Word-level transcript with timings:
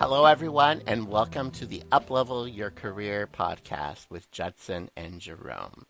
Hello, 0.00 0.24
everyone, 0.24 0.80
and 0.86 1.08
welcome 1.08 1.50
to 1.50 1.66
the 1.66 1.82
Uplevel 1.92 2.56
Your 2.56 2.70
Career 2.70 3.28
podcast 3.30 4.08
with 4.08 4.30
Judson 4.30 4.88
and 4.96 5.20
Jerome. 5.20 5.84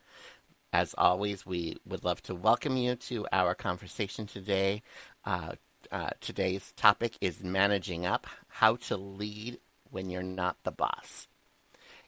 As 0.72 0.96
always, 0.98 1.46
we 1.46 1.76
would 1.86 2.02
love 2.02 2.20
to 2.24 2.34
welcome 2.34 2.76
you 2.76 2.96
to 2.96 3.28
our 3.30 3.54
conversation 3.54 4.26
today. 4.26 4.82
Uh, 5.24 5.52
uh, 5.92 6.10
today's 6.20 6.72
topic 6.72 7.18
is 7.20 7.44
managing 7.44 8.04
up, 8.04 8.26
how 8.48 8.74
to 8.74 8.96
lead 8.96 9.60
when 9.92 10.10
you're 10.10 10.24
not 10.24 10.56
the 10.64 10.72
boss. 10.72 11.28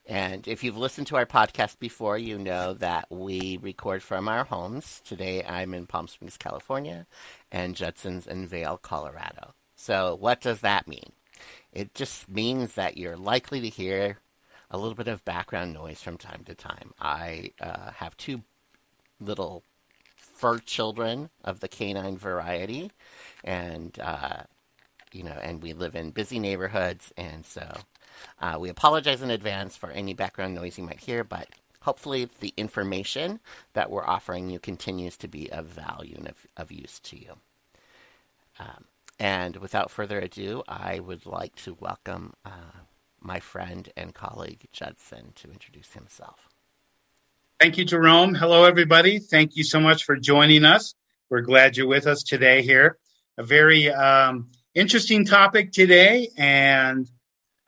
And 0.05 0.49
if 0.49 0.65
you've 0.65 0.77
listened 0.77 1.07
to 1.07 1.17
our 1.17 1.25
podcast 1.25 1.79
before, 1.79 2.19
you 2.19 2.37
know 2.37 2.75
that 2.75 3.07
we 3.13 3.61
record 3.63 4.03
from 4.03 4.27
our 4.27 4.43
homes. 4.43 5.03
Today 5.05 5.45
I'm 5.45 5.73
in 5.73 5.87
Palm 5.87 6.09
Springs, 6.09 6.37
California, 6.37 7.07
and 7.53 7.77
Judson's 7.77 8.27
in 8.27 8.49
Vail, 8.49 8.77
Colorado. 8.77 9.55
So, 9.77 10.17
what 10.17 10.41
does 10.41 10.63
that 10.63 10.89
mean? 10.89 11.13
It 11.73 11.95
just 11.95 12.29
means 12.29 12.75
that 12.75 12.97
you're 12.97 13.17
likely 13.17 13.61
to 13.61 13.69
hear 13.69 14.19
a 14.71 14.79
little 14.79 14.95
bit 14.95 15.09
of 15.09 15.25
background 15.25 15.75
noise 15.75 16.01
from 16.01 16.17
time 16.17 16.45
to 16.47 16.55
time. 16.55 16.93
I 17.01 17.53
uh, 17.61 17.91
have 17.93 18.17
two 18.17 18.43
little 19.21 19.63
fur 20.17 20.59
children 20.59 21.31
of 21.45 21.61
the 21.61 21.69
canine 21.69 22.17
variety, 22.17 22.91
and 23.45 23.97
uh, 24.01 24.43
you 25.13 25.23
know, 25.23 25.39
and 25.43 25.63
we 25.63 25.73
live 25.73 25.95
in 25.95 26.11
busy 26.11 26.39
neighborhoods, 26.39 27.13
and 27.17 27.45
so 27.45 27.71
uh, 28.41 28.57
we 28.59 28.69
apologize 28.69 29.23
in 29.23 29.31
advance 29.31 29.77
for 29.77 29.91
any 29.91 30.15
background 30.15 30.55
noise 30.55 30.79
you 30.79 30.85
might 30.85 31.01
hear, 31.01 31.23
but 31.23 31.49
hopefully 31.81 32.29
the 32.41 32.55
information 32.57 33.41
that 33.75 33.91
we're 33.91 34.07
offering 34.07 34.49
you 34.49 34.59
continues 34.59 35.17
to 35.19 35.29
be 35.29 35.51
of 35.53 35.67
value 35.67 36.15
and 36.17 36.29
of, 36.29 36.47
of 36.57 36.73
use 36.73 36.99
to 37.01 37.19
you. 37.19 37.33
Um, 38.59 38.85
and 39.19 39.57
without 39.57 39.91
further 39.91 40.19
ado, 40.19 40.63
I 40.69 41.01
would 41.01 41.27
like 41.27 41.55
to 41.57 41.77
welcome 41.79 42.35
uh, 42.45 42.83
my 43.21 43.41
friend 43.41 43.89
and 43.97 44.15
colleague 44.15 44.67
Judson 44.73 45.33
to 45.37 45.51
introduce 45.51 45.93
himself. 45.93 46.49
Thank 47.61 47.79
you, 47.79 47.85
Jerome. 47.85 48.35
Hello, 48.35 48.65
everybody. 48.65 49.19
Thank 49.21 49.57
you 49.57 49.63
so 49.63 49.79
much 49.79 50.05
for 50.05 50.17
joining 50.17 50.65
us. 50.65 50.95
We're 51.31 51.43
glad 51.43 51.77
you're 51.77 51.87
with 51.87 52.07
us 52.07 52.23
today 52.23 52.63
here. 52.63 52.99
A 53.39 53.43
very 53.43 53.91
um, 53.91 54.51
interesting 54.75 55.25
topic 55.25 55.73
today, 55.73 56.29
and 56.37 57.09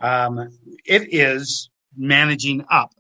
um, 0.01 0.51
it 0.85 1.15
is 1.15 1.71
managing 1.97 2.65
up. 2.71 2.93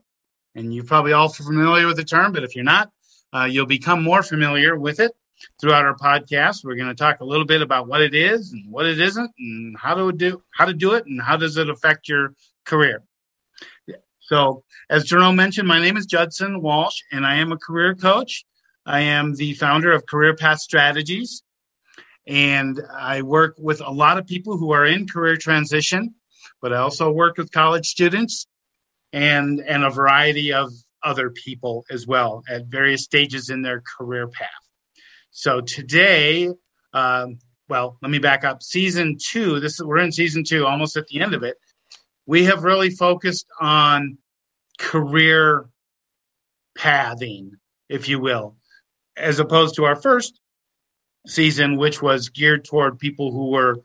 And 0.54 0.72
you're 0.72 0.84
probably 0.84 1.12
all 1.12 1.28
familiar 1.28 1.86
with 1.86 1.96
the 1.96 2.04
term, 2.04 2.32
but 2.32 2.44
if 2.44 2.54
you're 2.54 2.64
not, 2.64 2.92
uh, 3.32 3.44
you'll 3.44 3.66
become 3.66 4.02
more 4.02 4.22
familiar 4.22 4.78
with 4.78 5.00
it 5.00 5.12
throughout 5.60 5.84
our 5.84 5.96
podcast. 5.96 6.64
We're 6.64 6.76
going 6.76 6.88
to 6.88 6.94
talk 6.94 7.20
a 7.20 7.24
little 7.24 7.46
bit 7.46 7.62
about 7.62 7.88
what 7.88 8.00
it 8.00 8.14
is 8.14 8.52
and 8.52 8.70
what 8.70 8.86
it 8.86 9.00
isn't, 9.00 9.30
and 9.38 9.76
how 9.78 9.94
to 9.94 10.12
do 10.12 10.42
how 10.54 10.66
to 10.66 10.74
do 10.74 10.94
it, 10.94 11.06
and 11.06 11.20
how 11.20 11.36
does 11.36 11.56
it 11.56 11.68
affect 11.68 12.08
your 12.08 12.34
career. 12.64 13.02
So, 14.20 14.64
as 14.88 15.04
Jerome 15.04 15.36
mentioned, 15.36 15.68
my 15.68 15.80
name 15.80 15.96
is 15.96 16.06
Judson 16.06 16.62
Walsh, 16.62 16.96
and 17.12 17.26
I 17.26 17.36
am 17.36 17.52
a 17.52 17.58
career 17.58 17.94
coach. 17.94 18.44
I 18.86 19.00
am 19.00 19.34
the 19.34 19.54
founder 19.54 19.92
of 19.92 20.06
Career 20.06 20.34
Path 20.34 20.60
Strategies, 20.60 21.42
and 22.26 22.80
I 22.90 23.22
work 23.22 23.56
with 23.58 23.80
a 23.80 23.90
lot 23.90 24.18
of 24.18 24.26
people 24.26 24.56
who 24.56 24.72
are 24.72 24.86
in 24.86 25.06
career 25.06 25.36
transition, 25.36 26.14
but 26.62 26.72
I 26.72 26.78
also 26.78 27.10
work 27.10 27.36
with 27.36 27.50
college 27.50 27.86
students 27.86 28.46
and 29.12 29.60
and 29.60 29.84
a 29.84 29.90
variety 29.90 30.52
of 30.52 30.72
other 31.02 31.30
people 31.30 31.84
as 31.90 32.06
well 32.06 32.42
at 32.48 32.66
various 32.66 33.04
stages 33.04 33.50
in 33.50 33.62
their 33.62 33.82
career 33.96 34.26
path. 34.26 34.48
So 35.36 35.60
today, 35.60 36.48
um, 36.92 37.38
well, 37.68 37.98
let 38.00 38.10
me 38.10 38.20
back 38.20 38.44
up. 38.44 38.62
Season 38.62 39.18
two. 39.20 39.58
This 39.58 39.74
is 39.74 39.82
we're 39.82 39.98
in 39.98 40.12
season 40.12 40.44
two, 40.44 40.64
almost 40.64 40.96
at 40.96 41.08
the 41.08 41.20
end 41.20 41.34
of 41.34 41.42
it. 41.42 41.56
We 42.24 42.44
have 42.44 42.62
really 42.62 42.90
focused 42.90 43.46
on 43.60 44.18
career 44.78 45.68
pathing, 46.78 47.56
if 47.88 48.08
you 48.08 48.20
will, 48.20 48.54
as 49.16 49.40
opposed 49.40 49.74
to 49.74 49.84
our 49.84 49.96
first 49.96 50.38
season, 51.26 51.78
which 51.78 52.00
was 52.00 52.28
geared 52.28 52.64
toward 52.64 53.00
people 53.00 53.32
who 53.32 53.50
were 53.50 53.78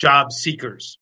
job 0.00 0.32
seekers. 0.32 0.98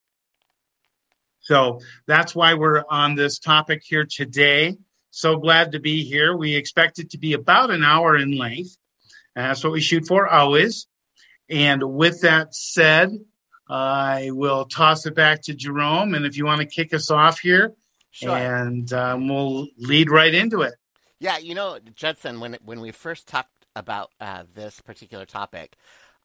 So 1.41 1.81
that's 2.07 2.35
why 2.35 2.53
we're 2.53 2.85
on 2.91 3.15
this 3.15 3.39
topic 3.39 3.83
here 3.83 4.05
today. 4.05 4.77
So 5.13 5.39
glad 5.39 5.73
to 5.73 5.81
be 5.81 6.05
here. 6.05 6.37
We 6.37 6.55
expect 6.55 6.99
it 6.99 7.09
to 7.11 7.19
be 7.19 7.33
about 7.33 7.71
an 7.71 7.83
hour 7.83 8.19
in 8.19 8.37
length. 8.37 8.77
That's 9.37 9.63
what 9.63 9.73
we 9.73 9.81
shoot 9.81 10.07
for 10.09 10.27
always. 10.27 10.87
And 11.49 11.83
with 11.83 12.23
that 12.23 12.55
said, 12.55 13.13
I 13.69 14.31
will 14.33 14.65
toss 14.65 15.07
it 15.07 15.15
back 15.15 15.43
to 15.43 15.55
Jerome. 15.55 16.15
And 16.15 16.25
if 16.25 16.37
you 16.37 16.47
want 16.47 16.63
to 16.63 16.67
kick 16.67 16.95
us 16.95 17.11
off 17.11 17.39
here, 17.39 17.75
sure. 18.11 18.37
and 18.37 18.91
um, 18.93 19.29
we'll 19.29 19.69
lead 19.77 20.11
right 20.11 20.35
into 20.35 20.63
it. 20.63 20.75
Yeah, 21.19 21.39
you 21.39 21.55
know, 21.55 21.79
Judson, 21.95 22.41
when 22.41 22.57
when 22.65 22.81
we 22.81 22.91
first 22.93 23.27
talked 23.27 23.67
about 23.75 24.11
uh, 24.21 24.45
this 24.55 24.81
particular 24.81 25.27
topic, 25.27 25.77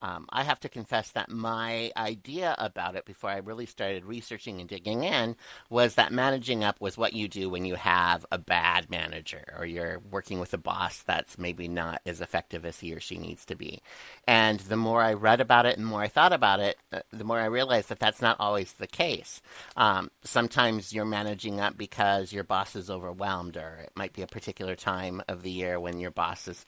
um, 0.02 0.26
I 0.30 0.44
have 0.44 0.60
to 0.62 0.70
confess 0.70 1.12
that 1.12 1.30
my 1.30 1.92
idea 1.96 2.56
about 2.58 2.96
it 2.96 3.06
before 3.06 3.30
I 3.30 3.38
really 3.38 3.66
started 3.66 4.06
researching 4.06 4.60
and 4.60 4.68
digging 4.68 5.04
in 5.04 5.36
was 5.70 5.96
that 5.96 6.12
managing 6.12 6.64
up 6.64 6.82
was 6.82 6.98
what 6.98 7.14
you 7.14 7.28
do 7.28 7.50
when 7.50 7.66
you 7.66 7.76
have 7.76 8.26
a 8.32 8.38
bad 8.38 8.90
manager 8.90 9.44
or 9.58 9.66
you're 9.66 10.00
working 10.10 10.40
with 10.40 10.54
a 10.54 10.58
boss 10.58 11.04
that's 11.04 11.38
maybe 11.38 11.68
not 11.68 12.02
as 12.06 12.22
effective 12.22 12.66
as 12.66 12.80
he 12.80 12.94
or 12.94 13.00
she 13.00 13.18
needs 13.18 13.46
to 13.46 13.56
be. 13.56 13.82
And 14.28 14.60
the 14.62 14.78
more 14.78 15.02
I 15.02 15.14
read 15.14 15.42
about 15.42 15.66
it 15.66 15.78
and 15.78 15.86
the 15.86 15.90
more 15.90 16.02
I 16.02 16.08
thought 16.08 16.34
about 16.34 16.60
it, 16.60 16.78
uh, 16.92 17.02
the 17.12 17.24
more 17.24 17.40
I 17.40 17.46
realized 17.46 17.90
that 17.90 18.00
that's 18.00 18.22
not 18.22 18.38
always 18.40 18.74
the 18.74 18.88
case. 18.88 19.42
Um, 19.78 20.10
sometimes 20.24 20.94
you're 20.94 21.06
managing 21.06 21.60
up 21.60 21.78
because 21.78 22.34
your 22.34 22.44
boss 22.44 22.76
is 22.76 22.90
overwhelmed, 22.90 23.58
or 23.58 23.82
it 23.84 23.92
might 23.96 24.14
be 24.14 24.22
a 24.22 24.28
particular 24.28 24.76
time 24.76 25.22
of 25.28 25.44
the 25.44 25.52
year 25.52 25.80
when 25.80 26.00
your 26.00 26.12
boss 26.12 26.48
is 26.48 26.66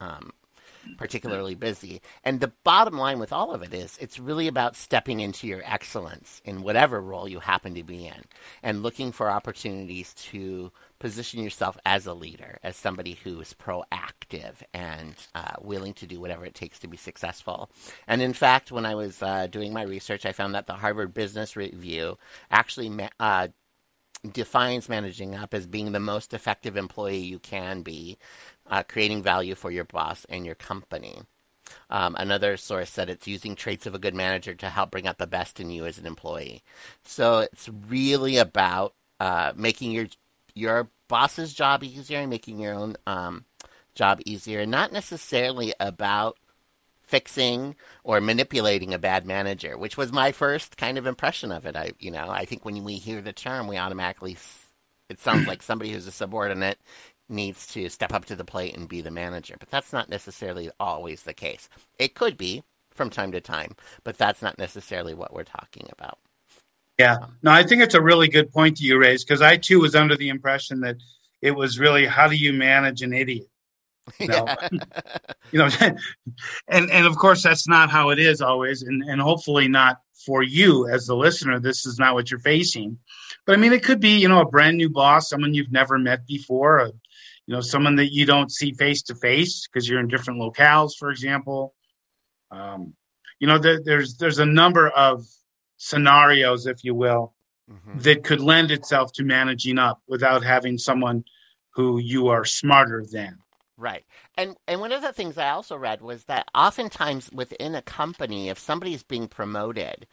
um, 0.00 0.32
particularly 0.96 1.54
busy. 1.54 2.00
And 2.24 2.40
the 2.40 2.52
bottom 2.64 2.96
line 2.96 3.18
with 3.18 3.32
all 3.32 3.52
of 3.52 3.62
it 3.62 3.74
is 3.74 3.98
it's 4.00 4.18
really 4.18 4.48
about 4.48 4.76
stepping 4.76 5.20
into 5.20 5.46
your 5.46 5.62
excellence 5.64 6.40
in 6.44 6.62
whatever 6.62 7.00
role 7.00 7.28
you 7.28 7.40
happen 7.40 7.74
to 7.74 7.82
be 7.82 8.06
in 8.06 8.24
and 8.62 8.82
looking 8.82 9.12
for 9.12 9.30
opportunities 9.30 10.14
to 10.14 10.72
position 10.98 11.42
yourself 11.42 11.76
as 11.84 12.06
a 12.06 12.14
leader, 12.14 12.58
as 12.62 12.76
somebody 12.76 13.14
who 13.24 13.40
is 13.40 13.54
proactive 13.54 14.54
and 14.72 15.14
uh, 15.34 15.52
willing 15.60 15.92
to 15.94 16.06
do 16.06 16.20
whatever 16.20 16.44
it 16.44 16.54
takes 16.54 16.78
to 16.78 16.88
be 16.88 16.96
successful. 16.96 17.70
And 18.06 18.22
in 18.22 18.32
fact, 18.32 18.72
when 18.72 18.86
I 18.86 18.94
was 18.94 19.22
uh, 19.22 19.46
doing 19.46 19.72
my 19.72 19.82
research, 19.82 20.24
I 20.24 20.32
found 20.32 20.54
that 20.54 20.66
the 20.66 20.74
Harvard 20.74 21.12
Business 21.12 21.56
Review 21.56 22.18
actually 22.50 23.08
uh, 23.20 23.48
defines 24.32 24.88
managing 24.88 25.34
up 25.34 25.54
as 25.54 25.66
being 25.66 25.92
the 25.92 26.00
most 26.00 26.32
effective 26.34 26.76
employee 26.76 27.18
you 27.18 27.38
can 27.38 27.82
be, 27.82 28.18
uh, 28.68 28.82
creating 28.82 29.22
value 29.22 29.54
for 29.54 29.70
your 29.70 29.84
boss 29.84 30.26
and 30.28 30.44
your 30.44 30.54
company. 30.54 31.22
Um, 31.90 32.16
another 32.18 32.56
source 32.56 32.90
said 32.90 33.08
it's 33.08 33.26
using 33.26 33.54
traits 33.54 33.86
of 33.86 33.94
a 33.94 33.98
good 33.98 34.14
manager 34.14 34.54
to 34.54 34.68
help 34.68 34.90
bring 34.90 35.06
out 35.06 35.18
the 35.18 35.26
best 35.26 35.60
in 35.60 35.70
you 35.70 35.84
as 35.84 35.98
an 35.98 36.06
employee. 36.06 36.62
So 37.04 37.40
it's 37.40 37.68
really 37.88 38.36
about 38.36 38.94
uh, 39.20 39.52
making 39.56 39.92
your 39.92 40.06
your 40.54 40.88
boss's 41.08 41.54
job 41.54 41.84
easier 41.84 42.20
and 42.20 42.30
making 42.30 42.58
your 42.58 42.74
own 42.74 42.96
um, 43.06 43.44
job 43.94 44.20
easier, 44.24 44.64
not 44.64 44.92
necessarily 44.92 45.74
about 45.78 46.38
fixing 47.02 47.76
or 48.02 48.20
manipulating 48.20 48.92
a 48.92 48.98
bad 48.98 49.24
manager, 49.24 49.78
which 49.78 49.96
was 49.96 50.12
my 50.12 50.32
first 50.32 50.76
kind 50.76 50.98
of 50.98 51.06
impression 51.06 51.52
of 51.52 51.66
it. 51.66 51.76
I, 51.76 51.92
you 52.00 52.10
know, 52.10 52.28
I 52.28 52.44
think 52.44 52.64
when 52.64 52.82
we 52.82 52.94
hear 52.94 53.20
the 53.20 53.32
term, 53.32 53.68
we 53.68 53.76
automatically 53.76 54.36
it 55.08 55.20
sounds 55.20 55.46
like 55.46 55.62
somebody 55.62 55.92
who's 55.92 56.06
a 56.06 56.12
subordinate 56.12 56.78
needs 57.28 57.66
to 57.68 57.88
step 57.88 58.12
up 58.12 58.24
to 58.26 58.36
the 58.36 58.44
plate 58.44 58.76
and 58.76 58.88
be 58.88 59.00
the 59.00 59.10
manager, 59.10 59.56
but 59.58 59.70
that's 59.70 59.92
not 59.92 60.08
necessarily 60.08 60.70
always 60.78 61.22
the 61.22 61.34
case. 61.34 61.68
It 61.98 62.14
could 62.14 62.36
be 62.36 62.62
from 62.92 63.10
time 63.10 63.32
to 63.32 63.40
time, 63.40 63.76
but 64.04 64.16
that's 64.18 64.42
not 64.42 64.58
necessarily 64.58 65.14
what 65.14 65.32
we're 65.32 65.44
talking 65.44 65.88
about. 65.92 66.18
Yeah, 66.98 67.16
um, 67.16 67.36
no, 67.42 67.50
I 67.50 67.62
think 67.62 67.82
it's 67.82 67.94
a 67.94 68.00
really 68.00 68.28
good 68.28 68.50
point 68.50 68.76
that 68.76 68.84
you 68.84 68.98
raised 68.98 69.26
because 69.26 69.42
I 69.42 69.56
too 69.56 69.80
was 69.80 69.94
under 69.94 70.16
the 70.16 70.30
impression 70.30 70.80
that 70.80 70.96
it 71.42 71.50
was 71.50 71.78
really 71.78 72.06
how 72.06 72.26
do 72.26 72.36
you 72.36 72.52
manage 72.52 73.02
an 73.02 73.12
idiot 73.12 73.46
you 74.18 74.28
know, 74.28 74.46
you 75.52 75.58
know 75.58 75.68
and 76.68 76.90
and 76.90 77.06
of 77.06 77.16
course 77.16 77.42
that's 77.42 77.68
not 77.68 77.90
how 77.90 78.10
it 78.10 78.18
is 78.18 78.40
always 78.40 78.82
and 78.82 79.02
and 79.02 79.20
hopefully 79.20 79.68
not 79.68 80.00
for 80.24 80.42
you 80.42 80.88
as 80.88 81.06
the 81.06 81.14
listener 81.14 81.58
this 81.58 81.86
is 81.86 81.98
not 81.98 82.14
what 82.14 82.30
you're 82.30 82.40
facing 82.40 82.98
but 83.44 83.54
i 83.54 83.56
mean 83.56 83.72
it 83.72 83.82
could 83.82 84.00
be 84.00 84.18
you 84.18 84.28
know 84.28 84.40
a 84.40 84.48
brand 84.48 84.76
new 84.76 84.88
boss 84.88 85.28
someone 85.28 85.54
you've 85.54 85.72
never 85.72 85.98
met 85.98 86.26
before 86.26 86.78
a, 86.78 86.92
you 87.46 87.54
know 87.54 87.60
someone 87.60 87.96
that 87.96 88.12
you 88.12 88.26
don't 88.26 88.50
see 88.50 88.72
face 88.72 89.02
to 89.02 89.14
face 89.14 89.66
because 89.66 89.88
you're 89.88 90.00
in 90.00 90.08
different 90.08 90.40
locales 90.40 90.92
for 90.98 91.10
example 91.10 91.74
um, 92.50 92.94
you 93.38 93.46
know 93.46 93.58
there, 93.58 93.80
there's 93.82 94.16
there's 94.16 94.38
a 94.38 94.46
number 94.46 94.88
of 94.90 95.24
scenarios 95.76 96.66
if 96.66 96.84
you 96.84 96.94
will 96.94 97.34
mm-hmm. 97.70 97.98
that 97.98 98.24
could 98.24 98.40
lend 98.40 98.70
itself 98.70 99.12
to 99.12 99.24
managing 99.24 99.78
up 99.78 100.00
without 100.08 100.42
having 100.42 100.78
someone 100.78 101.24
who 101.70 101.98
you 101.98 102.28
are 102.28 102.44
smarter 102.44 103.04
than 103.10 103.38
Right. 103.78 104.04
And 104.38 104.56
and 104.66 104.80
one 104.80 104.92
of 104.92 105.02
the 105.02 105.12
things 105.12 105.36
I 105.36 105.50
also 105.50 105.76
read 105.76 106.00
was 106.00 106.24
that 106.24 106.48
oftentimes 106.54 107.30
within 107.30 107.74
a 107.74 107.82
company, 107.82 108.48
if 108.48 108.58
somebody's 108.58 109.02
being 109.02 109.28
promoted, 109.28 110.06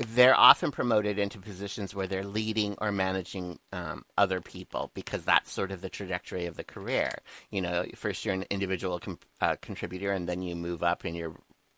they're 0.00 0.38
often 0.38 0.70
promoted 0.70 1.18
into 1.18 1.38
positions 1.38 1.94
where 1.94 2.06
they're 2.06 2.24
leading 2.24 2.74
or 2.80 2.90
managing 2.90 3.58
um, 3.72 4.04
other 4.16 4.40
people 4.40 4.90
because 4.94 5.24
that's 5.24 5.52
sort 5.52 5.70
of 5.70 5.82
the 5.82 5.90
trajectory 5.90 6.46
of 6.46 6.56
the 6.56 6.64
career. 6.64 7.10
You 7.50 7.60
know, 7.60 7.84
first 7.94 8.24
you're 8.24 8.34
an 8.34 8.46
individual 8.50 8.98
com- 8.98 9.18
uh, 9.42 9.56
contributor, 9.60 10.10
and 10.12 10.26
then 10.26 10.40
you 10.40 10.56
move 10.56 10.82
up 10.82 11.04
and 11.04 11.14
you're 11.14 11.36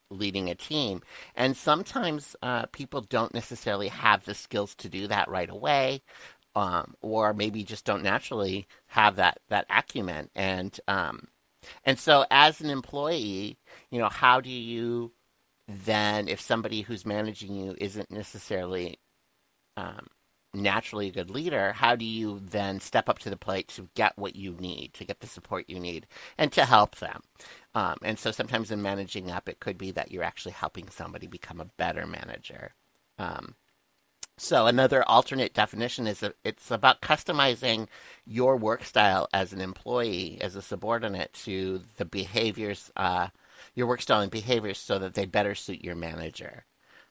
leading 0.09 0.49
a 0.49 0.55
team. 0.55 1.03
And 1.35 1.57
sometimes 1.57 2.37
uh, 2.43 2.67
people 2.67 3.01
don't 3.01 3.35
necessarily 3.35 3.89
have 3.89 4.25
the 4.25 4.35
skills 4.35 4.77
to 4.77 4.89
do 4.89 5.09
that 5.09 5.29
right 5.29 5.51
away, 5.51 6.03
um, 6.55 6.95
or 7.01 7.35
maybe 7.35 7.65
just 7.65 7.85
don't 7.85 8.05
naturally 8.05 8.69
have 8.87 9.17
that 9.17 9.41
that 9.49 9.67
acumen. 9.69 10.31
And 10.37 10.79
um, 10.87 11.27
and 11.85 11.99
so, 11.99 12.25
as 12.31 12.61
an 12.61 12.71
employee, 12.71 13.59
you 13.91 13.99
know, 13.99 14.09
how 14.09 14.41
do 14.41 14.51
you 14.51 15.13
then 15.69 16.29
if 16.29 16.41
somebody 16.41 16.83
who's 16.83 17.07
managing 17.07 17.55
you 17.55 17.75
isn't 17.79 18.11
necessarily 18.11 18.99
um, 19.77 20.07
naturally 20.55 21.09
a 21.09 21.13
good 21.13 21.31
leader, 21.31 21.73
how 21.73 21.97
do 21.97 22.05
you 22.05 22.41
then 22.45 22.81
step 22.81 23.09
up 23.09 23.19
to 23.21 23.31
the 23.31 23.37
plate 23.37 23.69
to 23.69 23.89
get 23.95 24.19
what 24.19 24.37
you 24.37 24.53
need, 24.59 24.93
to 24.95 25.05
get 25.05 25.21
the 25.21 25.27
support 25.27 25.65
you 25.69 25.81
need, 25.81 26.07
and 26.37 26.53
to 26.53 26.65
help 26.65 26.97
them? 26.97 27.23
Um, 27.75 27.97
and 28.03 28.19
so 28.19 28.31
sometimes 28.33 28.71
in 28.71 28.83
managing 28.83 29.31
up, 29.31 29.49
it 29.49 29.61
could 29.61 29.79
be 29.79 29.91
that 29.93 30.11
you're 30.11 30.25
actually 30.25 30.53
helping 30.53 30.89
somebody 30.89 31.27
become 31.27 31.61
a 31.61 31.71
better 31.77 32.07
manager. 32.07 32.75
Um, 33.19 33.55
so 34.39 34.67
another 34.67 35.07
alternate 35.09 35.55
definition 35.55 36.07
is 36.07 36.21
that 36.21 36.35
it's 36.43 36.71
about 36.71 37.01
customizing 37.01 37.87
your 38.27 38.57
work 38.57 38.85
style 38.85 39.29
as 39.33 39.53
an 39.53 39.61
employee, 39.61 40.39
as 40.41 40.57
a 40.57 40.63
subordinate 40.63 41.33
to 41.45 41.83
the 41.97 42.05
behaviors 42.05 42.91
uh, 42.97 43.29
your 43.75 43.87
work 43.87 44.03
style 44.03 44.21
and 44.21 44.31
behaviors 44.31 44.79
so 44.79 44.99
that 44.99 45.15
they 45.15 45.27
better 45.27 45.55
suit 45.55 45.85
your 45.85 45.95
manager. 45.95 46.65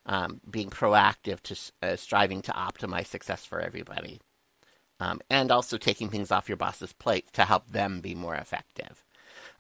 Um, 0.06 0.42
being 0.50 0.72
proactive 0.72 1.42
to 1.42 1.88
uh, 1.88 1.96
striving 1.96 2.42
to 2.44 2.52
optimize 2.54 3.06
success 3.06 3.46
for 3.46 3.60
everybody, 3.60 4.20
um, 5.00 5.22
and 5.30 5.52
also 5.52 5.78
taking 5.78 6.10
things 6.10 6.32
off 6.32 6.50
your 6.50 6.58
boss's 6.58 6.92
plate 6.92 7.32
to 7.34 7.46
help 7.46 7.68
them 7.68 8.02
be 8.02 8.16
more 8.16 8.34
effective. 8.34 9.04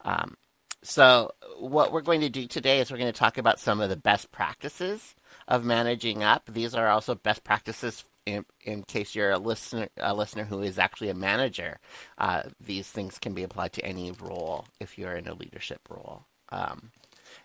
Um, 0.03 0.38
so, 0.83 1.31
what 1.59 1.92
we're 1.92 2.01
going 2.01 2.21
to 2.21 2.30
do 2.30 2.48
today 2.48 2.80
is 2.80 2.89
we're 2.89 2.98
going 2.98 3.13
to 3.13 3.19
talk 3.19 3.38
about 3.38 3.59
some 3.59 3.81
of 3.81 3.89
the 3.89 3.95
best 3.95 4.31
practices 4.31 5.13
of 5.48 5.63
managing 5.63 6.24
up. 6.24 6.50
These 6.51 6.74
are 6.74 6.88
also 6.88 7.13
best 7.13 7.44
practices 7.44 8.03
in, 8.25 8.45
in 8.63 8.83
case 8.83 9.13
you're 9.13 9.31
a 9.31 9.38
listener, 9.38 9.89
a 9.98 10.15
listener 10.15 10.44
who 10.44 10.62
is 10.62 10.80
actually 10.80 11.09
a 11.09 11.15
manager. 11.15 11.80
Uh, 12.18 12.44
these 12.59 12.88
things 12.89 13.19
can 13.19 13.33
be 13.33 13.44
applied 13.44 13.74
to 13.74 13.86
any 13.86 14.12
role 14.12 14.65
if 14.80 14.98
you're 14.98 15.15
in 15.15 15.27
a 15.27 15.36
leadership 15.36 15.81
role. 15.88 16.25
Um, 16.51 16.92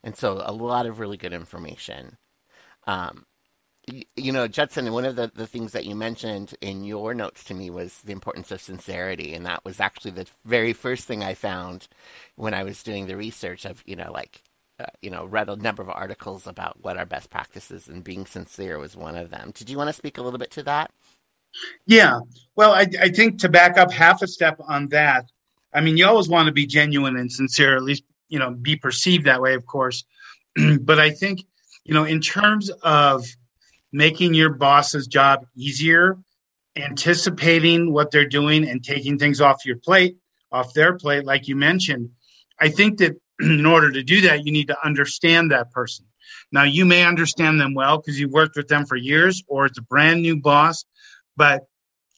and 0.02 0.16
so 0.16 0.42
a 0.44 0.52
lot 0.52 0.86
of 0.86 0.98
really 0.98 1.16
good 1.16 1.32
information. 1.32 2.16
Um, 2.86 3.26
you, 3.86 4.02
you, 4.16 4.32
know, 4.32 4.48
Judson, 4.48 4.92
one 4.92 5.04
of 5.04 5.16
the, 5.16 5.30
the 5.34 5.46
things 5.46 5.72
that 5.72 5.84
you 5.84 5.94
mentioned 5.94 6.54
in 6.60 6.84
your 6.84 7.14
notes 7.14 7.44
to 7.44 7.54
me 7.54 7.70
was 7.70 8.02
the 8.02 8.12
importance 8.12 8.50
of 8.50 8.60
sincerity. 8.60 9.34
And 9.34 9.46
that 9.46 9.64
was 9.64 9.80
actually 9.80 10.12
the 10.12 10.26
very 10.44 10.72
first 10.72 11.04
thing 11.04 11.22
I 11.22 11.34
found 11.34 11.88
when 12.34 12.54
I 12.54 12.64
was 12.64 12.82
doing 12.82 13.06
the 13.06 13.16
research 13.16 13.64
of, 13.64 13.82
you 13.86 13.96
know, 13.96 14.10
like, 14.12 14.42
uh, 14.78 14.86
you 15.00 15.10
know, 15.10 15.24
read 15.24 15.48
a 15.48 15.56
number 15.56 15.82
of 15.82 15.88
articles 15.88 16.46
about 16.46 16.82
what 16.82 16.98
are 16.98 17.06
best 17.06 17.30
practices, 17.30 17.88
and 17.88 18.04
being 18.04 18.26
sincere 18.26 18.78
was 18.78 18.94
one 18.94 19.16
of 19.16 19.30
them. 19.30 19.50
Did 19.54 19.70
you 19.70 19.78
want 19.78 19.88
to 19.88 19.94
speak 19.94 20.18
a 20.18 20.22
little 20.22 20.38
bit 20.38 20.50
to 20.50 20.62
that? 20.64 20.90
Yeah. 21.86 22.20
Well, 22.56 22.72
I, 22.72 22.86
I 23.00 23.08
think 23.08 23.38
to 23.38 23.48
back 23.48 23.78
up 23.78 23.90
half 23.90 24.20
a 24.20 24.26
step 24.26 24.60
on 24.68 24.88
that, 24.88 25.30
I 25.72 25.80
mean, 25.80 25.96
you 25.96 26.06
always 26.06 26.28
want 26.28 26.46
to 26.46 26.52
be 26.52 26.66
genuine 26.66 27.16
and 27.16 27.32
sincere, 27.32 27.74
at 27.76 27.84
least 27.84 28.02
you 28.28 28.38
know 28.38 28.50
be 28.50 28.76
perceived 28.76 29.26
that 29.26 29.40
way 29.40 29.54
of 29.54 29.66
course. 29.66 30.04
But 30.80 30.98
i 30.98 31.10
think 31.10 31.40
you 31.84 31.94
know 31.94 32.04
in 32.04 32.20
terms 32.20 32.70
of 32.82 33.26
making 33.92 34.34
your 34.34 34.50
boss's 34.50 35.06
job 35.06 35.46
easier 35.56 36.18
anticipating 36.76 37.92
what 37.92 38.10
they're 38.10 38.28
doing 38.28 38.68
and 38.68 38.84
taking 38.84 39.18
things 39.18 39.40
off 39.40 39.64
your 39.64 39.76
plate 39.76 40.16
off 40.52 40.74
their 40.74 40.96
plate 40.96 41.24
like 41.24 41.48
you 41.48 41.56
mentioned 41.56 42.10
i 42.60 42.68
think 42.68 42.98
that 42.98 43.16
in 43.40 43.66
order 43.66 43.90
to 43.90 44.02
do 44.02 44.22
that 44.22 44.44
you 44.44 44.52
need 44.52 44.68
to 44.68 44.76
understand 44.84 45.50
that 45.50 45.70
person. 45.70 46.06
Now 46.52 46.64
you 46.64 46.84
may 46.84 47.04
understand 47.04 47.60
them 47.60 47.74
well 47.74 47.98
because 47.98 48.18
you've 48.18 48.32
worked 48.32 48.56
with 48.56 48.68
them 48.68 48.86
for 48.86 48.96
years 48.96 49.42
or 49.46 49.66
it's 49.66 49.78
a 49.78 49.82
brand 49.82 50.22
new 50.22 50.40
boss 50.40 50.84
but 51.36 51.66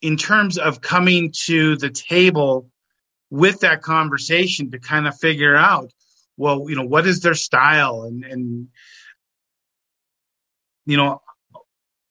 in 0.01 0.15
terms 0.15 0.57
of 0.57 0.81
coming 0.81 1.33
to 1.45 1.75
the 1.75 1.89
table 1.89 2.69
with 3.29 3.59
that 3.59 3.81
conversation 3.81 4.71
to 4.71 4.79
kind 4.79 5.07
of 5.07 5.17
figure 5.17 5.55
out 5.55 5.91
well, 6.39 6.69
you 6.69 6.75
know, 6.75 6.85
what 6.85 7.05
is 7.05 7.19
their 7.19 7.33
style 7.33 8.03
and, 8.03 8.23
and, 8.23 8.69
you 10.85 10.95
know, 10.95 11.21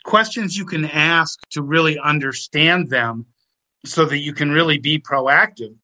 questions 0.05 0.55
you 0.55 0.67
can 0.67 0.85
ask 0.85 1.41
to 1.51 1.63
really 1.63 1.99
understand 1.99 2.91
them 2.91 3.25
so 3.87 4.05
that 4.05 4.19
you 4.19 4.35
can 4.35 4.51
really 4.51 4.79
be 4.79 4.99
proactive 4.99 5.75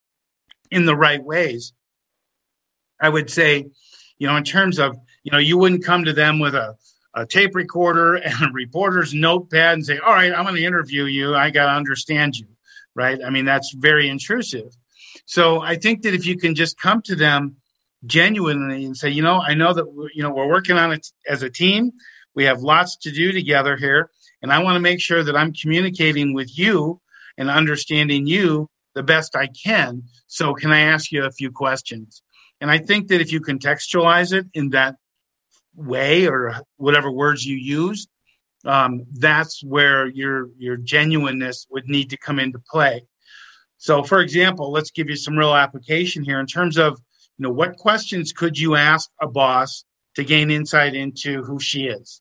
in 0.70 0.84
the 0.84 0.94
right 0.94 1.24
ways. 1.24 1.72
I 3.00 3.08
would 3.08 3.30
say, 3.30 3.64
you 4.18 4.26
know, 4.26 4.36
in 4.36 4.44
terms 4.44 4.78
of, 4.78 4.94
you 5.22 5.32
know, 5.32 5.38
you 5.38 5.56
wouldn't 5.56 5.82
come 5.82 6.04
to 6.04 6.12
them 6.12 6.38
with 6.38 6.54
a, 6.54 6.76
a 7.14 7.24
tape 7.24 7.54
recorder 7.54 8.14
and 8.24 8.34
a 8.42 8.52
reporter's 8.52 9.14
notepad 9.14 9.72
and 9.72 9.86
say, 9.86 9.98
all 9.98 10.12
right, 10.12 10.34
I'm 10.34 10.44
going 10.44 10.56
to 10.56 10.64
interview 10.64 11.04
you. 11.04 11.34
I 11.34 11.48
got 11.48 11.64
to 11.66 11.72
understand 11.72 12.36
you. 12.36 12.46
Right. 12.94 13.18
I 13.24 13.30
mean, 13.30 13.46
that's 13.46 13.72
very 13.72 14.06
intrusive. 14.08 14.76
So 15.24 15.62
I 15.62 15.76
think 15.76 16.02
that 16.02 16.12
if 16.12 16.26
you 16.26 16.36
can 16.36 16.54
just 16.54 16.78
come 16.78 17.00
to 17.02 17.16
them 17.16 17.56
genuinely 18.06 18.84
and 18.84 18.96
say, 18.96 19.10
you 19.10 19.22
know, 19.22 19.40
I 19.40 19.54
know 19.54 19.72
that 19.72 19.86
you 20.14 20.22
know 20.22 20.30
we're 20.30 20.48
working 20.48 20.76
on 20.76 20.92
it 20.92 21.06
as 21.28 21.42
a 21.42 21.50
team. 21.50 21.92
We 22.34 22.44
have 22.44 22.60
lots 22.60 22.96
to 22.98 23.10
do 23.10 23.32
together 23.32 23.76
here, 23.76 24.10
and 24.42 24.52
I 24.52 24.62
want 24.62 24.76
to 24.76 24.80
make 24.80 25.00
sure 25.00 25.22
that 25.22 25.36
I'm 25.36 25.52
communicating 25.52 26.34
with 26.34 26.56
you 26.58 27.00
and 27.38 27.50
understanding 27.50 28.26
you 28.26 28.68
the 28.94 29.02
best 29.02 29.36
I 29.36 29.48
can. 29.48 30.02
So, 30.26 30.54
can 30.54 30.72
I 30.72 30.80
ask 30.80 31.12
you 31.12 31.24
a 31.24 31.30
few 31.30 31.50
questions? 31.50 32.22
And 32.60 32.70
I 32.70 32.78
think 32.78 33.08
that 33.08 33.20
if 33.20 33.32
you 33.32 33.40
contextualize 33.40 34.32
it 34.32 34.46
in 34.54 34.70
that 34.70 34.96
way 35.74 36.26
or 36.26 36.54
whatever 36.76 37.10
words 37.10 37.44
you 37.44 37.56
use, 37.56 38.06
um, 38.64 39.04
that's 39.12 39.62
where 39.62 40.06
your 40.06 40.48
your 40.58 40.76
genuineness 40.76 41.66
would 41.70 41.88
need 41.88 42.10
to 42.10 42.16
come 42.16 42.38
into 42.38 42.58
play. 42.58 43.06
So, 43.78 44.02
for 44.02 44.20
example, 44.20 44.72
let's 44.72 44.90
give 44.90 45.10
you 45.10 45.16
some 45.16 45.36
real 45.36 45.54
application 45.54 46.24
here 46.24 46.40
in 46.40 46.46
terms 46.46 46.78
of 46.78 46.98
you 47.38 47.42
know 47.42 47.52
what 47.52 47.76
questions 47.76 48.32
could 48.32 48.58
you 48.58 48.76
ask 48.76 49.10
a 49.20 49.28
boss 49.28 49.84
to 50.16 50.24
gain 50.24 50.50
insight 50.50 50.94
into 50.94 51.42
who 51.42 51.58
she 51.60 51.84
is 51.84 52.20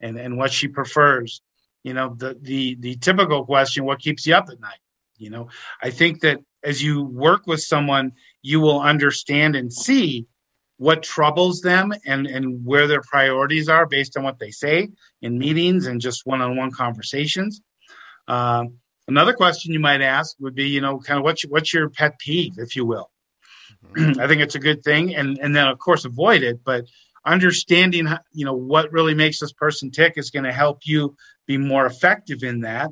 and 0.00 0.18
and 0.18 0.36
what 0.36 0.52
she 0.52 0.68
prefers? 0.68 1.42
You 1.84 1.94
know 1.94 2.14
the 2.16 2.38
the 2.40 2.76
the 2.80 2.96
typical 2.96 3.44
question 3.44 3.84
what 3.84 4.00
keeps 4.00 4.26
you 4.26 4.34
up 4.34 4.48
at 4.50 4.60
night? 4.60 4.78
You 5.18 5.30
know 5.30 5.48
i 5.80 5.90
think 5.90 6.20
that 6.22 6.40
as 6.64 6.82
you 6.82 7.04
work 7.04 7.46
with 7.46 7.60
someone 7.60 8.12
you 8.42 8.58
will 8.58 8.80
understand 8.80 9.54
and 9.54 9.72
see 9.72 10.26
what 10.82 11.04
troubles 11.04 11.60
them 11.60 11.92
and 12.06 12.26
and 12.26 12.64
where 12.64 12.88
their 12.88 13.02
priorities 13.02 13.68
are 13.68 13.86
based 13.86 14.16
on 14.16 14.24
what 14.24 14.40
they 14.40 14.50
say 14.50 14.88
in 15.20 15.38
meetings 15.38 15.86
and 15.86 16.00
just 16.00 16.26
one-on-one 16.26 16.72
conversations. 16.72 17.60
Um, 18.26 18.78
another 19.06 19.32
question 19.32 19.72
you 19.72 19.78
might 19.78 20.00
ask 20.00 20.34
would 20.40 20.56
be 20.56 20.68
you 20.68 20.80
know 20.80 20.98
kind 20.98 21.18
of 21.18 21.24
what's 21.24 21.42
what's 21.42 21.72
your 21.72 21.88
pet 21.88 22.18
peeve 22.18 22.54
if 22.58 22.74
you 22.74 22.84
will 22.84 23.11
I 23.96 24.26
think 24.26 24.40
it's 24.40 24.54
a 24.54 24.60
good 24.60 24.82
thing, 24.82 25.14
and 25.14 25.38
and 25.38 25.54
then 25.54 25.68
of 25.68 25.78
course 25.78 26.04
avoid 26.04 26.42
it. 26.42 26.60
But 26.64 26.86
understanding, 27.24 28.08
you 28.32 28.44
know, 28.44 28.54
what 28.54 28.92
really 28.92 29.14
makes 29.14 29.40
this 29.40 29.52
person 29.52 29.90
tick 29.90 30.14
is 30.16 30.30
going 30.30 30.44
to 30.44 30.52
help 30.52 30.80
you 30.84 31.16
be 31.46 31.58
more 31.58 31.86
effective 31.86 32.42
in 32.42 32.60
that. 32.60 32.90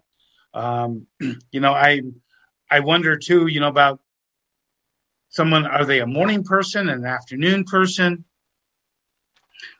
Um, 0.52 1.06
you 1.50 1.60
know, 1.60 1.72
I 1.72 2.02
I 2.70 2.80
wonder 2.80 3.16
too, 3.16 3.46
you 3.46 3.60
know, 3.60 3.68
about 3.68 4.00
someone. 5.28 5.66
Are 5.66 5.84
they 5.84 6.00
a 6.00 6.06
morning 6.06 6.44
person, 6.44 6.88
an 6.88 7.04
afternoon 7.04 7.64
person? 7.64 8.24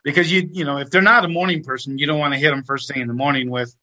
Because 0.03 0.31
you 0.31 0.49
you 0.51 0.65
know, 0.65 0.77
if 0.77 0.89
they're 0.89 1.01
not 1.01 1.25
a 1.25 1.29
morning 1.29 1.63
person, 1.63 1.97
you 1.97 2.07
don't 2.07 2.19
want 2.19 2.33
to 2.33 2.39
hit 2.39 2.49
them 2.49 2.63
first 2.63 2.91
thing 2.91 3.01
in 3.01 3.07
the 3.07 3.13
morning 3.13 3.49
with, 3.49 3.75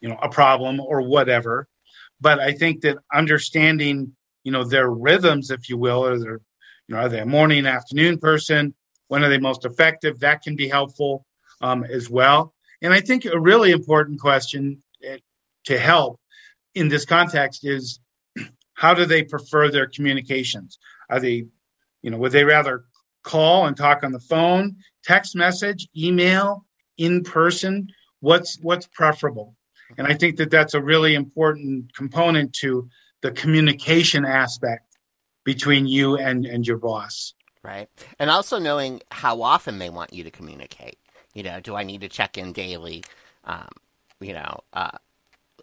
you 0.00 0.08
know, 0.08 0.18
a 0.22 0.28
problem 0.28 0.80
or 0.80 1.02
whatever. 1.02 1.68
But 2.20 2.40
I 2.40 2.52
think 2.52 2.82
that 2.82 2.98
understanding 3.12 4.14
you 4.44 4.52
know 4.52 4.64
their 4.64 4.88
rhythms 4.88 5.50
if 5.50 5.68
you 5.68 5.76
will 5.76 6.04
or 6.06 6.18
their 6.18 6.40
you 6.88 6.94
know, 6.94 7.02
are 7.02 7.08
they 7.08 7.20
a 7.20 7.26
morning, 7.26 7.66
afternoon 7.66 8.18
person? 8.18 8.74
When 9.08 9.22
are 9.22 9.28
they 9.28 9.38
most 9.38 9.64
effective? 9.64 10.20
That 10.20 10.42
can 10.42 10.56
be 10.56 10.68
helpful 10.68 11.26
um, 11.60 11.84
as 11.84 12.10
well. 12.10 12.54
And 12.82 12.92
I 12.92 13.00
think 13.00 13.24
a 13.24 13.38
really 13.38 13.70
important 13.70 14.20
question 14.20 14.82
eh, 15.04 15.18
to 15.64 15.78
help 15.78 16.20
in 16.74 16.88
this 16.88 17.04
context 17.04 17.64
is 17.64 18.00
how 18.74 18.94
do 18.94 19.04
they 19.04 19.22
prefer 19.22 19.70
their 19.70 19.86
communications? 19.86 20.78
Are 21.10 21.20
they, 21.20 21.46
you 22.02 22.10
know, 22.10 22.18
would 22.18 22.32
they 22.32 22.44
rather 22.44 22.84
call 23.24 23.66
and 23.66 23.76
talk 23.76 24.02
on 24.02 24.12
the 24.12 24.20
phone, 24.20 24.76
text 25.04 25.34
message, 25.34 25.88
email, 25.96 26.64
in 26.96 27.22
person? 27.22 27.88
What's 28.20 28.58
what's 28.62 28.86
preferable? 28.86 29.56
And 29.96 30.06
I 30.06 30.14
think 30.14 30.36
that 30.36 30.50
that's 30.50 30.74
a 30.74 30.82
really 30.82 31.14
important 31.14 31.94
component 31.94 32.52
to 32.54 32.88
the 33.22 33.32
communication 33.32 34.24
aspect 34.24 34.87
between 35.48 35.86
you 35.86 36.18
and, 36.18 36.44
and 36.44 36.66
your 36.66 36.76
boss. 36.76 37.32
Right. 37.62 37.88
And 38.18 38.28
also 38.28 38.58
knowing 38.58 39.00
how 39.10 39.40
often 39.40 39.78
they 39.78 39.88
want 39.88 40.12
you 40.12 40.22
to 40.24 40.30
communicate. 40.30 40.98
You 41.32 41.42
know, 41.42 41.58
do 41.58 41.74
I 41.74 41.84
need 41.84 42.02
to 42.02 42.08
check 42.10 42.36
in 42.36 42.52
daily? 42.52 43.02
Um, 43.44 43.70
you 44.20 44.34
know, 44.34 44.60
uh, 44.74 44.98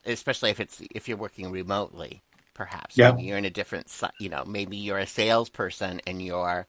especially 0.04 0.50
if 0.50 0.60
it's 0.60 0.82
if 0.90 1.08
you're 1.08 1.20
working 1.20 1.52
remotely, 1.52 2.24
perhaps. 2.56 2.98
Yeah. 2.98 3.12
Maybe 3.12 3.28
you're 3.28 3.38
in 3.38 3.46
a 3.46 3.52
different, 3.52 3.94
you 4.20 4.30
know, 4.30 4.44
maybe 4.44 4.76
you're 4.76 4.98
a 4.98 5.06
salesperson 5.06 6.02
and 6.08 6.20
you're 6.20 6.66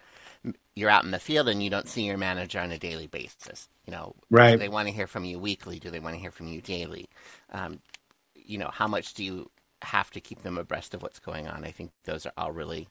you're 0.75 0.90
out 0.90 1.04
in 1.04 1.11
the 1.11 1.18
field 1.18 1.49
and 1.49 1.62
you 1.62 1.70
don't 1.70 1.88
see 1.88 2.02
your 2.02 2.18
manager 2.18 2.61
on 2.61 2.70
a 2.70 2.78
daily 2.78 3.06
basis. 3.06 3.70
You 3.87 3.92
know, 3.92 4.14
right? 4.30 4.52
Do 4.52 4.58
they 4.58 4.68
want 4.68 4.88
to 4.88 4.94
hear 4.94 5.06
from 5.06 5.25
you 5.25 5.38
weekly? 5.38 5.78
Do 5.78 5.88
they 5.88 6.00
want 6.00 6.16
to 6.16 6.20
hear 6.20 6.30
from 6.30 6.49
you 6.49 6.61
daily? 6.61 7.08
Um, 7.50 7.80
you 8.35 8.58
know, 8.58 8.70
how 8.70 8.87
much 8.87 9.14
do 9.14 9.25
you 9.25 9.50
have 9.80 10.11
to 10.11 10.20
keep 10.20 10.42
them 10.42 10.58
abreast 10.58 10.92
of 10.92 11.00
what's 11.00 11.18
going 11.18 11.49
on? 11.49 11.64
I 11.64 11.70
think 11.70 11.92
those 12.04 12.26
are 12.26 12.32
all 12.37 12.52
really 12.52 12.88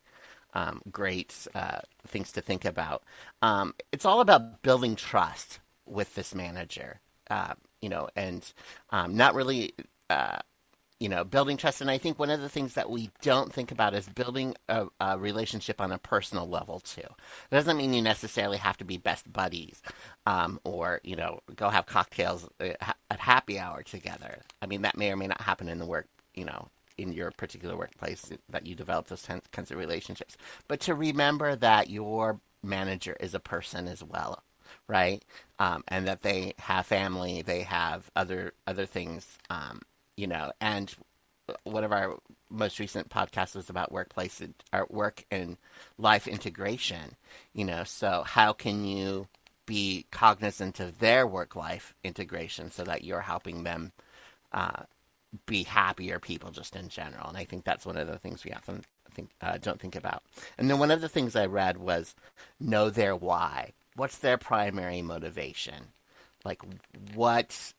um, 0.56 0.82
great 0.92 1.48
uh, 1.54 1.80
things 2.08 2.32
to 2.32 2.42
think 2.42 2.66
about. 2.66 3.04
Um, 3.42 3.76
it's 3.92 4.06
all 4.06 4.22
about 4.22 4.62
building 4.62 4.96
trust 4.96 5.60
with 5.86 6.16
this 6.16 6.34
manager, 6.34 7.02
uh, 7.30 7.54
you 7.82 7.90
know, 7.90 8.10
and 8.16 8.52
um, 8.90 9.16
not 9.16 9.36
really 9.36 9.74
uh, 10.10 10.40
you 11.00 11.10
know, 11.10 11.24
building 11.24 11.58
trust. 11.58 11.82
And 11.82 11.92
I 11.92 11.98
think 11.98 12.18
one 12.18 12.30
of 12.30 12.42
the 12.42 12.50
things 12.50 12.74
that 12.76 12.90
we 12.90 13.10
don't 13.22 13.52
think 13.52 13.72
about 13.72 13.94
is 13.94 14.08
building 14.08 14.56
a, 14.70 14.88
a, 15.00 15.18
relationship 15.18 15.82
on 15.82 15.92
a 15.92 15.98
personal 15.98 16.48
level 16.48 16.80
too. 16.80 17.02
It 17.02 17.52
doesn't 17.52 17.78
mean 17.78 17.94
you 17.94 18.02
necessarily 18.02 18.58
have 18.58 18.78
to 18.78 18.86
be 18.86 18.98
best 18.98 19.32
buddies, 19.32 19.82
um, 20.26 20.60
or 20.64 21.02
you 21.04 21.16
know, 21.16 21.42
go 21.56 21.70
have 21.70 21.86
cocktails 21.86 22.48
uh, 22.62 22.70
at 23.12 23.20
happy 23.20 23.60
hour 23.60 23.84
together. 23.84 24.42
I 24.62 24.68
mean, 24.68 24.84
that 24.84 24.98
may 24.98 25.12
or 25.12 25.18
may 25.18 25.28
not 25.28 25.42
happen 25.42 25.68
in 25.68 25.80
the 25.80 25.86
work, 25.86 26.08
you 26.34 26.46
know, 26.46 26.70
in 26.98 27.12
your 27.12 27.32
particular 27.32 27.78
workplace 27.78 28.32
that 28.50 28.66
you 28.66 28.76
develop 28.76 29.08
those 29.08 29.28
kinds 29.52 29.72
of 29.72 29.78
relationships. 29.78 30.38
But 30.68 30.80
to 30.82 30.96
remember 30.96 31.56
that 31.56 31.90
your 31.90 32.40
manager 32.64 33.16
is 33.20 33.34
a 33.34 33.40
person 33.40 33.88
as 33.88 34.04
well, 34.04 34.44
right? 34.88 35.24
Um, 35.60 35.84
and 35.88 36.08
that 36.08 36.22
they 36.22 36.54
have 36.60 36.86
family, 36.86 37.42
they 37.42 37.62
have 37.62 38.10
other 38.16 38.54
other 38.66 38.86
things. 38.86 39.38
Um, 39.50 39.82
you 40.18 40.28
know, 40.28 40.52
and 40.62 40.94
one 41.64 41.84
of 41.84 41.92
our 41.92 42.18
most 42.50 42.80
recent 42.80 43.10
podcasts 43.10 43.56
was 43.56 43.70
about 43.70 43.92
workplace, 43.92 44.42
our 44.74 44.88
work 44.90 45.26
and 45.30 45.58
life 45.98 46.28
integration. 46.28 47.16
You 47.54 47.66
know, 47.66 47.84
so 47.84 48.24
how 48.26 48.54
can 48.54 48.86
you 48.86 49.28
be 49.66 50.06
cognizant 50.12 50.80
of 50.80 51.00
their 51.00 51.26
work 51.26 51.56
life 51.56 51.96
integration 52.04 52.70
so 52.70 52.84
that 52.84 53.04
you're 53.04 53.22
helping 53.22 53.64
them 53.64 53.92
uh, 54.52 54.84
be 55.46 55.64
happier 55.64 56.20
people 56.20 56.52
just 56.52 56.76
in 56.76 56.90
general? 56.90 57.28
And 57.28 57.38
I 57.38 57.46
think 57.46 57.64
that's 57.64 57.86
one 57.86 57.98
of 57.98 58.08
the 58.08 58.18
things 58.18 58.44
we 58.44 58.52
often 58.52 58.84
think 59.12 59.30
uh, 59.42 59.58
don't 59.58 59.80
think 59.80 59.96
about. 59.96 60.24
And 60.58 60.70
then 60.70 60.80
one 60.80 60.92
of 60.92 61.02
the 61.02 61.10
things 61.10 61.36
I 61.36 61.46
read 61.46 61.78
was 61.78 62.16
know 62.60 62.90
their 62.90 63.16
why. 63.16 63.74
What's 63.96 64.18
their 64.18 64.38
primary 64.38 65.02
motivation? 65.02 65.94
Like 66.44 66.62
what 67.14 67.74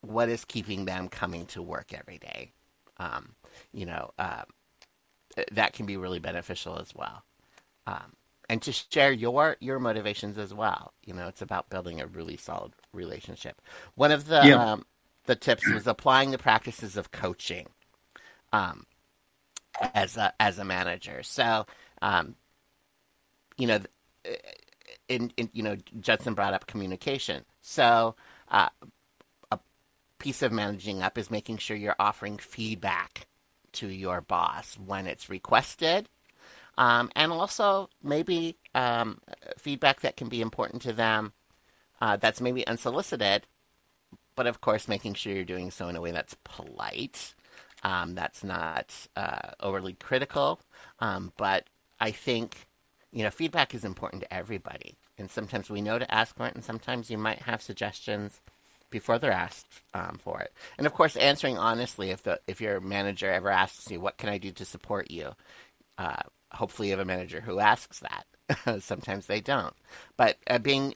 what 0.00 0.28
is 0.28 0.44
keeping 0.44 0.84
them 0.84 1.08
coming 1.08 1.46
to 1.46 1.62
work 1.62 1.94
every 1.94 2.18
day. 2.18 2.52
Um, 2.98 3.36
you 3.72 3.86
know, 3.86 4.10
uh, 4.18 4.42
that 5.52 5.72
can 5.72 5.86
be 5.86 5.96
really 5.96 6.18
beneficial 6.18 6.78
as 6.78 6.94
well. 6.94 7.22
Um, 7.86 8.12
and 8.48 8.60
to 8.62 8.72
share 8.72 9.12
your 9.12 9.56
your 9.60 9.78
motivations 9.78 10.36
as 10.36 10.52
well. 10.52 10.92
You 11.04 11.14
know, 11.14 11.28
it's 11.28 11.42
about 11.42 11.70
building 11.70 12.00
a 12.00 12.06
really 12.06 12.36
solid 12.36 12.72
relationship. 12.92 13.62
One 13.94 14.12
of 14.12 14.26
the 14.26 14.42
yeah. 14.44 14.72
um, 14.72 14.84
the 15.26 15.36
tips 15.36 15.68
was 15.68 15.86
applying 15.86 16.30
the 16.30 16.38
practices 16.38 16.96
of 16.96 17.10
coaching 17.10 17.68
um, 18.52 18.86
as 19.94 20.16
a 20.16 20.32
as 20.40 20.58
a 20.58 20.64
manager. 20.64 21.22
So, 21.22 21.66
um, 22.00 22.34
you 23.56 23.66
know, 23.66 23.80
in, 25.08 25.32
in 25.36 25.50
you 25.52 25.62
know, 25.62 25.76
Judson 26.00 26.34
brought 26.34 26.54
up 26.54 26.66
communication. 26.66 27.44
So, 27.60 28.16
uh, 28.50 28.68
piece 30.22 30.42
of 30.42 30.52
managing 30.52 31.02
up 31.02 31.18
is 31.18 31.30
making 31.30 31.58
sure 31.58 31.76
you're 31.76 31.96
offering 31.98 32.38
feedback 32.38 33.26
to 33.72 33.88
your 33.88 34.20
boss 34.20 34.78
when 34.78 35.06
it's 35.06 35.28
requested. 35.28 36.08
Um, 36.78 37.10
and 37.16 37.32
also 37.32 37.90
maybe 38.02 38.56
um, 38.74 39.20
feedback 39.58 40.00
that 40.02 40.16
can 40.16 40.28
be 40.28 40.40
important 40.40 40.80
to 40.82 40.92
them 40.92 41.32
uh, 42.00 42.16
that's 42.16 42.40
maybe 42.40 42.66
unsolicited, 42.66 43.46
but 44.34 44.46
of 44.46 44.60
course, 44.60 44.88
making 44.88 45.14
sure 45.14 45.32
you're 45.32 45.44
doing 45.44 45.70
so 45.70 45.88
in 45.88 45.96
a 45.96 46.00
way 46.00 46.12
that's 46.12 46.36
polite, 46.44 47.34
um, 47.82 48.14
that's 48.14 48.44
not 48.44 48.94
uh, 49.16 49.50
overly 49.60 49.94
critical. 49.94 50.60
Um, 51.00 51.32
but 51.36 51.64
I 52.00 52.10
think, 52.10 52.66
you 53.12 53.22
know, 53.22 53.30
feedback 53.30 53.74
is 53.74 53.84
important 53.84 54.22
to 54.22 54.34
everybody. 54.34 54.96
And 55.18 55.30
sometimes 55.30 55.70
we 55.70 55.80
know 55.80 55.98
to 55.98 56.14
ask 56.14 56.36
for 56.36 56.46
it, 56.46 56.54
and 56.54 56.64
sometimes 56.64 57.10
you 57.10 57.18
might 57.18 57.42
have 57.42 57.62
suggestions 57.62 58.40
before 58.90 59.18
they're 59.18 59.32
asked 59.32 59.82
um, 59.94 60.18
for 60.22 60.40
it. 60.40 60.52
And 60.78 60.86
of 60.86 60.92
course, 60.92 61.16
answering 61.16 61.58
honestly 61.58 62.10
if 62.10 62.22
the 62.22 62.40
if 62.46 62.60
your 62.60 62.80
manager 62.80 63.30
ever 63.30 63.50
asks 63.50 63.90
you, 63.90 64.00
"What 64.00 64.18
can 64.18 64.28
I 64.28 64.38
do 64.38 64.52
to 64.52 64.64
support 64.64 65.10
you?" 65.10 65.32
Uh, 65.98 66.22
hopefully, 66.52 66.88
you 66.88 66.92
have 66.92 67.00
a 67.00 67.04
manager 67.04 67.40
who 67.40 67.58
asks 67.58 68.00
that. 68.00 68.82
Sometimes 68.82 69.26
they 69.26 69.40
don't, 69.40 69.74
but 70.16 70.38
uh, 70.48 70.58
being 70.58 70.94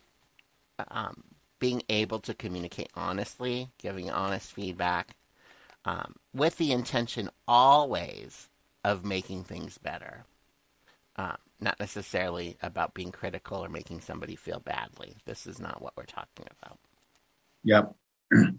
um, 0.89 1.23
being 1.59 1.83
able 1.89 2.19
to 2.21 2.35
communicate 2.35 2.91
honestly, 2.95 3.71
giving 3.79 4.11
honest 4.11 4.53
feedback, 4.53 5.17
um, 5.85 6.17
with 6.35 6.57
the 6.59 6.73
intention 6.73 7.31
always 7.47 8.49
of 8.85 9.05
making 9.05 9.45
things 9.45 9.79
better. 9.79 10.25
Um, 11.17 11.37
not 11.59 11.81
necessarily 11.81 12.59
about 12.63 12.93
being 12.93 13.11
critical 13.11 13.65
or 13.65 13.69
making 13.69 14.03
somebody 14.03 14.37
feel 14.37 14.61
badly. 14.61 15.17
This 15.25 15.47
is 15.47 15.59
not 15.59 15.81
what 15.81 15.97
we're 15.97 16.05
talking 16.05 16.47
about. 16.61 16.79
Yep. 17.65 17.95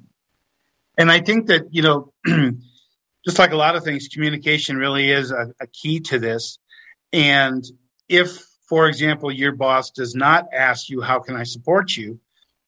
And 0.97 1.11
I 1.11 1.19
think 1.19 1.47
that, 1.47 1.67
you 1.69 1.83
know, 1.83 2.11
just 3.25 3.37
like 3.37 3.51
a 3.51 3.55
lot 3.55 3.75
of 3.75 3.83
things, 3.83 4.07
communication 4.07 4.77
really 4.77 5.11
is 5.11 5.31
a, 5.31 5.53
a 5.61 5.67
key 5.67 5.99
to 6.01 6.17
this. 6.17 6.57
And 7.13 7.63
if, 8.09 8.43
for 8.67 8.87
example, 8.87 9.31
your 9.31 9.51
boss 9.51 9.91
does 9.91 10.15
not 10.15 10.47
ask 10.51 10.89
you, 10.89 11.01
how 11.01 11.19
can 11.19 11.35
I 11.35 11.43
support 11.43 11.95
you? 11.95 12.19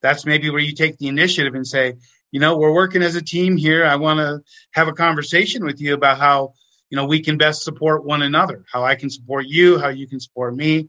That's 0.02 0.24
maybe 0.24 0.50
where 0.50 0.60
you 0.60 0.72
take 0.72 0.98
the 0.98 1.08
initiative 1.08 1.54
and 1.54 1.66
say, 1.66 1.94
you 2.30 2.40
know, 2.40 2.56
we're 2.56 2.72
working 2.72 3.02
as 3.02 3.16
a 3.16 3.22
team 3.22 3.56
here. 3.56 3.84
I 3.84 3.96
want 3.96 4.18
to 4.18 4.40
have 4.72 4.88
a 4.88 4.92
conversation 4.92 5.64
with 5.64 5.80
you 5.80 5.94
about 5.94 6.18
how, 6.18 6.54
you 6.88 6.96
know, 6.96 7.04
we 7.04 7.20
can 7.20 7.36
best 7.36 7.62
support 7.62 8.04
one 8.04 8.22
another, 8.22 8.64
how 8.72 8.84
I 8.84 8.94
can 8.94 9.10
support 9.10 9.46
you, 9.46 9.78
how 9.78 9.88
you 9.88 10.06
can 10.06 10.20
support 10.20 10.54
me, 10.54 10.88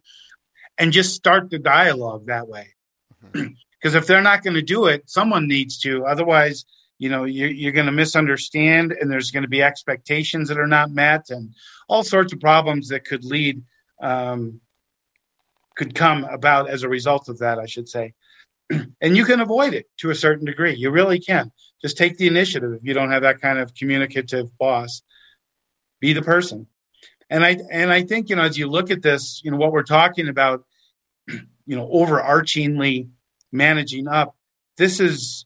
and 0.77 0.91
just 0.91 1.15
start 1.15 1.49
the 1.49 1.59
dialogue 1.59 2.27
that 2.27 2.47
way. 2.47 2.67
Mm-hmm. 3.23 3.47
because 3.81 3.95
if 3.95 4.05
they're 4.05 4.21
not 4.21 4.43
going 4.43 4.53
to 4.53 4.61
do 4.61 4.85
it, 4.85 5.09
someone 5.09 5.47
needs 5.47 5.79
to. 5.79 6.05
Otherwise, 6.05 6.65
you 6.99 7.09
know, 7.09 7.23
you're, 7.23 7.49
you're 7.49 7.71
going 7.71 7.87
to 7.87 7.91
misunderstand, 7.91 8.91
and 8.91 9.11
there's 9.11 9.31
going 9.31 9.41
to 9.41 9.49
be 9.49 9.63
expectations 9.63 10.49
that 10.49 10.59
are 10.59 10.67
not 10.67 10.91
met, 10.91 11.31
and 11.31 11.55
all 11.87 12.03
sorts 12.03 12.31
of 12.31 12.39
problems 12.39 12.89
that 12.89 13.05
could 13.05 13.25
lead 13.25 13.63
um, 14.01 14.61
could 15.75 15.95
come 15.95 16.25
about 16.25 16.69
as 16.69 16.83
a 16.83 16.89
result 16.89 17.27
of 17.27 17.39
that. 17.39 17.57
I 17.57 17.65
should 17.65 17.89
say, 17.89 18.13
and 19.01 19.17
you 19.17 19.25
can 19.25 19.39
avoid 19.39 19.73
it 19.73 19.87
to 19.97 20.09
a 20.09 20.15
certain 20.15 20.45
degree. 20.45 20.75
You 20.75 20.91
really 20.91 21.19
can. 21.19 21.51
Just 21.81 21.97
take 21.97 22.17
the 22.17 22.27
initiative 22.27 22.73
if 22.73 22.83
you 22.83 22.93
don't 22.93 23.11
have 23.11 23.23
that 23.23 23.41
kind 23.41 23.59
of 23.59 23.73
communicative 23.73 24.55
boss. 24.57 25.01
Be 25.99 26.13
the 26.13 26.21
person. 26.21 26.67
And 27.29 27.43
I 27.43 27.57
and 27.71 27.91
I 27.91 28.03
think 28.03 28.29
you 28.29 28.35
know 28.35 28.43
as 28.43 28.57
you 28.57 28.67
look 28.67 28.91
at 28.91 29.01
this, 29.01 29.41
you 29.43 29.51
know 29.51 29.57
what 29.57 29.71
we're 29.71 29.83
talking 29.83 30.27
about, 30.27 30.63
you 31.27 31.75
know, 31.75 31.87
overarchingly 31.87 33.09
managing 33.51 34.07
up 34.07 34.35
this 34.81 34.99
is 34.99 35.45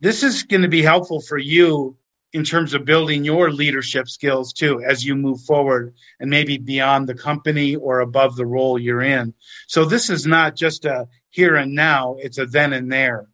this 0.00 0.24
is 0.24 0.42
going 0.42 0.62
to 0.62 0.68
be 0.68 0.82
helpful 0.82 1.20
for 1.20 1.38
you 1.38 1.96
in 2.32 2.44
terms 2.44 2.74
of 2.74 2.84
building 2.84 3.24
your 3.24 3.50
leadership 3.50 4.08
skills 4.08 4.52
too 4.52 4.82
as 4.82 5.04
you 5.04 5.14
move 5.14 5.40
forward 5.42 5.94
and 6.18 6.30
maybe 6.30 6.58
beyond 6.58 7.08
the 7.08 7.14
company 7.14 7.76
or 7.76 8.00
above 8.00 8.36
the 8.36 8.46
role 8.46 8.78
you're 8.78 9.02
in. 9.02 9.34
So 9.66 9.84
this 9.84 10.08
is 10.08 10.26
not 10.26 10.56
just 10.56 10.84
a 10.84 11.08
here 11.30 11.56
and 11.56 11.74
now 11.74 12.16
it's 12.18 12.38
a 12.38 12.46
then 12.46 12.72
and 12.72 12.90
there 12.90 13.26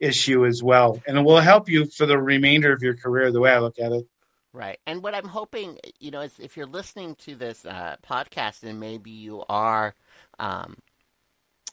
issue 0.00 0.46
as 0.46 0.62
well. 0.62 1.00
And 1.06 1.18
it 1.18 1.22
will 1.22 1.40
help 1.40 1.68
you 1.68 1.86
for 1.86 2.06
the 2.06 2.18
remainder 2.18 2.72
of 2.72 2.82
your 2.82 2.96
career 2.96 3.30
the 3.30 3.40
way 3.40 3.50
i 3.50 3.58
look 3.58 3.78
at 3.78 3.92
it. 3.92 4.06
Right. 4.52 4.78
And 4.86 5.02
what 5.02 5.14
I'm 5.14 5.28
hoping, 5.28 5.78
you 6.00 6.10
know, 6.10 6.22
is 6.22 6.38
if 6.38 6.56
you're 6.56 6.66
listening 6.66 7.14
to 7.26 7.34
this 7.34 7.66
uh, 7.66 7.96
podcast 8.06 8.62
and 8.62 8.80
maybe 8.80 9.10
you 9.10 9.44
are 9.50 9.94
um, 10.38 10.76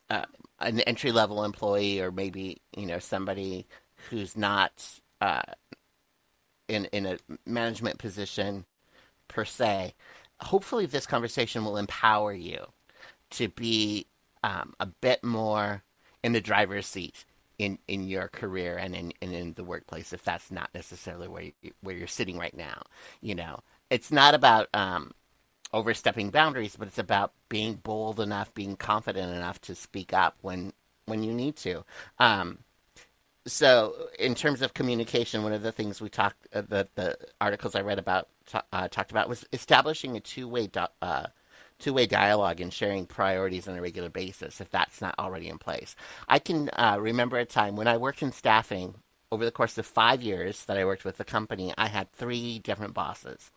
uh, 0.09 0.25
an 0.59 0.81
entry 0.81 1.11
level 1.11 1.43
employee 1.43 2.01
or 2.01 2.11
maybe 2.11 2.61
you 2.75 2.85
know 2.85 2.99
somebody 2.99 3.67
who's 4.09 4.35
not 4.35 4.71
uh, 5.21 5.41
in 6.73 6.85
in 6.85 7.05
a 7.05 7.17
management 7.45 7.97
position 7.97 8.65
per 9.27 9.45
se. 9.45 9.93
Hopefully, 10.41 10.85
this 10.85 11.05
conversation 11.05 11.63
will 11.63 11.77
empower 11.77 12.33
you 12.33 12.67
to 13.31 13.47
be 13.47 14.07
um, 14.43 14.73
a 14.79 14.85
bit 14.85 15.23
more 15.23 15.83
in 16.23 16.33
the 16.33 16.41
driver's 16.41 16.85
seat 16.85 17.25
in, 17.57 17.77
in 17.87 18.07
your 18.07 18.27
career 18.27 18.77
and 18.77 18.95
in, 18.95 19.13
and 19.21 19.33
in 19.33 19.53
the 19.53 19.63
workplace 19.63 20.13
if 20.13 20.23
that's 20.23 20.51
not 20.51 20.69
necessarily 20.73 21.27
where 21.27 21.43
you, 21.43 21.71
where 21.81 21.95
you're 21.95 22.07
sitting 22.07 22.37
right 22.37 22.55
now. 22.55 22.83
You 23.21 23.35
know, 23.35 23.59
it's 23.89 24.11
not 24.11 24.33
about 24.33 24.67
um, 24.73 25.11
overstepping 25.71 26.29
boundaries, 26.29 26.75
but 26.77 26.87
it's 26.87 26.99
about 26.99 27.33
being 27.49 27.75
bold 27.75 28.19
enough, 28.19 28.53
being 28.53 28.75
confident 28.75 29.33
enough 29.33 29.61
to 29.61 29.75
speak 29.75 30.13
up 30.13 30.37
when 30.41 30.73
when 31.05 31.23
you 31.23 31.33
need 31.33 31.55
to. 31.57 31.83
Um, 32.17 32.59
so 33.45 34.09
in 34.19 34.35
terms 34.35 34.61
of 34.61 34.73
communication, 34.73 35.43
one 35.43 35.53
of 35.53 35.63
the 35.63 35.71
things 35.71 36.01
we 36.01 36.09
talked, 36.09 36.47
uh, 36.53 36.61
the 36.61 36.87
the 36.95 37.17
articles 37.41 37.75
I 37.75 37.81
read 37.81 37.99
about 37.99 38.27
uh, 38.71 38.87
talked 38.87 39.11
about 39.11 39.29
was 39.29 39.45
establishing 39.51 40.15
a 40.15 40.19
two 40.19 40.47
way 40.47 40.69
uh, 41.01 41.27
two 41.79 41.93
way 41.93 42.05
dialogue 42.05 42.61
and 42.61 42.73
sharing 42.73 43.05
priorities 43.05 43.67
on 43.67 43.77
a 43.77 43.81
regular 43.81 44.09
basis. 44.09 44.61
If 44.61 44.69
that's 44.69 45.01
not 45.01 45.15
already 45.19 45.49
in 45.49 45.57
place, 45.57 45.95
I 46.29 46.39
can 46.39 46.69
uh, 46.73 46.97
remember 46.99 47.37
a 47.37 47.45
time 47.45 47.75
when 47.75 47.87
I 47.87 47.97
worked 47.97 48.21
in 48.21 48.31
staffing 48.31 48.95
over 49.31 49.43
the 49.43 49.51
course 49.51 49.77
of 49.77 49.85
five 49.85 50.21
years 50.21 50.65
that 50.65 50.77
I 50.77 50.85
worked 50.85 51.05
with 51.05 51.17
the 51.17 51.25
company. 51.25 51.73
I 51.77 51.87
had 51.87 52.11
three 52.13 52.59
different 52.59 52.93
bosses, 52.93 53.51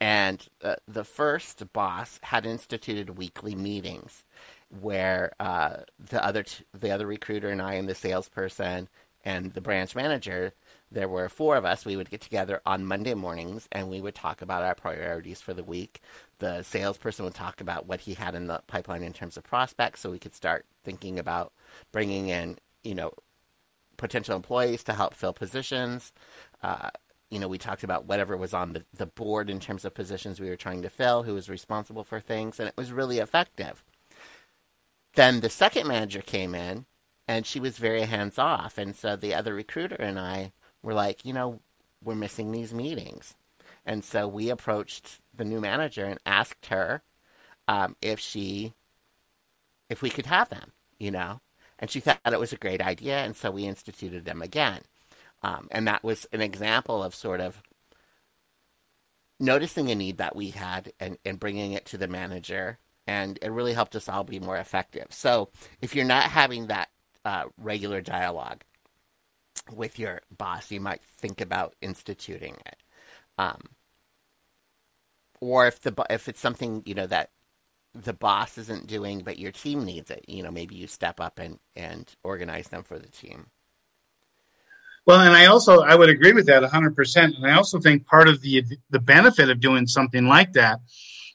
and 0.00 0.44
uh, 0.62 0.76
the 0.88 1.04
first 1.04 1.72
boss 1.72 2.18
had 2.22 2.46
instituted 2.46 3.16
weekly 3.16 3.54
meetings 3.54 4.24
where 4.80 5.32
uh, 5.38 5.76
the 6.10 6.24
other 6.24 6.42
t- 6.42 6.64
the 6.78 6.90
other 6.90 7.06
recruiter 7.06 7.50
and 7.50 7.62
I 7.62 7.74
and 7.74 7.88
the 7.88 7.94
salesperson 7.94 8.88
and 9.24 9.54
the 9.54 9.60
branch 9.60 9.96
manager, 9.96 10.52
there 10.92 11.08
were 11.08 11.28
four 11.28 11.56
of 11.56 11.64
us. 11.64 11.84
We 11.84 11.96
would 11.96 12.10
get 12.10 12.20
together 12.20 12.60
on 12.66 12.84
Monday 12.84 13.14
mornings 13.14 13.68
and 13.72 13.88
we 13.88 14.00
would 14.00 14.14
talk 14.14 14.42
about 14.42 14.62
our 14.62 14.74
priorities 14.74 15.40
for 15.40 15.54
the 15.54 15.64
week. 15.64 16.00
The 16.38 16.62
salesperson 16.62 17.24
would 17.24 17.34
talk 17.34 17.60
about 17.60 17.86
what 17.86 18.00
he 18.00 18.14
had 18.14 18.34
in 18.34 18.46
the 18.46 18.62
pipeline 18.66 19.02
in 19.02 19.14
terms 19.14 19.36
of 19.36 19.44
prospects, 19.44 20.00
so 20.00 20.10
we 20.10 20.18
could 20.18 20.34
start 20.34 20.66
thinking 20.84 21.18
about 21.18 21.52
bringing 21.90 22.28
in, 22.28 22.58
you 22.82 22.94
know, 22.94 23.12
potential 23.96 24.36
employees 24.36 24.84
to 24.84 24.92
help 24.92 25.14
fill 25.14 25.32
positions. 25.32 26.12
Uh, 26.62 26.90
you 27.30 27.38
know, 27.38 27.48
we 27.48 27.58
talked 27.58 27.82
about 27.82 28.04
whatever 28.04 28.36
was 28.36 28.52
on 28.52 28.74
the, 28.74 28.84
the 28.92 29.06
board 29.06 29.48
in 29.48 29.58
terms 29.58 29.84
of 29.84 29.94
positions 29.94 30.38
we 30.38 30.50
were 30.50 30.56
trying 30.56 30.82
to 30.82 30.90
fill, 30.90 31.22
who 31.22 31.34
was 31.34 31.48
responsible 31.48 32.04
for 32.04 32.20
things, 32.20 32.60
and 32.60 32.68
it 32.68 32.76
was 32.76 32.92
really 32.92 33.18
effective. 33.18 33.82
Then 35.14 35.40
the 35.40 35.48
second 35.48 35.86
manager 35.88 36.20
came 36.20 36.54
in 36.54 36.86
and 37.26 37.46
she 37.46 37.60
was 37.60 37.78
very 37.78 38.02
hands 38.02 38.38
off. 38.38 38.78
And 38.78 38.94
so 38.94 39.16
the 39.16 39.34
other 39.34 39.54
recruiter 39.54 39.96
and 39.96 40.18
I 40.18 40.52
were 40.82 40.94
like, 40.94 41.24
you 41.24 41.32
know, 41.32 41.60
we're 42.02 42.14
missing 42.14 42.52
these 42.52 42.74
meetings. 42.74 43.34
And 43.86 44.04
so 44.04 44.28
we 44.28 44.50
approached 44.50 45.20
the 45.34 45.44
new 45.44 45.60
manager 45.60 46.04
and 46.04 46.18
asked 46.26 46.66
her 46.66 47.02
um, 47.68 47.96
if 48.02 48.18
she, 48.20 48.74
if 49.88 50.02
we 50.02 50.10
could 50.10 50.26
have 50.26 50.48
them, 50.48 50.72
you 50.98 51.10
know. 51.10 51.40
And 51.78 51.90
she 51.90 52.00
thought 52.00 52.20
it 52.24 52.40
was 52.40 52.52
a 52.52 52.56
great 52.56 52.80
idea, 52.80 53.18
and 53.18 53.36
so 53.36 53.50
we 53.50 53.64
instituted 53.64 54.24
them 54.24 54.42
again. 54.42 54.82
Um, 55.42 55.68
and 55.70 55.86
that 55.88 56.04
was 56.04 56.26
an 56.32 56.40
example 56.40 57.02
of 57.02 57.14
sort 57.14 57.40
of 57.40 57.62
noticing 59.40 59.90
a 59.90 59.94
need 59.94 60.18
that 60.18 60.36
we 60.36 60.50
had 60.50 60.92
and, 61.00 61.18
and 61.24 61.40
bringing 61.40 61.72
it 61.72 61.84
to 61.86 61.98
the 61.98 62.08
manager 62.08 62.78
and 63.06 63.38
it 63.42 63.50
really 63.50 63.74
helped 63.74 63.96
us 63.96 64.08
all 64.08 64.24
be 64.24 64.40
more 64.40 64.56
effective. 64.56 65.06
So 65.10 65.50
if 65.80 65.94
you're 65.94 66.04
not 66.04 66.24
having 66.24 66.68
that 66.68 66.88
uh, 67.24 67.44
regular 67.58 68.00
dialogue 68.00 68.62
with 69.72 69.98
your 69.98 70.20
boss, 70.36 70.70
you 70.70 70.80
might 70.80 71.02
think 71.02 71.40
about 71.40 71.74
instituting 71.80 72.56
it. 72.66 72.76
Um, 73.38 73.60
or 75.40 75.66
if 75.66 75.80
the 75.80 75.92
if 76.10 76.28
it's 76.28 76.40
something 76.40 76.82
you 76.86 76.94
know 76.94 77.06
that 77.06 77.30
the 77.94 78.12
boss 78.12 78.58
isn't 78.58 78.86
doing, 78.86 79.20
but 79.20 79.38
your 79.38 79.52
team 79.52 79.84
needs 79.84 80.10
it, 80.10 80.24
you 80.26 80.42
know, 80.42 80.50
maybe 80.50 80.74
you 80.74 80.86
step 80.86 81.20
up 81.20 81.38
and 81.38 81.58
and 81.76 82.14
organize 82.22 82.68
them 82.68 82.82
for 82.82 82.98
the 82.98 83.08
team. 83.08 83.46
Well, 85.06 85.20
and 85.20 85.34
I 85.34 85.46
also 85.46 85.80
I 85.80 85.94
would 85.94 86.08
agree 86.08 86.32
with 86.32 86.46
that 86.46 86.62
100%. 86.62 87.36
And 87.36 87.46
I 87.46 87.56
also 87.56 87.78
think 87.78 88.06
part 88.06 88.28
of 88.28 88.40
the 88.40 88.64
the 88.90 88.98
benefit 88.98 89.50
of 89.50 89.60
doing 89.60 89.86
something 89.86 90.26
like 90.26 90.52
that 90.54 90.80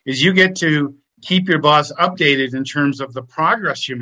is 0.05 0.23
you 0.23 0.33
get 0.33 0.55
to 0.57 0.95
keep 1.21 1.49
your 1.49 1.59
boss 1.59 1.91
updated 1.93 2.53
in 2.53 2.63
terms 2.63 3.01
of 3.01 3.13
the 3.13 3.21
progress 3.21 3.87
you're 3.87 3.97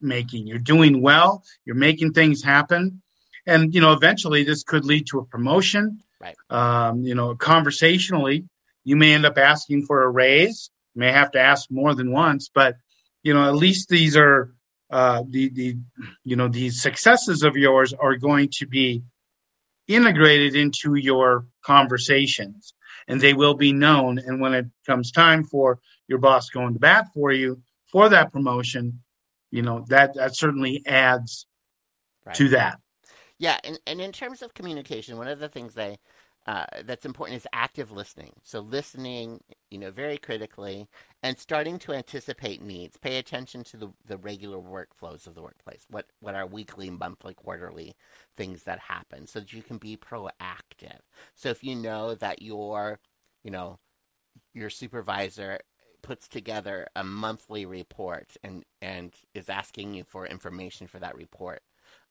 making. 0.00 0.46
You're 0.46 0.58
doing 0.58 1.02
well 1.02 1.44
you're 1.64 1.76
making 1.76 2.12
things 2.12 2.42
happen 2.42 3.02
and 3.46 3.74
you 3.74 3.80
know 3.80 3.92
eventually 3.92 4.44
this 4.44 4.62
could 4.62 4.84
lead 4.84 5.06
to 5.08 5.18
a 5.18 5.24
promotion. 5.24 6.00
Right. 6.20 6.36
Um, 6.50 7.02
you 7.02 7.14
know 7.14 7.34
conversationally 7.34 8.44
you 8.84 8.96
may 8.96 9.12
end 9.12 9.26
up 9.26 9.38
asking 9.38 9.86
for 9.86 10.02
a 10.02 10.08
raise 10.08 10.70
you 10.94 11.00
may 11.00 11.12
have 11.12 11.30
to 11.32 11.40
ask 11.40 11.70
more 11.70 11.94
than 11.94 12.10
once 12.10 12.50
but 12.52 12.76
you 13.22 13.34
know 13.34 13.46
at 13.46 13.54
least 13.54 13.88
these 13.88 14.16
are 14.16 14.54
uh, 14.90 15.22
the 15.28 15.50
the 15.50 15.76
you 16.24 16.36
know 16.36 16.48
these 16.48 16.80
successes 16.80 17.42
of 17.42 17.56
yours 17.56 17.92
are 17.92 18.16
going 18.16 18.48
to 18.52 18.66
be 18.66 19.02
integrated 19.88 20.54
into 20.54 20.94
your 20.94 21.46
conversations 21.64 22.74
and 23.08 23.20
they 23.20 23.34
will 23.34 23.54
be 23.54 23.72
known 23.72 24.18
and 24.18 24.40
when 24.40 24.54
it 24.54 24.66
comes 24.86 25.10
time 25.10 25.44
for 25.44 25.78
your 26.08 26.18
boss 26.18 26.50
going 26.50 26.74
to 26.74 26.80
bat 26.80 27.08
for 27.14 27.32
you 27.32 27.60
for 27.90 28.08
that 28.08 28.32
promotion, 28.32 29.00
you 29.50 29.62
know, 29.62 29.84
that 29.88 30.14
that 30.14 30.36
certainly 30.36 30.82
adds 30.86 31.46
right. 32.24 32.34
to 32.36 32.48
that. 32.50 32.78
Yeah, 33.38 33.58
and, 33.64 33.78
and 33.86 34.00
in 34.00 34.12
terms 34.12 34.42
of 34.42 34.54
communication, 34.54 35.18
one 35.18 35.28
of 35.28 35.38
the 35.38 35.48
things 35.48 35.74
they 35.74 35.98
uh, 36.46 36.64
that's 36.84 37.04
important 37.04 37.36
is 37.36 37.46
active 37.52 37.90
listening. 37.90 38.32
So 38.44 38.60
listening, 38.60 39.40
you 39.68 39.78
know, 39.78 39.90
very 39.90 40.16
critically 40.16 40.88
and 41.24 41.36
starting 41.36 41.76
to 41.80 41.92
anticipate 41.92 42.62
needs. 42.62 42.96
Pay 42.96 43.18
attention 43.18 43.64
to 43.64 43.76
the, 43.76 43.88
the 44.06 44.16
regular 44.16 44.58
workflows 44.58 45.26
of 45.26 45.34
the 45.34 45.42
workplace. 45.42 45.86
What 45.90 46.06
what 46.20 46.36
are 46.36 46.46
weekly, 46.46 46.88
monthly, 46.88 47.34
quarterly 47.34 47.96
things 48.36 48.62
that 48.62 48.78
happen 48.78 49.26
so 49.26 49.40
that 49.40 49.52
you 49.52 49.62
can 49.62 49.78
be 49.78 49.96
proactive. 49.96 51.00
So 51.34 51.48
if 51.48 51.64
you 51.64 51.74
know 51.74 52.14
that 52.14 52.42
your, 52.42 53.00
you 53.42 53.50
know, 53.50 53.80
your 54.54 54.70
supervisor 54.70 55.58
puts 56.06 56.28
together 56.28 56.86
a 56.94 57.02
monthly 57.02 57.66
report 57.66 58.36
and 58.44 58.64
and 58.80 59.12
is 59.34 59.48
asking 59.48 59.92
you 59.92 60.04
for 60.04 60.24
information 60.24 60.86
for 60.86 61.00
that 61.00 61.16
report 61.16 61.62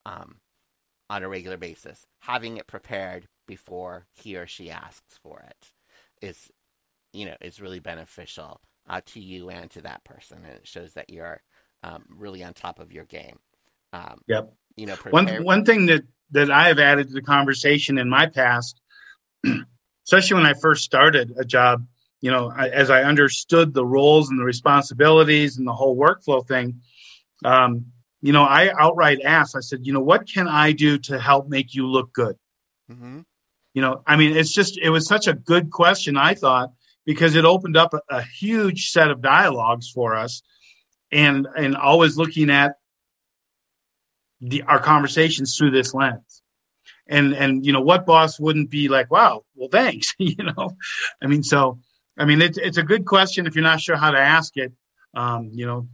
um, 0.04 0.36
on 1.08 1.22
a 1.22 1.28
regular 1.28 1.56
basis, 1.56 2.06
having 2.20 2.58
it 2.58 2.66
prepared 2.66 3.26
before 3.46 4.06
he 4.12 4.36
or 4.36 4.46
she 4.46 4.70
asks 4.70 5.18
for 5.22 5.42
it 5.48 5.72
is, 6.20 6.50
you 7.14 7.24
know, 7.24 7.36
is 7.40 7.58
really 7.58 7.78
beneficial 7.78 8.60
uh, 8.86 9.00
to 9.06 9.18
you 9.18 9.48
and 9.48 9.70
to 9.70 9.80
that 9.80 10.04
person, 10.04 10.44
and 10.44 10.56
it 10.56 10.68
shows 10.68 10.92
that 10.92 11.08
you're 11.08 11.40
um, 11.82 12.04
really 12.18 12.44
on 12.44 12.52
top 12.52 12.78
of 12.78 12.92
your 12.92 13.04
game. 13.04 13.38
Um, 13.94 14.20
yep. 14.28 14.52
You 14.76 14.84
know, 14.84 14.96
prepare- 14.96 15.40
one 15.40 15.44
one 15.44 15.64
thing 15.64 15.86
that 15.86 16.02
that 16.32 16.50
I 16.50 16.68
have 16.68 16.78
added 16.78 17.08
to 17.08 17.14
the 17.14 17.22
conversation 17.22 17.96
in 17.96 18.10
my 18.10 18.26
past, 18.26 18.78
especially 20.06 20.34
when 20.34 20.46
I 20.46 20.52
first 20.52 20.84
started 20.84 21.32
a 21.38 21.46
job, 21.46 21.86
you 22.26 22.32
know, 22.32 22.50
I, 22.50 22.70
as 22.70 22.90
I 22.90 23.04
understood 23.04 23.72
the 23.72 23.86
roles 23.86 24.30
and 24.30 24.40
the 24.40 24.42
responsibilities 24.42 25.58
and 25.58 25.64
the 25.64 25.72
whole 25.72 25.96
workflow 25.96 26.44
thing, 26.44 26.80
um, 27.44 27.92
you 28.20 28.32
know, 28.32 28.42
I 28.42 28.72
outright 28.76 29.20
asked, 29.24 29.54
I 29.54 29.60
said, 29.60 29.86
you 29.86 29.92
know, 29.92 30.00
what 30.00 30.26
can 30.28 30.48
I 30.48 30.72
do 30.72 30.98
to 31.06 31.20
help 31.20 31.48
make 31.48 31.72
you 31.76 31.86
look 31.86 32.12
good? 32.12 32.34
Mm-hmm. 32.90 33.20
You 33.74 33.80
know, 33.80 34.02
I 34.04 34.16
mean, 34.16 34.36
it's 34.36 34.52
just, 34.52 34.76
it 34.76 34.90
was 34.90 35.06
such 35.06 35.28
a 35.28 35.34
good 35.34 35.70
question, 35.70 36.16
I 36.16 36.34
thought, 36.34 36.72
because 37.04 37.36
it 37.36 37.44
opened 37.44 37.76
up 37.76 37.94
a, 37.94 38.00
a 38.10 38.22
huge 38.22 38.88
set 38.88 39.12
of 39.12 39.22
dialogues 39.22 39.88
for 39.88 40.16
us 40.16 40.42
and, 41.12 41.46
and 41.56 41.76
always 41.76 42.16
looking 42.16 42.50
at 42.50 42.72
the, 44.40 44.62
our 44.62 44.80
conversations 44.80 45.54
through 45.56 45.70
this 45.70 45.94
lens 45.94 46.42
and 47.06 47.34
and 47.34 47.64
you 47.64 47.72
know 47.72 47.80
what 47.80 48.04
boss 48.04 48.40
wouldn't 48.40 48.68
be 48.68 48.88
like 48.88 49.10
wow 49.12 49.44
well 49.54 49.68
thanks 49.70 50.12
you 50.18 50.42
know 50.42 50.76
i 51.22 51.26
mean 51.26 51.44
so 51.44 51.78
I 52.18 52.24
mean, 52.24 52.40
it's 52.40 52.58
it's 52.58 52.78
a 52.78 52.82
good 52.82 53.04
question 53.04 53.46
if 53.46 53.54
you're 53.54 53.64
not 53.64 53.80
sure 53.80 53.96
how 53.96 54.10
to 54.10 54.18
ask 54.18 54.56
it. 54.56 54.72
Um, 55.14 55.50
you 55.52 55.66
know, 55.66 55.88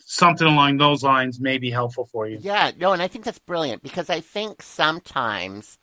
something 0.00 0.46
along 0.46 0.78
those 0.78 1.02
lines 1.02 1.40
may 1.40 1.58
be 1.58 1.70
helpful 1.70 2.06
for 2.06 2.26
you. 2.28 2.38
Yeah, 2.40 2.72
no, 2.78 2.92
and 2.92 3.02
I 3.02 3.08
think 3.08 3.24
that's 3.24 3.38
brilliant 3.38 3.82
because 3.82 4.10
I 4.10 4.20
think 4.20 4.62
sometimes 4.62 5.78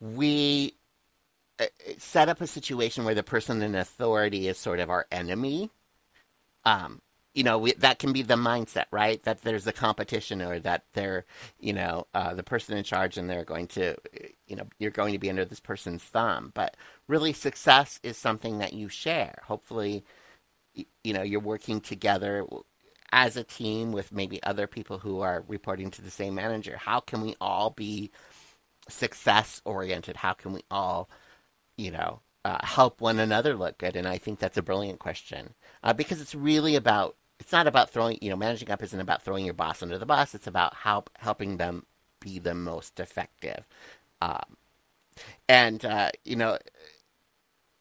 we 0.00 0.74
uh, 1.60 1.66
set 1.98 2.28
up 2.28 2.40
a 2.40 2.46
situation 2.46 3.04
where 3.04 3.14
the 3.14 3.22
person 3.22 3.62
in 3.62 3.74
authority 3.74 4.48
is 4.48 4.58
sort 4.58 4.80
of 4.80 4.90
our 4.90 5.06
enemy. 5.10 5.70
Um, 6.64 7.00
you 7.34 7.44
know, 7.44 7.58
we, 7.58 7.72
that 7.74 7.98
can 7.98 8.12
be 8.12 8.22
the 8.22 8.34
mindset, 8.34 8.84
right? 8.90 9.22
That 9.22 9.42
there's 9.42 9.66
a 9.66 9.72
competition 9.72 10.42
or 10.42 10.58
that 10.60 10.84
they're, 10.92 11.24
you 11.58 11.72
know, 11.72 12.06
uh, 12.12 12.34
the 12.34 12.42
person 12.42 12.76
in 12.76 12.84
charge 12.84 13.16
and 13.16 13.28
they're 13.28 13.44
going 13.44 13.68
to, 13.68 13.96
you 14.46 14.56
know, 14.56 14.66
you're 14.78 14.90
going 14.90 15.12
to 15.12 15.18
be 15.18 15.30
under 15.30 15.44
this 15.44 15.60
person's 15.60 16.02
thumb. 16.02 16.52
But 16.54 16.76
really, 17.12 17.34
success 17.34 18.00
is 18.02 18.16
something 18.16 18.58
that 18.58 18.72
you 18.72 18.88
share. 18.88 19.34
Hopefully, 19.44 20.02
you 21.04 21.12
know, 21.12 21.22
you're 21.22 21.40
working 21.40 21.80
together 21.82 22.46
as 23.12 23.36
a 23.36 23.44
team 23.44 23.92
with 23.92 24.12
maybe 24.12 24.42
other 24.42 24.66
people 24.66 24.98
who 24.98 25.20
are 25.20 25.44
reporting 25.46 25.90
to 25.92 26.00
the 26.02 26.10
same 26.10 26.34
manager. 26.34 26.78
How 26.78 27.00
can 27.00 27.20
we 27.20 27.36
all 27.38 27.68
be 27.70 28.10
success 28.88 29.60
oriented? 29.66 30.16
How 30.16 30.32
can 30.32 30.54
we 30.54 30.62
all, 30.70 31.10
you 31.76 31.90
know, 31.90 32.20
uh, 32.46 32.64
help 32.64 33.02
one 33.02 33.18
another 33.18 33.54
look 33.54 33.76
good? 33.76 33.94
And 33.94 34.08
I 34.08 34.16
think 34.16 34.38
that's 34.38 34.56
a 34.56 34.62
brilliant 34.62 34.98
question 34.98 35.52
uh, 35.82 35.92
because 35.92 36.22
it's 36.22 36.34
really 36.34 36.76
about 36.76 37.16
it's 37.38 37.52
not 37.52 37.66
about 37.66 37.90
throwing, 37.90 38.18
you 38.22 38.30
know, 38.30 38.36
managing 38.36 38.70
up 38.70 38.82
isn't 38.82 39.00
about 39.00 39.22
throwing 39.22 39.44
your 39.44 39.54
boss 39.54 39.82
under 39.82 39.98
the 39.98 40.06
bus. 40.06 40.34
It's 40.34 40.46
about 40.46 40.74
help 40.74 41.10
helping 41.18 41.58
them 41.58 41.84
be 42.20 42.38
the 42.38 42.54
most 42.54 42.98
effective. 43.00 43.66
Um, 44.22 44.56
and 45.48 45.84
uh, 45.84 46.10
you 46.24 46.36
know, 46.36 46.58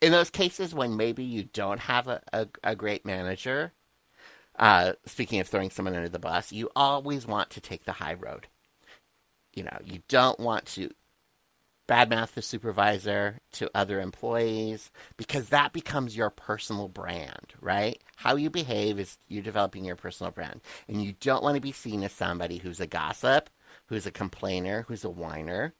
in 0.01 0.11
those 0.13 0.31
cases 0.31 0.73
when 0.75 0.97
maybe 0.97 1.23
you 1.23 1.45
don't 1.45 1.81
have 1.81 2.07
a, 2.07 2.21
a, 2.33 2.47
a 2.63 2.75
great 2.77 3.05
manager, 3.05 3.73
uh, 4.59 4.93
speaking 5.05 5.39
of 5.41 5.47
throwing 5.47 5.71
someone 5.71 5.95
under 5.95 6.09
the 6.09 6.19
bus, 6.19 6.51
you 6.53 6.69
always 6.75 7.27
want 7.27 7.51
to 7.51 7.61
take 7.61 7.85
the 7.85 7.93
high 7.93 8.15
road. 8.15 8.47
you 9.53 9.63
know, 9.63 9.77
you 9.83 10.01
don't 10.07 10.39
want 10.39 10.65
to 10.67 10.91
badmouth 11.89 12.33
the 12.33 12.41
supervisor 12.41 13.39
to 13.53 13.69
other 13.75 14.01
employees 14.01 14.91
because 15.17 15.49
that 15.49 15.73
becomes 15.73 16.17
your 16.17 16.31
personal 16.31 16.87
brand, 16.89 17.53
right? 17.61 18.01
How 18.17 18.37
you 18.37 18.49
behave 18.49 18.99
is 18.99 19.19
you're 19.29 19.43
developing 19.43 19.85
your 19.85 19.97
personal 19.97 20.31
brand. 20.31 20.61
And 20.87 21.03
you 21.03 21.15
don't 21.21 21.43
want 21.43 21.55
to 21.57 21.61
be 21.61 21.73
seen 21.73 22.03
as 22.03 22.13
somebody 22.13 22.59
who's 22.59 22.81
a 22.81 22.87
gossip, 22.87 23.49
who's 23.87 24.07
a 24.07 24.11
complainer, 24.11 24.85
who's 24.87 25.05
a 25.05 25.11
whiner. 25.11 25.75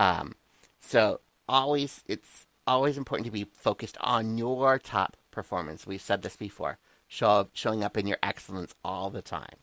Um, 0.00 0.36
so 0.80 1.20
always, 1.48 2.04
it's 2.08 2.46
always 2.68 2.98
important 2.98 3.24
to 3.24 3.32
be 3.32 3.44
focused 3.44 3.96
on 4.00 4.38
your 4.38 4.78
top 4.78 5.16
performance. 5.30 5.86
We've 5.86 6.00
said 6.00 6.22
this 6.22 6.36
before. 6.36 6.78
Show, 7.08 7.48
showing 7.54 7.82
up 7.82 7.96
in 7.96 8.06
your 8.06 8.18
excellence 8.22 8.74
all 8.84 9.08
the 9.08 9.22
time, 9.22 9.56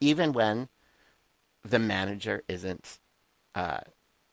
even 0.00 0.32
when 0.32 0.68
the 1.64 1.80
manager 1.80 2.44
isn't 2.48 3.00
uh, 3.56 3.80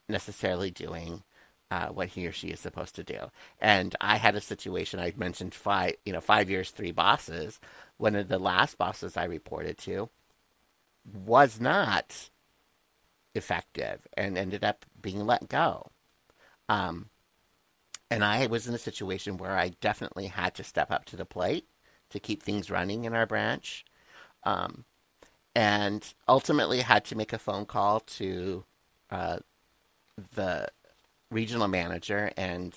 necessarily 0.08 0.70
doing 0.70 1.24
uh, 1.72 1.88
what 1.88 2.10
he 2.10 2.28
or 2.28 2.32
she 2.32 2.50
is 2.50 2.60
supposed 2.60 2.96
to 2.96 3.04
do. 3.04 3.32
And 3.60 3.96
I 4.00 4.18
had 4.18 4.36
a 4.36 4.42
situation 4.42 5.00
I 5.00 5.14
mentioned 5.18 5.56
five, 5.56 5.96
you 6.06 6.14
know, 6.14 6.22
five 6.22 6.50
years, 6.50 6.70
three 6.70 6.92
bosses. 6.92 7.60
One 7.98 8.16
of 8.16 8.28
the 8.28 8.40
last 8.40 8.78
bosses 8.78 9.18
I 9.18 9.26
reported 9.26 9.78
to 9.80 10.10
was 11.12 11.60
not 11.60 12.30
effective 13.34 14.08
and 14.16 14.38
ended 14.38 14.64
up 14.64 14.86
being 15.02 15.26
let 15.26 15.50
go. 15.50 15.90
Um, 16.68 17.10
and 18.10 18.24
I 18.24 18.48
was 18.48 18.68
in 18.68 18.74
a 18.74 18.80
situation 18.80 19.38
where 19.38 19.58
I 19.58 19.70
definitely 19.82 20.28
had 20.28 20.56
to 20.56 20.64
step 20.64 20.92
up 20.92 21.06
to 21.06 21.16
the 21.16 21.26
plate 21.26 21.66
to 22.10 22.20
keep 22.20 22.42
things 22.42 22.72
running 22.72 23.06
in 23.06 23.14
our 23.14 23.26
branch. 23.26 23.86
Um, 24.44 24.86
and 25.56 26.14
ultimately 26.28 26.80
had 26.82 27.04
to 27.06 27.16
make 27.16 27.34
a 27.34 27.40
phone 27.40 27.66
call 27.66 28.00
to 28.00 28.64
uh, 29.10 29.40
the 30.36 30.68
regional 31.32 31.68
manager 31.68 32.32
and 32.38 32.76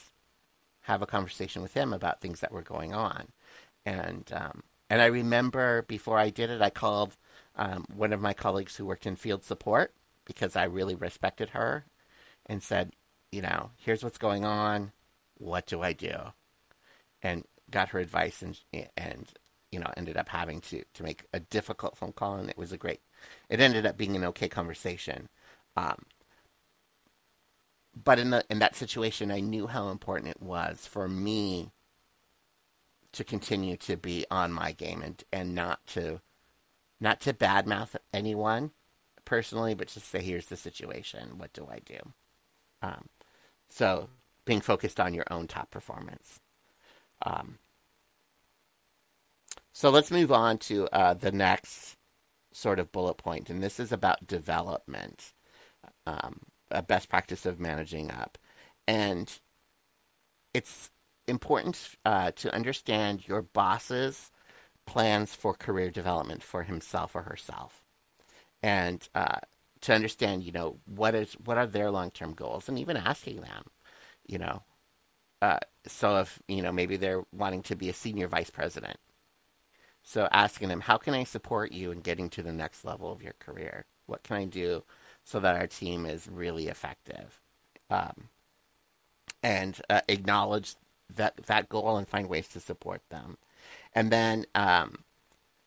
have 0.83 1.03
a 1.03 1.07
conversation 1.07 1.63
with 1.63 1.75
him 1.75 1.93
about 1.93 2.21
things 2.21 2.41
that 2.41 2.53
were 2.53 2.63
going 2.63 2.93
on. 2.93 3.29
And 3.85 4.31
um, 4.33 4.63
and 4.91 5.01
I 5.01 5.07
remember 5.07 5.83
before 5.83 6.19
I 6.19 6.31
did 6.31 6.51
it, 6.51 6.61
I 6.61 6.71
called 6.71 7.17
um, 7.57 7.85
one 7.95 8.13
of 8.13 8.21
my 8.21 8.35
colleagues 8.35 8.77
who 8.77 8.87
worked 8.87 9.07
in 9.07 9.17
field 9.17 9.45
support 9.45 9.95
because 10.25 10.57
I 10.57 10.65
really 10.65 10.95
respected 10.95 11.51
her, 11.51 11.85
and 12.47 12.63
said, 12.63 12.93
you 13.31 13.43
know, 13.43 13.71
here's 13.77 14.05
what's 14.05 14.19
going 14.19 14.45
on. 14.45 14.93
What 15.43 15.67
do 15.67 15.83
I 15.83 15.93
do? 15.93 16.15
And 17.23 17.45
got 17.71 17.89
her 17.91 17.99
advice 17.99 18.43
and 18.43 18.59
and 18.97 19.29
you 19.71 19.81
know 19.81 19.91
ended 19.97 20.17
up 20.17 20.29
having 20.29 20.61
to 20.63 20.85
to 20.95 21.03
make 21.03 21.25
a 21.33 21.41
difficult 21.41 21.97
phone 21.97 22.13
call, 22.13 22.37
and 22.37 22.49
it 22.49 22.59
was 22.59 22.73
a 22.73 22.79
great. 22.79 23.01
It 23.49 23.61
ended 23.61 23.87
up 23.87 23.97
being 23.97 24.15
an 24.17 24.25
okay 24.25 24.49
conversation. 24.49 25.29
Um, 25.77 26.05
but 27.95 28.19
in 28.19 28.31
the 28.31 28.45
in 28.51 28.59
that 28.61 28.77
situation, 28.77 29.31
I 29.31 29.41
knew 29.41 29.67
how 29.67 29.89
important 29.89 30.31
it 30.31 30.43
was 30.43 30.87
for 30.87 31.09
me 31.09 31.73
to 33.13 33.25
continue 33.25 33.77
to 33.77 33.97
be 33.97 34.25
on 34.31 34.53
my 34.53 34.73
game 34.73 35.03
and 35.03 35.23
and 35.33 35.55
not 35.55 35.87
to 35.89 36.21
not 37.01 37.21
to 37.23 37.33
badmouth 37.33 37.97
anyone 38.13 38.71
personally, 39.25 39.75
but 39.75 39.89
just 39.89 40.09
say, 40.09 40.23
"Here's 40.23 40.47
the 40.47 40.57
situation. 40.57 41.39
What 41.39 41.53
do 41.53 41.67
I 41.71 41.81
do?" 41.81 41.99
Um, 42.83 43.09
so 43.69 44.09
being 44.45 44.61
focused 44.61 44.99
on 44.99 45.15
your 45.15 45.27
own 45.31 45.47
top 45.47 45.71
performance. 45.71 46.41
Um, 47.25 47.59
so 49.73 49.91
let's 49.91 50.11
move 50.11 50.33
on 50.33 50.59
to 50.59 50.89
uh, 50.93 51.15
the 51.15 51.33
next 51.33 51.97
sort 52.53 52.79
of 52.79 52.93
bullet 52.93 53.15
point, 53.15 53.49
and 53.49 53.63
this 53.63 53.81
is 53.81 53.93
about 53.93 54.27
development. 54.27 55.33
Um, 56.07 56.41
a 56.73 56.83
best 56.83 57.09
practice 57.09 57.47
of 57.47 57.61
managing 57.61 58.11
up. 58.11 58.39
And 58.89 59.39
it's 60.55 60.91
important 61.29 61.97
uh, 62.05 62.33
to 62.33 62.55
understand 62.55 63.29
your 63.29 63.43
boss's 63.43 64.31
plans 64.87 65.35
for 65.35 65.55
career 65.55 65.91
development 65.91 66.43
for 66.43 66.65
himself 66.65 67.15
or 67.15 67.23
herself. 67.23 67.83
And 68.63 69.09
uh, 69.15 69.39
to 69.83 69.95
understand, 69.95 70.43
you 70.45 70.53
know, 70.53 70.79
what 70.87 71.15
is 71.15 71.35
what 71.45 71.59
are 71.59 71.67
their 71.67 71.91
long 71.91 72.11
term 72.11 72.33
goals, 72.33 72.69
and 72.69 72.79
even 72.79 72.97
asking 72.97 73.41
them, 73.41 73.65
you 74.33 74.39
know, 74.39 74.63
uh, 75.43 75.59
so 75.87 76.17
if 76.19 76.41
you 76.49 76.63
know 76.63 76.73
maybe 76.73 76.97
they're 76.97 77.25
wanting 77.33 77.63
to 77.65 77.77
be 77.77 77.89
a 77.89 77.95
senior 77.95 78.29
vice 78.29 78.51
president, 78.51 78.99
so 80.03 80.29
asking 80.33 80.69
them, 80.69 80.81
how 80.81 80.97
can 80.97 81.15
I 81.15 81.25
support 81.25 81.73
you 81.73 81.91
in 81.91 82.01
getting 82.01 82.31
to 82.31 82.43
the 82.43 82.53
next 82.53 82.85
level 82.85 83.13
of 83.13 83.23
your 83.23 83.35
career? 83.39 83.85
What 84.07 84.23
can 84.23 84.37
I 84.37 84.45
do 84.47 84.85
so 85.25 85.41
that 85.41 85.57
our 85.57 85.67
team 85.67 86.07
is 86.07 86.29
really 86.31 86.69
effective. 86.69 87.41
Um, 87.91 88.29
and 89.43 89.81
uh, 89.91 90.01
acknowledge 90.09 90.75
that 91.15 91.37
that 91.47 91.69
goal 91.69 91.97
and 91.97 92.09
find 92.09 92.29
ways 92.29 92.49
to 92.49 92.61
support 92.61 93.03
them. 93.11 93.39
And 93.95 94.11
then 94.11 94.47
um, 94.55 95.05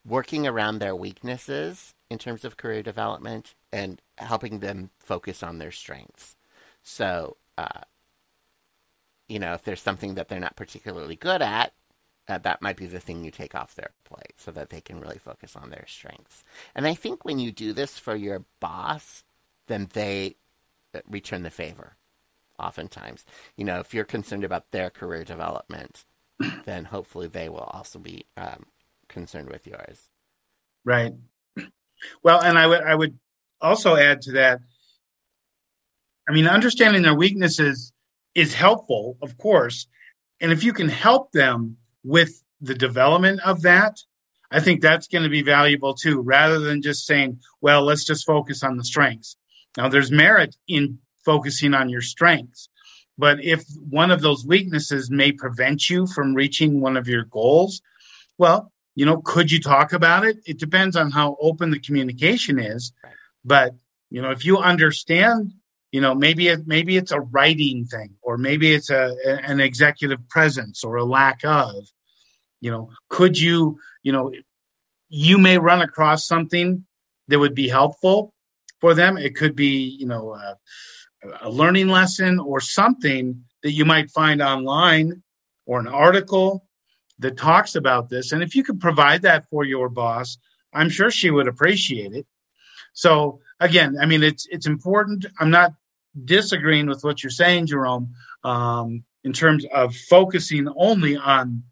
working 0.05 0.47
around 0.47 0.79
their 0.79 0.95
weaknesses 0.95 1.93
in 2.09 2.17
terms 2.17 2.43
of 2.43 2.57
career 2.57 2.81
development 2.81 3.53
and 3.71 4.01
helping 4.17 4.59
them 4.59 4.89
focus 4.99 5.43
on 5.43 5.59
their 5.59 5.71
strengths. 5.71 6.35
So, 6.83 7.37
uh, 7.57 7.81
you 9.27 9.39
know, 9.39 9.53
if 9.53 9.63
there's 9.63 9.81
something 9.81 10.15
that 10.15 10.27
they're 10.27 10.39
not 10.39 10.55
particularly 10.55 11.15
good 11.15 11.41
at, 11.41 11.73
uh, 12.27 12.37
that 12.39 12.61
might 12.61 12.77
be 12.77 12.87
the 12.87 12.99
thing 12.99 13.23
you 13.23 13.31
take 13.31 13.53
off 13.53 13.75
their 13.75 13.91
plate 14.03 14.33
so 14.37 14.51
that 14.51 14.69
they 14.69 14.81
can 14.81 14.99
really 14.99 15.19
focus 15.19 15.55
on 15.55 15.69
their 15.69 15.85
strengths. 15.87 16.43
And 16.73 16.87
I 16.87 16.93
think 16.95 17.23
when 17.23 17.39
you 17.39 17.51
do 17.51 17.73
this 17.73 17.99
for 17.99 18.15
your 18.15 18.45
boss, 18.59 19.23
then 19.67 19.89
they 19.93 20.35
uh, 20.93 21.01
return 21.09 21.43
the 21.43 21.49
favor. 21.49 21.97
Oftentimes, 22.57 23.25
you 23.57 23.65
know, 23.65 23.79
if 23.79 23.93
you're 23.93 24.05
concerned 24.05 24.45
about 24.45 24.71
their 24.71 24.89
career 24.89 25.25
development, 25.25 26.05
then 26.65 26.85
hopefully 26.85 27.27
they 27.27 27.49
will 27.49 27.59
also 27.59 27.99
be 27.99 28.25
um, 28.37 28.67
concerned 29.09 29.49
with 29.49 29.67
yours. 29.67 30.09
Right. 30.85 31.13
Well, 32.23 32.41
and 32.41 32.57
I 32.57 32.67
would 32.67 32.81
I 32.81 32.95
would 32.95 33.17
also 33.61 33.95
add 33.95 34.21
to 34.23 34.33
that. 34.33 34.59
I 36.27 36.33
mean, 36.33 36.47
understanding 36.47 37.01
their 37.01 37.15
weaknesses 37.15 37.91
is 38.35 38.53
helpful, 38.53 39.17
of 39.21 39.37
course, 39.37 39.87
and 40.41 40.51
if 40.51 40.63
you 40.63 40.73
can 40.73 40.89
help 40.89 41.31
them 41.31 41.77
with 42.03 42.43
the 42.61 42.75
development 42.75 43.39
of 43.45 43.61
that, 43.63 43.97
I 44.51 44.59
think 44.59 44.81
that's 44.81 45.07
going 45.07 45.23
to 45.23 45.29
be 45.29 45.41
valuable 45.41 45.93
too, 45.93 46.21
rather 46.21 46.59
than 46.59 46.81
just 46.81 47.05
saying, 47.07 47.39
well, 47.61 47.83
let's 47.83 48.05
just 48.05 48.25
focus 48.25 48.61
on 48.63 48.77
the 48.77 48.83
strengths. 48.83 49.37
Now, 49.77 49.89
there's 49.89 50.11
merit 50.11 50.55
in 50.67 50.99
focusing 51.23 51.73
on 51.73 51.89
your 51.89 52.01
strengths, 52.01 52.69
but 53.17 53.43
if 53.43 53.63
one 53.89 54.11
of 54.11 54.21
those 54.21 54.45
weaknesses 54.45 55.09
may 55.09 55.31
prevent 55.31 55.89
you 55.89 56.05
from 56.05 56.33
reaching 56.33 56.81
one 56.81 56.97
of 56.97 57.07
your 57.07 57.23
goals, 57.25 57.81
well, 58.37 58.71
you 58.95 59.05
know, 59.05 59.21
could 59.21 59.51
you 59.51 59.59
talk 59.59 59.93
about 59.93 60.25
it? 60.25 60.37
It 60.45 60.59
depends 60.59 60.95
on 60.95 61.11
how 61.11 61.37
open 61.41 61.69
the 61.69 61.79
communication 61.79 62.59
is. 62.59 62.93
But, 63.43 63.73
you 64.09 64.21
know, 64.21 64.31
if 64.31 64.45
you 64.45 64.57
understand, 64.57 65.53
you 65.91 66.01
know, 66.01 66.13
maybe 66.13 66.47
it, 66.49 66.61
maybe 66.65 66.97
it's 66.97 67.11
a 67.11 67.21
writing 67.21 67.85
thing, 67.85 68.15
or 68.21 68.37
maybe 68.37 68.73
it's 68.73 68.89
a, 68.89 69.15
an 69.43 69.59
executive 69.59 70.27
presence 70.29 70.83
or 70.83 70.95
a 70.95 71.05
lack 71.05 71.43
of, 71.43 71.73
you 72.59 72.71
know, 72.71 72.89
could 73.09 73.39
you, 73.39 73.79
you 74.03 74.11
know, 74.11 74.31
you 75.09 75.37
may 75.37 75.57
run 75.57 75.81
across 75.81 76.27
something 76.27 76.85
that 77.27 77.39
would 77.39 77.55
be 77.55 77.67
helpful 77.67 78.33
for 78.81 78.93
them. 78.93 79.17
It 79.17 79.35
could 79.35 79.55
be, 79.55 79.97
you 79.99 80.05
know, 80.05 80.33
a, 80.33 80.57
a 81.41 81.49
learning 81.49 81.87
lesson 81.87 82.39
or 82.39 82.59
something 82.59 83.43
that 83.63 83.71
you 83.71 83.85
might 83.85 84.11
find 84.11 84.41
online 84.41 85.23
or 85.65 85.79
an 85.79 85.87
article 85.87 86.67
that 87.19 87.37
talks 87.37 87.75
about 87.75 88.09
this. 88.09 88.31
And 88.31 88.43
if 88.43 88.55
you 88.55 88.63
could 88.63 88.79
provide 88.81 89.21
that 89.21 89.49
for 89.49 89.63
your 89.63 89.89
boss, 89.89 90.37
I'm 90.73 90.89
sure 90.89 91.09
she 91.09 91.31
would 91.31 91.47
appreciate 91.47 92.13
it. 92.13 92.27
So 92.93 93.39
again, 93.59 93.97
I 93.99 94.05
mean, 94.05 94.23
it's 94.23 94.47
it's 94.49 94.67
important. 94.67 95.25
I'm 95.39 95.49
not 95.49 95.73
disagreeing 96.23 96.87
with 96.87 97.03
what 97.03 97.23
you're 97.23 97.29
saying, 97.31 97.67
Jerome, 97.67 98.13
um, 98.43 99.03
in 99.23 99.33
terms 99.33 99.65
of 99.73 99.95
focusing 99.95 100.67
only 100.75 101.17
on 101.17 101.63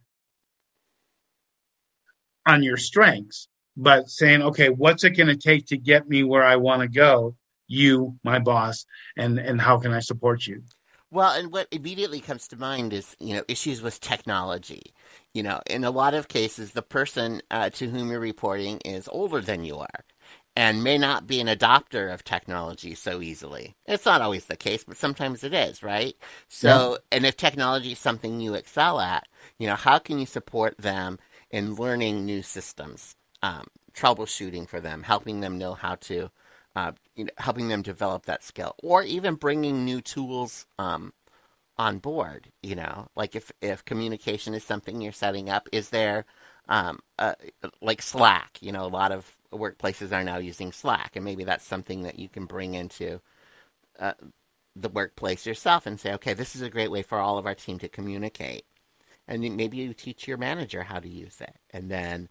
on 2.46 2.64
your 2.64 2.78
strengths 2.78 3.48
but 3.76 4.10
saying, 4.10 4.42
okay, 4.42 4.70
what's 4.70 5.04
it 5.04 5.12
going 5.12 5.28
to 5.28 5.36
take 5.36 5.66
to 5.68 5.78
get 5.78 6.08
me 6.08 6.24
where 6.24 6.44
I 6.44 6.56
want 6.56 6.82
to 6.82 6.88
go? 6.88 7.36
You, 7.68 8.18
my 8.24 8.40
boss, 8.40 8.86
and 9.18 9.40
and 9.40 9.60
how 9.60 9.80
can 9.80 9.94
I 9.94 10.00
support 10.00 10.46
you? 10.46 10.64
Well, 11.10 11.32
and 11.32 11.52
what 11.52 11.68
immediately 11.72 12.20
comes 12.20 12.48
to 12.50 12.58
mind 12.58 12.92
is 12.94 13.16
you 13.20 13.36
know 13.36 13.44
issues 13.48 13.82
with 13.82 14.00
technology. 14.00 14.94
You 15.34 15.44
know, 15.44 15.62
in 15.68 15.84
a 15.84 15.90
lot 15.90 16.14
of 16.14 16.28
cases, 16.28 16.74
the 16.74 16.82
person 16.82 17.42
uh, 17.50 17.70
to 17.72 17.90
whom 17.90 18.12
you're 18.12 18.20
reporting 18.20 18.80
is 18.80 19.08
older 19.12 19.40
than 19.40 19.64
you 19.64 19.78
are, 19.78 20.06
and 20.56 20.84
may 20.84 20.98
not 20.98 21.28
be 21.28 21.40
an 21.42 21.48
adopter 21.48 22.14
of 22.14 22.24
technology 22.24 22.96
so 22.96 23.22
easily. 23.22 23.76
It's 23.86 24.06
not 24.06 24.22
always 24.22 24.46
the 24.46 24.56
case, 24.56 24.84
but 24.84 24.98
sometimes 24.98 25.44
it 25.44 25.54
is, 25.54 25.84
right? 25.84 26.16
So, 26.48 26.92
yeah. 26.92 26.98
and 27.18 27.26
if 27.26 27.38
technology 27.38 27.94
is 27.94 28.00
something 28.00 28.40
you 28.40 28.54
excel 28.54 29.00
at, 29.00 29.28
you 29.58 29.68
know, 29.68 29.76
how 29.76 30.00
can 30.00 30.20
you 30.20 30.26
support 30.26 30.78
them 30.78 31.20
in 31.52 31.76
learning 31.76 32.26
new 32.26 32.44
systems? 32.44 33.16
um, 33.44 33.66
troubleshooting 33.94 34.68
for 34.68 34.80
them, 34.80 35.04
helping 35.04 35.42
them 35.42 35.60
know 35.60 35.76
how 35.76 35.96
to 35.96 36.32
uh, 36.76 36.94
you 37.16 37.26
know, 37.26 37.32
helping 37.38 37.68
them 37.68 37.84
develop 37.84 38.26
that 38.26 38.44
skill, 38.44 38.76
or 38.82 39.04
even 39.04 39.36
bringing 39.36 39.86
new 39.86 40.02
tools 40.02 40.66
um, 40.80 41.14
on 41.78 42.00
board. 42.00 42.50
You 42.64 42.76
know, 42.76 43.10
like 43.16 43.36
if 43.36 43.52
if 43.62 43.86
communication 43.86 44.56
is 44.56 44.64
something 44.64 45.02
you're 45.02 45.12
setting 45.12 45.50
up, 45.50 45.70
is 45.72 45.90
there 45.90 46.26
um, 46.70 47.00
uh, 47.20 47.36
like 47.82 48.02
Slack? 48.02 48.58
You 48.62 48.72
know, 48.72 48.86
a 48.86 48.88
lot 48.88 49.12
of 49.12 49.36
workplaces 49.52 50.12
are 50.12 50.24
now 50.24 50.38
using 50.38 50.72
Slack, 50.72 51.16
and 51.16 51.26
maybe 51.26 51.44
that's 51.44 51.66
something 51.66 52.04
that 52.04 52.20
you 52.20 52.30
can 52.30 52.46
bring 52.46 52.74
into 52.76 53.22
uh, 54.00 54.14
the 54.76 54.90
workplace 54.90 55.46
yourself 55.46 55.86
and 55.86 56.00
say, 56.00 56.14
okay, 56.14 56.34
this 56.34 56.56
is 56.56 56.62
a 56.62 56.70
great 56.70 56.92
way 56.92 57.02
for 57.04 57.20
all 57.20 57.38
of 57.38 57.46
our 57.46 57.56
team 57.56 57.80
to 57.80 57.88
communicate. 57.88 58.66
And 59.28 59.42
maybe 59.56 59.78
you 59.78 59.94
teach 59.94 60.28
your 60.28 60.38
manager 60.38 60.84
how 60.84 61.00
to 61.00 61.08
use 61.08 61.40
it, 61.40 61.56
and 61.72 61.90
then 61.90 62.30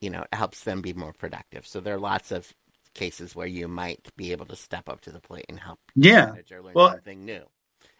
you 0.00 0.10
know 0.10 0.22
it 0.22 0.34
helps 0.34 0.64
them 0.64 0.82
be 0.82 0.92
more 0.92 1.12
productive. 1.12 1.66
So 1.66 1.80
there 1.80 1.94
are 1.94 2.00
lots 2.00 2.30
of 2.30 2.52
cases 2.96 3.36
where 3.36 3.46
you 3.46 3.68
might 3.68 4.08
be 4.16 4.32
able 4.32 4.46
to 4.46 4.56
step 4.56 4.88
up 4.88 5.00
to 5.02 5.10
the 5.10 5.20
plate 5.20 5.44
and 5.48 5.60
help 5.60 5.78
yeah 5.94 6.26
manager 6.26 6.62
learn 6.62 6.72
well, 6.74 6.90
something 6.90 7.24
new 7.24 7.42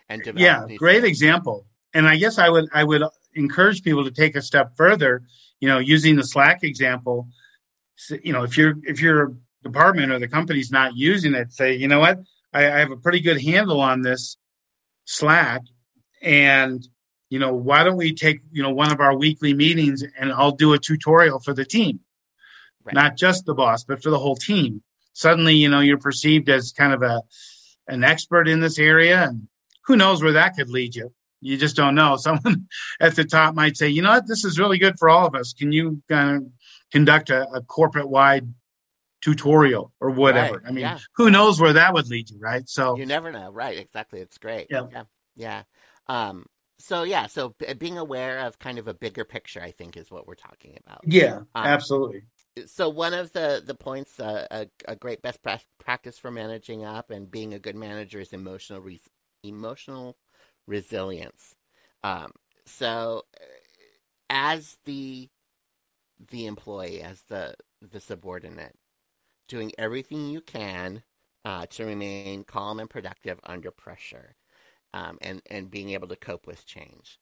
and 0.08 0.22
develop 0.22 0.70
yeah 0.70 0.76
great 0.76 1.04
example 1.04 1.66
and 1.92 2.08
i 2.08 2.16
guess 2.16 2.38
i 2.38 2.48
would 2.48 2.66
i 2.72 2.82
would 2.82 3.02
encourage 3.36 3.82
people 3.82 4.04
to 4.04 4.10
take 4.10 4.34
a 4.34 4.42
step 4.42 4.76
further 4.76 5.22
you 5.60 5.68
know 5.68 5.78
using 5.78 6.16
the 6.16 6.24
slack 6.24 6.64
example 6.64 7.28
you 8.22 8.32
know 8.32 8.42
if 8.42 8.56
you're 8.56 8.74
if 8.82 9.00
your 9.00 9.34
department 9.62 10.12
or 10.12 10.18
the 10.18 10.28
company's 10.28 10.70
not 10.70 10.96
using 10.96 11.34
it 11.34 11.52
say 11.52 11.74
you 11.74 11.88
know 11.88 12.00
what? 12.00 12.18
I, 12.52 12.66
I 12.66 12.78
have 12.78 12.90
a 12.90 12.96
pretty 12.96 13.20
good 13.20 13.40
handle 13.40 13.80
on 13.80 14.02
this 14.02 14.36
slack 15.04 15.62
and 16.22 16.86
you 17.30 17.38
know 17.38 17.54
why 17.54 17.84
don't 17.84 17.96
we 17.96 18.14
take 18.14 18.40
you 18.52 18.62
know 18.62 18.70
one 18.70 18.92
of 18.92 19.00
our 19.00 19.16
weekly 19.16 19.54
meetings 19.54 20.02
and 20.18 20.32
i'll 20.32 20.52
do 20.52 20.72
a 20.72 20.78
tutorial 20.78 21.40
for 21.40 21.54
the 21.54 21.64
team. 21.64 22.00
Right. 22.84 22.94
not 22.94 23.16
just 23.16 23.44
the 23.46 23.54
boss 23.54 23.84
but 23.84 24.02
for 24.02 24.10
the 24.10 24.18
whole 24.18 24.36
team. 24.36 24.82
Suddenly 25.12 25.54
you 25.56 25.68
know 25.68 25.80
you're 25.80 25.98
perceived 25.98 26.48
as 26.48 26.72
kind 26.72 26.92
of 26.92 27.02
a 27.02 27.22
an 27.88 28.04
expert 28.04 28.48
in 28.48 28.60
this 28.60 28.78
area 28.78 29.24
and 29.28 29.48
who 29.86 29.96
knows 29.96 30.22
where 30.22 30.32
that 30.32 30.56
could 30.56 30.70
lead 30.70 30.94
you 30.94 31.12
you 31.40 31.56
just 31.56 31.76
don't 31.76 31.94
know 31.94 32.16
someone 32.16 32.66
at 33.00 33.14
the 33.16 33.24
top 33.24 33.54
might 33.54 33.76
say 33.76 33.88
you 33.88 34.02
know 34.02 34.10
what 34.10 34.26
this 34.26 34.44
is 34.44 34.58
really 34.58 34.78
good 34.78 34.98
for 34.98 35.08
all 35.08 35.26
of 35.26 35.34
us 35.34 35.52
can 35.52 35.72
you 35.72 36.02
kind 36.08 36.36
of 36.36 36.46
conduct 36.92 37.30
a, 37.30 37.48
a 37.50 37.62
corporate 37.62 38.08
wide 38.08 38.46
tutorial 39.26 39.92
or 40.00 40.10
whatever. 40.10 40.58
Right. 40.58 40.68
I 40.68 40.70
mean, 40.70 40.82
yeah. 40.82 40.98
who 41.16 41.30
knows 41.30 41.60
where 41.60 41.72
that 41.72 41.92
would 41.92 42.08
lead 42.08 42.30
you, 42.30 42.38
right? 42.38 42.68
So 42.68 42.96
you 42.96 43.06
never 43.06 43.32
know, 43.32 43.50
right? 43.50 43.76
Exactly. 43.76 44.20
It's 44.20 44.38
great. 44.38 44.68
Yeah, 44.70 44.86
yeah, 44.92 45.02
yeah. 45.34 45.62
Um, 46.06 46.46
so 46.78 47.02
yeah, 47.02 47.26
so 47.26 47.54
b- 47.58 47.72
being 47.74 47.98
aware 47.98 48.40
of 48.40 48.58
kind 48.58 48.78
of 48.78 48.86
a 48.86 48.94
bigger 48.94 49.24
picture, 49.24 49.60
I 49.60 49.72
think, 49.72 49.96
is 49.96 50.10
what 50.10 50.28
we're 50.28 50.34
talking 50.34 50.78
about. 50.84 51.00
Yeah, 51.04 51.38
um, 51.38 51.66
absolutely. 51.66 52.22
So 52.66 52.88
one 52.88 53.14
of 53.14 53.32
the 53.32 53.62
the 53.64 53.74
points, 53.74 54.20
uh, 54.20 54.46
a, 54.50 54.66
a 54.86 54.94
great 54.94 55.22
best 55.22 55.40
practice 55.78 56.18
for 56.18 56.30
managing 56.30 56.84
up 56.84 57.10
and 57.10 57.30
being 57.30 57.54
a 57.54 57.58
good 57.58 57.76
manager 57.76 58.20
is 58.20 58.32
emotional 58.32 58.80
re- 58.80 59.00
emotional 59.42 60.16
resilience. 60.66 61.54
Um, 62.02 62.32
so 62.66 63.22
as 64.30 64.78
the 64.84 65.28
the 66.30 66.46
employee, 66.46 67.02
as 67.02 67.22
the 67.28 67.54
the 67.80 68.00
subordinate, 68.00 68.74
doing 69.48 69.72
everything 69.78 70.28
you 70.28 70.40
can 70.40 71.02
uh, 71.44 71.66
to 71.66 71.84
remain 71.84 72.44
calm 72.44 72.80
and 72.80 72.90
productive 72.90 73.38
under 73.44 73.70
pressure, 73.70 74.34
um, 74.94 75.18
and 75.20 75.42
and 75.50 75.70
being 75.70 75.90
able 75.90 76.08
to 76.08 76.16
cope 76.16 76.46
with 76.46 76.66
change. 76.66 77.18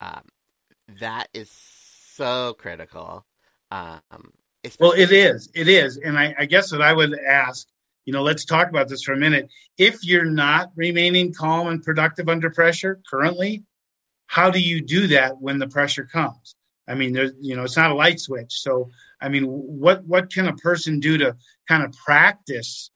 Um, 0.00 0.22
that 1.00 1.28
is 1.32 1.50
so 1.50 2.54
critical. 2.58 3.26
Um, 3.70 4.00
well, 4.78 4.92
it 4.92 5.12
is. 5.12 5.50
It 5.54 5.68
is, 5.68 5.98
and 5.98 6.18
I, 6.18 6.34
I 6.38 6.44
guess 6.46 6.70
that 6.70 6.80
I 6.82 6.92
would 6.92 7.18
ask. 7.18 7.68
You 8.04 8.12
know, 8.12 8.22
let's 8.22 8.44
talk 8.44 8.68
about 8.68 8.88
this 8.88 9.02
for 9.02 9.12
a 9.12 9.16
minute. 9.16 9.48
If 9.78 10.04
you're 10.04 10.24
not 10.24 10.72
remaining 10.76 11.32
calm 11.32 11.68
and 11.68 11.82
productive 11.82 12.28
under 12.28 12.50
pressure 12.50 13.00
currently, 13.10 13.64
how 14.26 14.50
do 14.50 14.60
you 14.60 14.82
do 14.82 15.06
that 15.08 15.40
when 15.40 15.58
the 15.58 15.68
pressure 15.68 16.04
comes? 16.04 16.54
I 16.86 16.94
mean, 16.94 17.12
there's 17.12 17.32
you 17.40 17.56
know, 17.56 17.64
it's 17.64 17.76
not 17.76 17.90
a 17.90 17.94
light 17.94 18.20
switch. 18.20 18.60
So, 18.60 18.90
I 19.20 19.28
mean, 19.28 19.44
what 19.44 20.04
what 20.04 20.30
can 20.32 20.48
a 20.48 20.56
person 20.56 21.00
do 21.00 21.16
to 21.18 21.36
kind 21.66 21.82
of 21.82 21.92
practice 21.92 22.90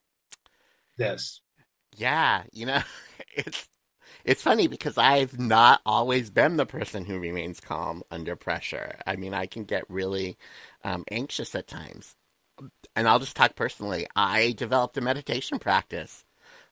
this? 0.97 1.41
Yeah, 1.97 2.43
you 2.53 2.67
know, 2.67 2.83
it's 3.33 3.67
it's 4.25 4.43
funny 4.43 4.67
because 4.67 4.99
I've 4.99 5.39
not 5.39 5.81
always 5.87 6.29
been 6.29 6.57
the 6.57 6.67
person 6.67 7.07
who 7.07 7.19
remains 7.19 7.61
calm 7.61 8.03
under 8.11 8.37
pressure. 8.37 8.99
I 9.07 9.17
mean, 9.17 9.33
I 9.33 9.47
can 9.47 9.65
get 9.65 9.89
really 9.89 10.37
um, 10.85 11.05
anxious 11.11 11.55
at 11.55 11.67
times. 11.67 12.15
And 12.97 13.09
I'll 13.09 13.19
just 13.21 13.37
talk 13.37 13.57
personally. 13.57 14.07
I 14.17 14.53
developed 14.53 14.97
a 14.99 15.01
meditation 15.01 15.59
practice. 15.59 16.25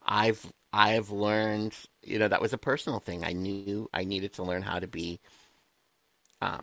I've 0.04 0.52
I've 0.72 1.10
learned, 1.10 1.76
you 2.02 2.18
know, 2.18 2.28
that 2.28 2.42
was 2.42 2.52
a 2.52 2.58
personal 2.58 3.00
thing. 3.00 3.24
I 3.24 3.32
knew 3.32 3.88
I 3.94 4.04
needed 4.04 4.34
to 4.34 4.42
learn 4.44 4.62
how 4.62 4.78
to 4.78 4.86
be 4.88 5.20
um, 6.42 6.62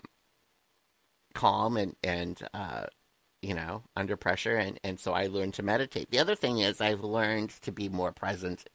calm 1.34 1.78
and 1.78 1.96
and 2.04 2.40
uh, 2.54 2.86
you 3.42 3.54
know 3.54 3.84
under 3.96 4.18
pressure 4.18 4.58
and 4.58 4.80
and 4.84 5.00
so 5.00 5.14
I 5.14 5.28
learned 5.28 5.54
to 5.56 5.64
meditate. 5.64 6.12
The 6.12 6.20
other 6.20 6.36
thing 6.36 6.60
is 6.60 6.82
I've 6.82 7.04
learned 7.04 7.52
to 7.64 7.72
be 7.72 7.90
more 7.90 8.12
present. 8.14 8.66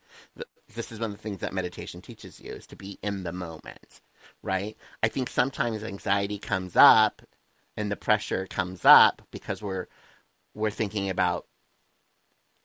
This 0.74 0.92
is 0.92 1.00
one 1.00 1.12
of 1.12 1.16
the 1.18 1.22
things 1.22 1.40
that 1.40 1.54
meditation 1.54 2.02
teaches 2.02 2.40
you 2.40 2.52
is 2.52 2.66
to 2.68 2.76
be 2.76 2.98
in 3.02 3.24
the 3.24 3.32
moment, 3.32 4.00
right? 4.42 4.76
I 5.02 5.08
think 5.08 5.30
sometimes 5.30 5.84
anxiety 5.84 6.38
comes 6.38 6.76
up 6.76 7.22
and 7.76 7.90
the 7.90 7.96
pressure 7.96 8.46
comes 8.48 8.84
up 8.84 9.22
because 9.32 9.62
we're 9.62 9.86
we're 10.58 10.70
thinking 10.70 11.08
about 11.08 11.46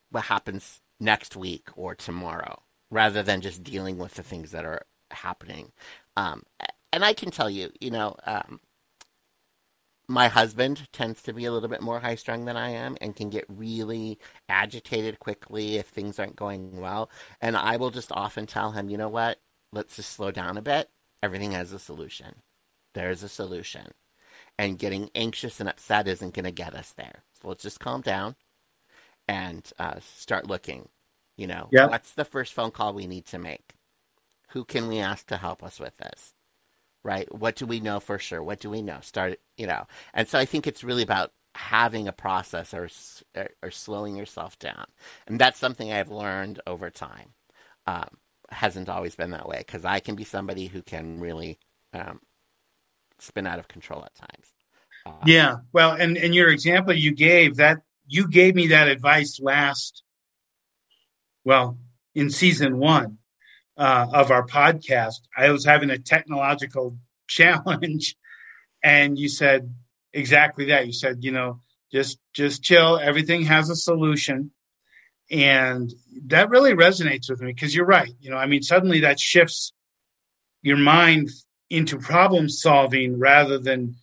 what 0.09 0.25
happens 0.25 0.81
next 0.99 1.35
week 1.35 1.69
or 1.75 1.95
tomorrow 1.95 2.61
rather 2.89 3.23
than 3.23 3.41
just 3.41 3.63
dealing 3.63 3.97
with 3.97 4.15
the 4.15 4.23
things 4.23 4.51
that 4.51 4.65
are 4.65 4.85
happening. 5.11 5.71
Um, 6.15 6.43
and 6.91 7.03
I 7.03 7.13
can 7.13 7.31
tell 7.31 7.49
you, 7.49 7.71
you 7.79 7.91
know, 7.91 8.15
um, 8.25 8.59
my 10.07 10.27
husband 10.27 10.87
tends 10.91 11.21
to 11.23 11.33
be 11.33 11.45
a 11.45 11.51
little 11.51 11.69
bit 11.69 11.81
more 11.81 11.99
high 11.99 12.15
strung 12.15 12.45
than 12.45 12.57
I 12.57 12.69
am 12.69 12.97
and 13.01 13.15
can 13.15 13.29
get 13.29 13.45
really 13.47 14.19
agitated 14.49 15.19
quickly 15.19 15.77
if 15.77 15.87
things 15.87 16.19
aren't 16.19 16.35
going 16.35 16.79
well. 16.79 17.09
And 17.41 17.55
I 17.55 17.77
will 17.77 17.89
just 17.89 18.11
often 18.11 18.45
tell 18.45 18.71
him, 18.71 18.89
you 18.89 18.97
know 18.97 19.09
what? 19.09 19.39
Let's 19.71 19.95
just 19.95 20.11
slow 20.11 20.31
down 20.31 20.57
a 20.57 20.61
bit. 20.61 20.89
Everything 21.23 21.51
has 21.53 21.71
a 21.71 21.79
solution. 21.79 22.35
There's 22.93 23.23
a 23.23 23.29
solution. 23.29 23.93
And 24.59 24.77
getting 24.77 25.09
anxious 25.15 25.59
and 25.59 25.67
upset 25.67 26.07
isn't 26.07 26.35
going 26.35 26.45
to 26.45 26.51
get 26.51 26.75
us 26.75 26.93
there. 26.93 27.23
So 27.41 27.47
let's 27.47 27.63
just 27.63 27.79
calm 27.79 28.01
down 28.01 28.35
and 29.27 29.69
uh, 29.79 29.99
start 29.99 30.47
looking. 30.47 30.89
You 31.35 31.47
know, 31.47 31.69
yep. 31.71 31.89
what's 31.89 32.13
the 32.13 32.25
first 32.25 32.53
phone 32.53 32.69
call 32.69 32.93
we 32.93 33.07
need 33.07 33.25
to 33.27 33.39
make? 33.39 33.73
Who 34.49 34.63
can 34.63 34.87
we 34.87 34.99
ask 34.99 35.25
to 35.27 35.37
help 35.37 35.63
us 35.63 35.79
with 35.79 35.97
this? 35.97 36.35
right? 37.03 37.33
What 37.33 37.55
do 37.55 37.65
we 37.65 37.79
know 37.79 37.99
for 37.99 38.17
sure? 38.17 38.41
What 38.41 38.59
do 38.59 38.69
we 38.69 38.81
know? 38.81 38.99
Start, 39.01 39.39
you 39.57 39.67
know. 39.67 39.85
And 40.13 40.27
so 40.27 40.39
I 40.39 40.45
think 40.45 40.65
it's 40.65 40.83
really 40.83 41.03
about 41.03 41.31
having 41.55 42.07
a 42.07 42.13
process 42.13 42.73
or, 42.73 42.89
or, 43.35 43.49
or 43.61 43.71
slowing 43.71 44.15
yourself 44.15 44.57
down. 44.57 44.85
And 45.27 45.39
that's 45.39 45.59
something 45.59 45.91
I've 45.91 46.11
learned 46.11 46.61
over 46.65 46.89
time. 46.89 47.33
Um, 47.85 48.17
hasn't 48.49 48.89
always 48.89 49.15
been 49.15 49.31
that 49.31 49.47
way 49.47 49.59
because 49.59 49.83
I 49.83 49.99
can 49.99 50.15
be 50.15 50.23
somebody 50.23 50.67
who 50.67 50.81
can 50.81 51.19
really 51.19 51.59
um, 51.93 52.21
spin 53.23 53.47
out 53.47 53.59
of 53.59 53.67
control 53.67 54.03
at 54.03 54.15
times. 54.15 54.53
Uh, 55.05 55.11
yeah. 55.25 55.55
Well, 55.71 55.91
and, 55.91 56.17
and 56.17 56.33
your 56.33 56.49
example 56.49 56.93
you 56.93 57.13
gave 57.13 57.57
that 57.57 57.81
you 58.07 58.27
gave 58.27 58.55
me 58.55 58.67
that 58.67 58.87
advice 58.87 59.39
last, 59.39 60.03
well, 61.43 61.77
in 62.15 62.29
season 62.29 62.77
one 62.77 63.17
uh, 63.77 64.07
of 64.13 64.31
our 64.31 64.45
podcast, 64.45 65.21
I 65.35 65.49
was 65.51 65.65
having 65.65 65.89
a 65.89 65.97
technological 65.97 66.97
challenge, 67.27 68.15
and 68.83 69.17
you 69.17 69.29
said 69.29 69.73
exactly 70.11 70.65
that. 70.65 70.85
You 70.85 70.93
said, 70.93 71.23
you 71.23 71.31
know, 71.31 71.61
just 71.91 72.19
just 72.33 72.63
chill. 72.63 72.99
Everything 72.99 73.43
has 73.43 73.69
a 73.69 73.75
solution, 73.75 74.51
and 75.31 75.91
that 76.25 76.49
really 76.49 76.73
resonates 76.73 77.29
with 77.29 77.41
me 77.41 77.53
because 77.53 77.73
you're 77.73 77.85
right. 77.85 78.13
You 78.19 78.31
know, 78.31 78.37
I 78.37 78.45
mean, 78.45 78.61
suddenly 78.61 79.01
that 79.01 79.19
shifts 79.19 79.73
your 80.61 80.77
mind 80.77 81.29
into 81.69 81.97
problem 81.97 82.49
solving 82.49 83.19
rather 83.19 83.57
than 83.57 83.95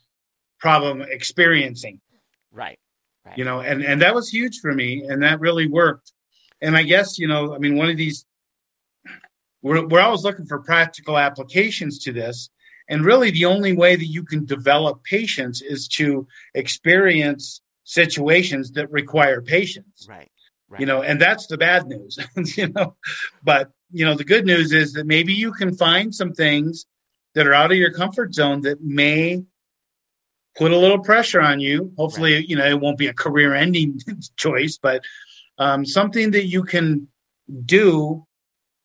problem 0.58 1.02
experiencing. 1.02 2.00
Right. 2.52 2.78
Right. 3.24 3.38
You 3.38 3.44
know, 3.44 3.60
and 3.60 3.82
and 3.82 4.00
that 4.02 4.14
was 4.14 4.28
huge 4.30 4.60
for 4.60 4.72
me, 4.72 5.04
and 5.06 5.22
that 5.22 5.40
really 5.40 5.68
worked. 5.68 6.12
And 6.62 6.76
I 6.76 6.82
guess 6.82 7.18
you 7.18 7.28
know, 7.28 7.54
I 7.54 7.58
mean, 7.58 7.76
one 7.76 7.90
of 7.90 7.96
these 7.96 8.24
we're, 9.62 9.86
we're 9.86 10.00
always 10.00 10.24
looking 10.24 10.46
for 10.46 10.58
practical 10.58 11.18
applications 11.18 11.98
to 12.00 12.12
this. 12.12 12.50
And 12.88 13.04
really, 13.04 13.30
the 13.30 13.44
only 13.44 13.72
way 13.72 13.94
that 13.94 14.06
you 14.06 14.24
can 14.24 14.46
develop 14.46 15.04
patience 15.04 15.62
is 15.62 15.86
to 15.88 16.26
experience 16.54 17.60
situations 17.84 18.72
that 18.72 18.90
require 18.90 19.40
patience. 19.40 20.06
Right. 20.08 20.28
right. 20.68 20.80
You 20.80 20.86
know, 20.86 21.02
and 21.02 21.20
that's 21.20 21.46
the 21.46 21.58
bad 21.58 21.86
news, 21.86 22.18
you 22.56 22.68
know. 22.68 22.96
But, 23.44 23.70
you 23.92 24.04
know, 24.04 24.14
the 24.14 24.24
good 24.24 24.44
news 24.44 24.72
is 24.72 24.94
that 24.94 25.06
maybe 25.06 25.32
you 25.32 25.52
can 25.52 25.76
find 25.76 26.12
some 26.12 26.32
things 26.32 26.86
that 27.34 27.46
are 27.46 27.54
out 27.54 27.72
of 27.72 27.78
your 27.78 27.92
comfort 27.92 28.34
zone 28.34 28.62
that 28.62 28.82
may 28.82 29.42
put 30.56 30.72
a 30.72 30.76
little 30.76 30.98
pressure 30.98 31.40
on 31.40 31.60
you. 31.60 31.92
Hopefully, 31.96 32.34
right. 32.34 32.48
you 32.48 32.56
know, 32.56 32.66
it 32.66 32.80
won't 32.80 32.98
be 32.98 33.06
a 33.06 33.14
career 33.14 33.54
ending 33.54 34.00
choice, 34.36 34.78
but 34.80 35.04
um, 35.58 35.84
something 35.84 36.32
that 36.32 36.46
you 36.46 36.64
can 36.64 37.08
do 37.64 38.26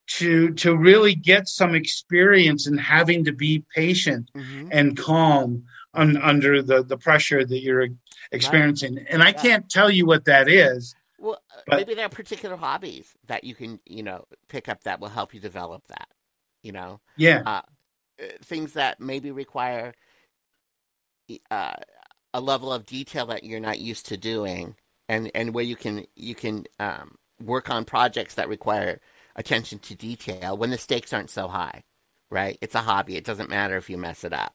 to 0.08 0.54
to 0.54 0.76
really 0.76 1.16
get 1.16 1.48
some 1.48 1.74
experience 1.74 2.68
in 2.68 2.78
having 2.78 3.26
to 3.26 3.32
be 3.32 3.64
patient 3.74 4.30
mm-hmm. 4.36 4.68
and 4.72 4.98
calm 4.98 5.64
un, 5.94 6.18
under 6.18 6.62
the 6.62 6.84
the 6.84 6.98
pressure 6.98 7.44
that 7.44 7.62
you're 7.62 7.88
experiencing. 8.32 8.96
Right. 8.96 9.08
And 9.10 9.24
I 9.24 9.30
yeah. 9.30 9.42
can't 9.42 9.70
tell 9.70 9.90
you 9.90 10.06
what 10.06 10.26
that 10.26 10.48
is. 10.48 10.96
Well, 11.18 11.42
uh, 11.52 11.62
but, 11.68 11.78
maybe 11.78 11.96
there 11.96 12.06
are 12.06 12.10
particular 12.10 12.56
hobbies 12.56 13.14
that 13.28 13.44
you 13.44 13.56
can, 13.56 13.80
you 13.86 14.04
know, 14.04 14.26
pick 14.48 14.70
up 14.70 14.84
that 14.84 15.00
will 15.00 15.10
help 15.10 15.34
you 15.34 15.40
develop 15.40 15.88
that. 15.88 16.08
You 16.62 16.72
know, 16.72 17.00
yeah, 17.18 17.42
uh, 17.46 17.50
uh 17.50 17.62
things 18.42 18.74
that 18.74 19.00
maybe 19.00 19.32
require 19.32 19.94
uh, 21.52 21.74
a 22.34 22.42
level 22.42 22.72
of 22.72 22.86
detail 22.86 23.26
that 23.28 23.44
you're 23.44 23.60
not 23.60 23.80
used 23.80 24.06
to 24.08 24.18
doing, 24.18 24.76
and 25.08 25.32
and 25.34 25.54
where 25.54 25.64
you 25.64 25.76
can 25.76 26.06
you 26.16 26.36
can 26.36 26.66
um, 26.80 27.16
work 27.42 27.70
on 27.70 27.86
projects 27.86 28.36
that 28.36 28.50
require 28.50 29.00
attention 29.36 29.80
to 29.80 29.96
detail 29.96 30.58
when 30.58 30.70
the 30.70 30.78
stakes 30.78 31.14
aren't 31.14 31.30
so 31.30 31.48
high, 31.48 31.84
right? 32.30 32.58
It's 32.62 32.76
a 32.76 32.82
hobby. 32.82 33.16
It 33.16 33.26
doesn't 33.26 33.50
matter 33.50 33.78
if 33.78 33.90
you 33.90 33.98
mess 33.98 34.24
it 34.24 34.34
up, 34.34 34.54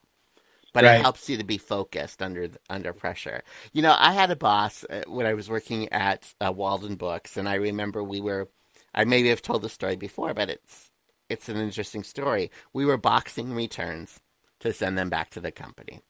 but 0.73 0.85
right. 0.85 0.97
it 0.97 1.03
helps 1.03 1.29
you 1.29 1.37
to 1.37 1.45
be 1.45 1.59
focused 1.59 2.23
under 2.23 2.49
under 2.69 2.93
pressure. 2.93 3.43
You 3.73 3.83
know, 3.83 3.95
I 3.99 4.13
had 4.13 4.31
a 4.31 4.37
boss 4.37 4.85
uh, 4.89 5.03
when 5.07 5.27
I 5.27 5.35
was 5.35 5.49
working 5.51 5.89
at 5.93 6.33
uh, 6.45 6.53
Walden 6.53 6.97
Books, 6.97 7.37
and 7.37 7.49
I 7.49 7.55
remember 7.55 8.03
we 8.03 8.21
were. 8.21 8.49
I 8.93 9.05
maybe 9.05 9.29
have 9.29 9.43
told 9.43 9.63
the 9.63 9.69
story 9.69 9.95
before, 9.95 10.35
but 10.35 10.51
it's 10.51 10.90
it's 11.31 11.49
an 11.49 11.57
interesting 11.57 12.03
story. 12.03 12.51
We 12.73 12.85
were 12.85 12.97
boxing 12.97 13.55
returns 13.55 14.21
to 14.61 14.73
send 14.73 14.99
them 14.99 15.09
back 15.09 15.31
to 15.31 15.41
the 15.41 15.53
company, 15.53 16.01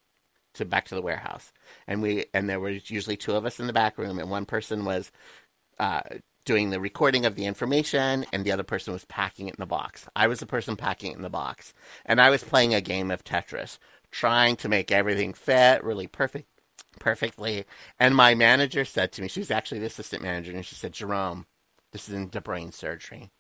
to 0.55 0.65
back 0.65 0.87
to 0.87 0.95
the 0.95 1.03
warehouse, 1.03 1.53
and 1.87 2.03
we 2.03 2.27
and 2.35 2.49
there 2.49 2.59
were 2.59 2.71
usually 2.71 3.17
two 3.17 3.35
of 3.35 3.47
us 3.47 3.61
in 3.61 3.67
the 3.67 3.73
back 3.73 3.99
room, 3.99 4.19
and 4.19 4.31
one 4.31 4.47
person 4.47 4.85
was 4.85 5.13
uh, 5.79 6.03
doing 6.45 6.71
the 6.71 6.81
recording 6.81 7.27
of 7.27 7.37
the 7.37 7.45
information, 7.45 8.27
and 8.33 8.45
the 8.45 8.53
other 8.53 8.65
person 8.65 8.93
was 8.93 9.05
packing 9.05 9.47
it 9.47 9.55
in 9.55 9.61
the 9.61 9.67
box. 9.67 10.09
I 10.17 10.27
was 10.27 10.41
the 10.41 10.47
person 10.47 10.75
packing 10.75 11.13
it 11.13 11.17
in 11.17 11.23
the 11.23 11.31
box, 11.31 11.75
and 12.05 12.21
I 12.21 12.31
was 12.31 12.43
playing 12.43 12.75
a 12.75 12.81
game 12.81 13.11
of 13.11 13.23
Tetris, 13.23 13.79
trying 14.11 14.57
to 14.57 14.69
make 14.69 14.91
everything 14.91 15.35
fit 15.35 15.85
really 15.85 16.07
perfect, 16.07 16.49
perfectly. 16.99 17.67
And 17.99 18.17
my 18.17 18.35
manager 18.35 18.85
said 18.85 19.13
to 19.13 19.23
me, 19.23 19.29
she 19.29 19.41
was 19.41 19.51
actually 19.51 19.81
the 19.81 19.87
assistant 19.87 20.23
manager, 20.23 20.53
and 20.53 20.67
she 20.67 20.75
said, 20.75 20.93
"Jerome, 20.93 21.47
this 21.93 22.09
is 22.09 22.15
in 22.15 22.31
the 22.31 22.41
brain 22.41 22.73
surgery." 22.73 23.31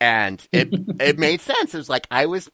And 0.00 0.46
it 0.52 0.68
it 1.00 1.18
made 1.18 1.40
sense. 1.40 1.74
It 1.74 1.78
was 1.78 1.88
like 1.90 2.06
I 2.10 2.26
was 2.26 2.50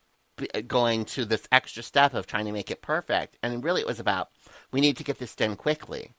uh, 0.54 0.60
going 0.66 1.04
to 1.06 1.24
this 1.24 1.46
extra 1.52 1.82
step 1.82 2.14
of 2.14 2.26
trying 2.26 2.46
to 2.46 2.52
make 2.52 2.70
it 2.70 2.82
perfect, 2.82 3.38
and 3.42 3.64
really 3.64 3.80
it 3.82 3.86
was 3.86 4.00
about 4.00 4.28
we 4.72 4.80
need 4.80 4.96
to 4.98 5.04
get 5.04 5.18
this 5.18 5.34
done 5.36 5.56
quickly 5.56 6.12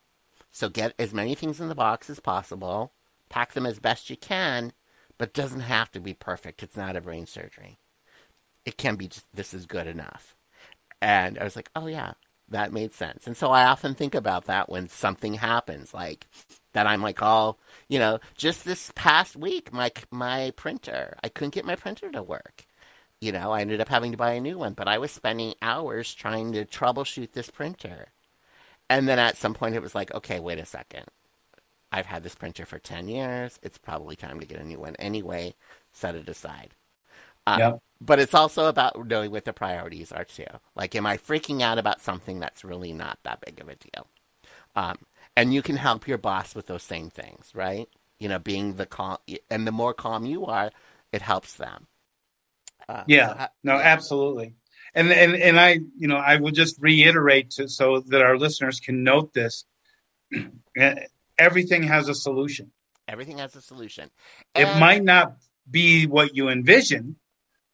so 0.52 0.70
get 0.70 0.94
as 0.98 1.13
many 1.13 1.36
things 1.36 1.60
in 1.60 1.70
the 1.70 1.76
box 1.76 2.10
as 2.10 2.20
possible, 2.20 2.94
pack 3.30 3.54
them 3.54 3.68
as 3.68 3.80
best 3.80 4.10
you 4.10 4.18
can, 4.18 4.74
but 5.18 5.34
doesn't 5.34 5.62
have 5.62 5.92
to 5.92 6.00
be 6.00 6.16
perfect. 6.16 6.63
It's 6.63 6.78
not 6.78 6.96
a 6.96 7.02
brain 7.02 7.28
surgery. 7.28 7.78
It 8.66 8.78
can 8.78 8.96
be 8.96 9.08
just 9.08 9.26
this 9.34 9.54
is 9.54 9.68
good 9.68 9.88
enough. 9.88 10.36
And 11.02 11.38
I 11.38 11.44
was 11.44 11.56
like, 11.56 11.70
oh 11.76 11.86
yeah, 11.86 12.13
that 12.50 12.74
made 12.74 12.94
sense. 12.94 13.28
And 13.28 13.38
so 13.38 13.52
I 13.52 13.66
often 13.66 13.94
think 13.94 14.16
about 14.16 14.46
that 14.46 14.68
when 14.68 14.90
something 14.90 15.36
happens, 15.36 15.94
like 15.94 16.26
that 16.73 16.88
I'm 16.88 17.01
like, 17.01 17.19
oh, 17.21 17.58
you 17.88 17.99
know, 17.99 18.19
just 18.36 18.65
this 18.65 18.91
past 18.95 19.36
week, 19.36 19.73
my 19.73 19.91
my 20.12 20.51
printer, 20.56 21.17
I 21.23 21.30
couldn't 21.30 21.53
get 21.53 21.65
my 21.65 21.75
printer 21.75 22.12
to 22.12 22.23
work. 22.23 22.65
You 23.19 23.32
know, 23.32 23.51
I 23.51 23.62
ended 23.62 23.82
up 23.82 23.89
having 23.89 24.12
to 24.12 24.17
buy 24.17 24.34
a 24.34 24.41
new 24.41 24.60
one, 24.60 24.73
but 24.73 24.88
I 24.88 24.99
was 24.99 25.12
spending 25.12 25.56
hours 25.62 26.13
trying 26.13 26.53
to 26.53 26.65
troubleshoot 26.65 27.32
this 27.34 27.49
printer. 27.49 28.10
And 28.89 29.08
then 29.08 29.19
at 29.19 29.38
some 29.38 29.53
point 29.53 29.75
it 29.75 29.82
was 29.82 29.95
like, 29.95 30.13
okay, 30.13 30.39
wait 30.39 30.60
a 30.60 30.65
second. 30.65 31.06
I've 31.91 32.06
had 32.06 32.23
this 32.23 32.36
printer 32.36 32.65
for 32.65 32.80
10 32.80 33.08
years. 33.08 33.60
It's 33.63 33.77
probably 33.77 34.15
time 34.15 34.39
to 34.39 34.45
get 34.45 34.60
a 34.60 34.63
new 34.63 34.80
one 34.80 34.95
anyway. 34.97 35.56
Set 35.91 36.15
it 36.15 36.30
aside. 36.30 36.75
Um, 37.47 37.60
yep. 37.60 37.80
But 37.99 38.19
it's 38.19 38.34
also 38.34 38.67
about 38.67 39.08
knowing 39.08 39.32
what 39.32 39.45
the 39.45 39.53
priorities 39.53 40.12
are 40.12 40.25
too. 40.25 40.45
Like, 40.75 40.93
am 40.95 41.06
I 41.06 41.17
freaking 41.17 41.62
out 41.62 41.77
about 41.80 42.01
something 42.01 42.39
that's 42.39 42.63
really 42.63 42.93
not 42.93 43.19
that 43.23 43.41
big 43.41 43.60
of 43.60 43.69
a 43.69 43.75
deal? 43.75 44.08
Um, 44.75 44.97
and 45.38 45.54
you 45.54 45.62
can 45.62 45.78
help 45.78 46.06
your 46.08 46.17
boss 46.17 46.54
with 46.54 46.67
those 46.67 46.84
same 46.84 47.10
things, 47.10 47.52
right? 47.56 47.88
You 48.19 48.28
know, 48.28 48.39
being 48.39 48.73
the 48.73 48.86
calm, 48.86 49.17
and 49.50 49.65
the 49.65 49.71
more 49.71 49.93
calm 49.93 50.26
you 50.26 50.45
are, 50.45 50.71
it 51.13 51.21
helps 51.21 51.54
them. 51.54 51.88
Uh, 52.89 53.04
yeah, 53.08 53.45
so, 53.45 53.47
no, 53.63 53.73
absolutely 53.73 54.56
and 54.97 55.12
and 55.12 55.36
and 55.36 55.60
I, 55.60 55.80
you 55.95 56.08
know, 56.08 56.17
I 56.17 56.38
will 56.38 56.52
just 56.52 56.82
reiterate 56.82 57.52
to, 57.52 57.69
so 57.69 58.00
that 58.08 58.21
our 58.21 58.38
listeners 58.38 58.80
can 58.80 59.04
note 59.04 59.32
this. 59.32 59.63
Everything 61.38 61.84
has 61.84 62.10
a 62.10 62.15
solution. 62.15 62.71
Everything 63.08 63.38
has 63.38 63.56
a 63.56 63.62
solution. 63.62 64.10
And... 64.56 64.67
It 64.67 64.80
might 64.80 65.04
not 65.04 65.38
be 65.69 66.08
what 66.08 66.36
you 66.36 66.50
envision, 66.50 67.17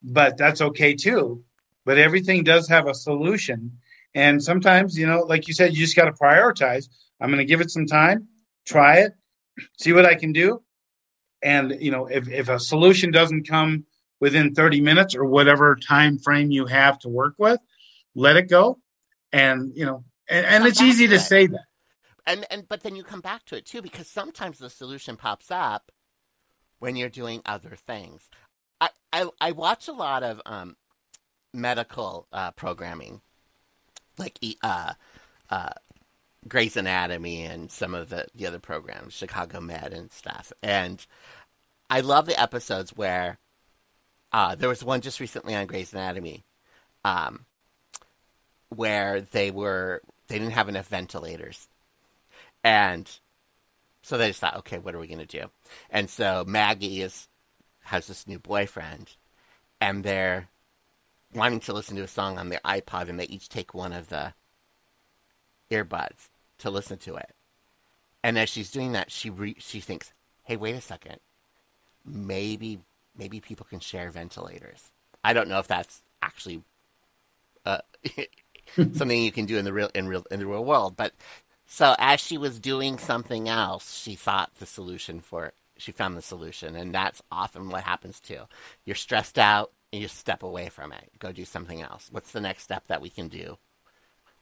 but 0.02 0.38
that's 0.38 0.62
okay 0.62 0.96
too. 0.96 1.44
But 1.86 1.98
everything 1.98 2.44
does 2.44 2.68
have 2.70 2.88
a 2.88 2.94
solution. 2.94 3.80
And 4.14 4.44
sometimes, 4.44 4.98
you 4.98 5.08
know, 5.08 5.22
like 5.22 5.48
you 5.48 5.54
said, 5.54 5.74
you 5.74 5.80
just 5.80 5.96
got 5.96 6.06
to 6.06 6.12
prioritize. 6.12 6.88
I'm 7.24 7.30
going 7.30 7.40
to 7.40 7.46
give 7.46 7.62
it 7.62 7.72
some 7.72 7.88
time, 7.88 8.28
try 8.66 8.98
it, 8.98 9.14
see 9.80 9.94
what 9.94 10.06
I 10.06 10.14
can 10.14 10.34
do. 10.34 10.62
And, 11.42 11.76
you 11.80 11.90
know, 11.90 12.06
if, 12.06 12.28
if 12.30 12.50
a 12.50 12.60
solution 12.60 13.12
doesn't 13.12 13.48
come 13.48 13.86
within 14.20 14.54
30 14.54 14.82
minutes 14.82 15.16
or 15.16 15.26
whatever 15.26 15.76
time 15.76 16.20
frame 16.20 16.52
you 16.52 16.66
have 16.66 17.00
to 17.00 17.10
work 17.10 17.34
with 17.38 17.60
let 18.16 18.36
it 18.36 18.50
go. 18.50 18.80
And 19.32 19.72
you 19.76 19.86
know 19.86 20.04
and, 20.30 20.46
and 20.46 20.66
it's 20.66 20.82
easy 20.82 21.08
to, 21.08 21.16
to 21.16 21.20
say 21.20 21.48
that. 21.48 21.66
And 22.26 22.46
and 22.50 22.68
but 22.68 22.84
then 22.84 22.96
you 22.96 23.04
come 23.04 23.22
back 23.22 23.46
to 23.46 23.56
it 23.56 23.66
too 23.66 23.82
because 23.82 24.08
sometimes 24.08 24.60
the 24.60 24.70
solution 24.70 25.18
pops 25.18 25.52
up 25.52 25.92
when 26.80 26.96
you're 26.96 27.10
doing 27.10 27.42
other 27.46 27.76
things. 27.76 28.30
I 28.80 28.90
i, 29.12 29.30
I 29.42 29.52
watch 29.52 29.88
a 29.88 29.92
lot 29.92 30.24
of 30.24 30.42
um, 30.46 30.78
medical 31.54 32.28
uh, 32.32 32.52
programming 32.52 33.22
like 34.18 34.40
uh, 34.62 34.94
uh, 35.50 35.70
Grey's 36.48 36.78
Anatomy 36.78 37.44
and 37.44 37.72
some 37.72 37.94
of 37.94 38.10
the, 38.10 38.26
the 38.36 38.48
other 38.48 38.60
programs, 38.60 39.14
Chicago 39.14 39.62
Med 39.62 39.94
and 39.94 40.12
stuff. 40.12 40.52
And 40.62 41.06
I 41.90 42.02
love 42.02 42.26
the 42.26 42.40
episodes 42.40 42.92
where 42.92 43.38
uh, 44.32 44.56
there 44.56 44.70
was 44.70 44.84
one 44.84 45.02
just 45.02 45.20
recently 45.20 45.56
on 45.56 45.68
Grey's 45.68 45.94
Anatomy, 45.94 46.44
um, 47.06 47.46
where 48.70 49.22
they 49.22 49.52
were 49.52 50.02
they 50.28 50.40
didn't 50.40 50.54
have 50.54 50.70
enough 50.70 50.88
ventilators, 50.88 51.68
and 52.64 53.20
so 54.02 54.18
they 54.18 54.30
just 54.30 54.40
thought, 54.40 54.58
okay, 54.58 54.80
what 54.80 54.96
are 54.96 55.00
we 55.00 55.08
gonna 55.08 55.26
do? 55.28 55.52
And 55.92 56.10
so 56.10 56.44
Maggie 56.48 57.02
is 57.02 57.28
has 57.84 58.08
this 58.08 58.28
new 58.28 58.40
boyfriend, 58.40 59.16
and 59.80 60.04
they're 60.04 60.50
wanting 61.36 61.60
to 61.62 61.74
listen 61.74 61.96
to 61.98 62.04
a 62.04 62.08
song 62.08 62.40
on 62.40 62.50
their 62.50 62.62
iPod, 62.66 63.10
and 63.10 63.20
they 63.20 63.26
each 63.26 63.50
take 63.50 63.76
one 63.76 63.94
of 63.94 64.10
the 64.10 64.34
earbuds 65.70 66.30
to 66.64 66.70
listen 66.70 66.98
to 67.00 67.16
it. 67.16 67.30
And 68.24 68.38
as 68.38 68.50
she's 68.50 68.72
doing 68.72 68.94
that, 68.94 69.12
she 69.12 69.30
re- 69.30 69.56
she 69.60 69.80
thinks, 69.80 70.14
"Hey, 70.44 70.58
wait 70.58 70.76
a 70.76 70.82
second, 70.82 71.20
maybe 72.06 72.80
maybe 73.16 73.40
people 73.40 73.66
can 73.70 73.80
share 73.80 74.10
ventilators. 74.10 74.92
I 75.24 75.34
don't 75.34 75.48
know 75.50 75.60
if 75.60 75.68
that's 75.68 76.02
actually 76.22 76.64
uh, 77.66 77.80
something 78.76 79.22
you 79.22 79.32
can 79.32 79.46
do 79.46 79.58
in 79.58 79.66
the 79.66 79.74
real 79.74 79.90
in 79.94 80.08
real 80.08 80.26
in 80.32 80.40
the 80.40 80.48
real 80.48 80.66
world, 80.66 80.96
but 80.96 81.14
so 81.66 81.96
as 82.00 82.20
she 82.20 82.38
was 82.38 82.60
doing 82.60 82.98
something 82.98 83.50
else, 83.50 83.98
she 83.98 84.16
thought 84.16 84.52
the 84.60 84.66
solution 84.66 85.20
for 85.20 85.46
it. 85.46 85.56
She 85.78 85.92
found 85.92 86.16
the 86.16 86.22
solution, 86.22 86.76
and 86.76 86.94
that's 86.94 87.22
often 87.32 87.70
what 87.70 87.84
happens 87.84 88.20
too. 88.20 88.42
You're 88.86 88.96
stressed 88.96 89.40
out, 89.40 89.72
and 89.92 90.02
you 90.02 90.08
step 90.08 90.44
away 90.44 90.70
from 90.70 90.94
it. 90.94 91.12
Go 91.20 91.32
do 91.32 91.46
something 91.46 91.82
else. 91.82 92.10
What's 92.12 92.32
the 92.32 92.42
next 92.42 92.64
step 92.64 92.88
that 92.88 93.02
we 93.02 93.10
can 93.10 93.28
do 93.28 93.58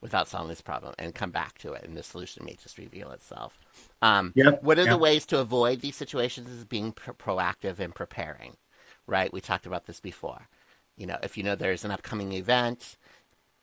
without 0.01 0.27
solving 0.27 0.49
this 0.49 0.61
problem, 0.61 0.93
and 0.97 1.15
come 1.15 1.31
back 1.31 1.57
to 1.59 1.73
it, 1.73 1.83
and 1.83 1.95
the 1.95 2.03
solution 2.03 2.43
may 2.45 2.55
just 2.55 2.77
reveal 2.77 3.11
itself. 3.11 3.59
Um, 4.01 4.33
yep, 4.35 4.63
what 4.63 4.79
are 4.79 4.83
yep. 4.83 4.91
the 4.91 4.97
ways 4.97 5.25
to 5.27 5.39
avoid 5.39 5.81
these 5.81 5.95
situations? 5.95 6.49
Is 6.49 6.65
being 6.65 6.91
proactive 6.93 7.79
and 7.79 7.93
preparing 7.93 8.57
right? 9.07 9.33
We 9.33 9.41
talked 9.41 9.65
about 9.65 9.85
this 9.85 9.99
before. 9.99 10.47
You 10.97 11.07
know, 11.07 11.17
if 11.23 11.37
you 11.37 11.43
know 11.43 11.55
there's 11.55 11.85
an 11.85 11.91
upcoming 11.91 12.33
event, 12.33 12.97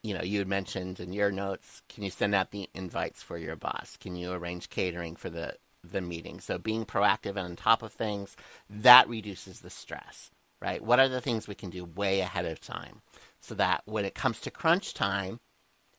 you 0.03 0.14
know, 0.14 0.22
you 0.22 0.39
had 0.39 0.49
mentioned 0.49 1.01
in 1.01 1.12
your 1.12 1.30
notes, 1.32 1.82
can 1.89 2.05
you 2.05 2.11
send 2.11 2.34
out 2.34 2.51
the 2.51 2.68
invites 2.74 3.22
for 3.22 3.39
your 3.39 3.57
boss? 3.57 3.97
Can 3.99 4.16
you 4.16 4.32
arrange 4.32 4.70
catering 4.70 5.16
for 5.16 5.30
the 5.30 5.57
the 5.84 6.01
meeting? 6.01 6.41
So 6.41 6.59
being 6.59 6.84
proactive 6.84 7.30
and 7.30 7.41
on 7.41 7.57
top 7.57 7.82
of 7.82 7.93
things, 7.93 8.36
that 8.68 9.09
reduces 9.09 9.61
the 9.61 9.70
stress, 9.70 10.30
right? 10.61 10.82
What 10.82 11.01
are 11.01 11.09
the 11.09 11.20
things 11.20 11.49
we 11.49 11.55
can 11.55 11.70
do 11.70 11.84
way 11.84 12.20
ahead 12.20 12.47
of 12.47 12.61
time 12.61 13.03
so 13.41 13.55
that 13.55 13.82
when 13.86 14.05
it 14.05 14.14
comes 14.14 14.41
to 14.41 14.51
crunch 14.51 14.95
time, 14.95 15.41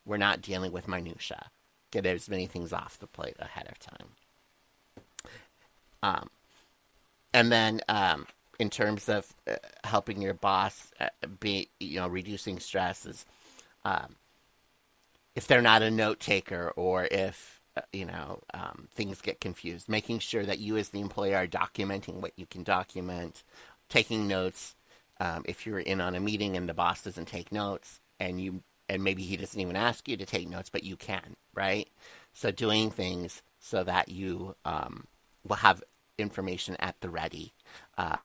we're 0.10 0.18
not 0.18 0.42
dealing 0.42 0.72
with 0.72 0.88
minutia. 0.88 1.52
Get 1.92 2.06
as 2.06 2.28
many 2.28 2.48
things 2.48 2.74
off 2.74 3.00
the 3.00 3.08
plate 3.08 3.36
ahead 3.40 3.68
of 3.70 3.80
time. 3.80 4.08
Um, 6.02 6.30
and 7.34 7.52
then 7.52 7.82
um, 7.88 8.26
in 8.58 8.70
terms 8.70 9.08
of 9.08 9.34
uh, 9.48 9.56
helping 9.84 10.22
your 10.22 10.34
boss 10.34 10.92
uh, 11.00 11.10
be, 11.40 11.70
you 11.80 12.00
know, 12.00 12.08
reducing 12.08 12.60
stress 12.60 13.06
is 13.06 13.26
um, 13.86 14.16
if 15.36 15.46
they're 15.46 15.62
not 15.62 15.84
a 15.84 15.92
note 15.92 16.20
taker 16.20 16.74
or 16.76 17.08
if 17.12 17.60
uh, 17.78 17.82
you 17.94 18.06
know, 18.06 18.42
um, 18.54 18.88
things 18.96 19.22
get 19.22 19.40
confused. 19.40 19.88
Making 19.88 20.18
sure 20.20 20.44
that 20.44 20.58
you, 20.58 20.76
as 20.76 20.90
the 20.90 21.02
employer, 21.02 21.36
are 21.38 21.48
documenting 21.48 22.16
what 22.16 22.34
you 22.36 22.48
can 22.48 22.64
document, 22.64 23.44
taking 23.90 24.28
notes. 24.28 24.76
Um, 25.20 25.44
if 25.46 25.68
you're 25.68 25.80
in 25.80 26.02
on 26.02 26.16
a 26.16 26.20
meeting 26.20 26.58
and 26.58 26.68
the 26.68 26.74
boss 26.74 27.04
doesn't 27.04 27.28
take 27.28 27.52
notes, 27.52 28.00
and 28.20 28.42
you 28.42 28.64
and 28.90 29.04
maybe 29.04 29.22
he 29.22 29.38
doesn't 29.38 29.60
even 29.60 29.76
ask 29.76 30.08
you 30.08 30.18
to 30.18 30.26
take 30.26 30.50
notes, 30.50 30.70
but 30.70 30.84
you 30.84 30.96
can, 30.96 31.36
right? 31.54 31.88
So 32.34 32.52
doing 32.52 32.90
things 32.90 33.44
so 33.60 33.84
that 33.84 34.10
you 34.10 34.56
um, 34.66 35.06
will 35.48 35.58
have 35.58 35.84
information 36.18 36.76
at 36.80 37.00
the 37.02 37.10
ready 37.10 37.54
uh, 37.98 38.18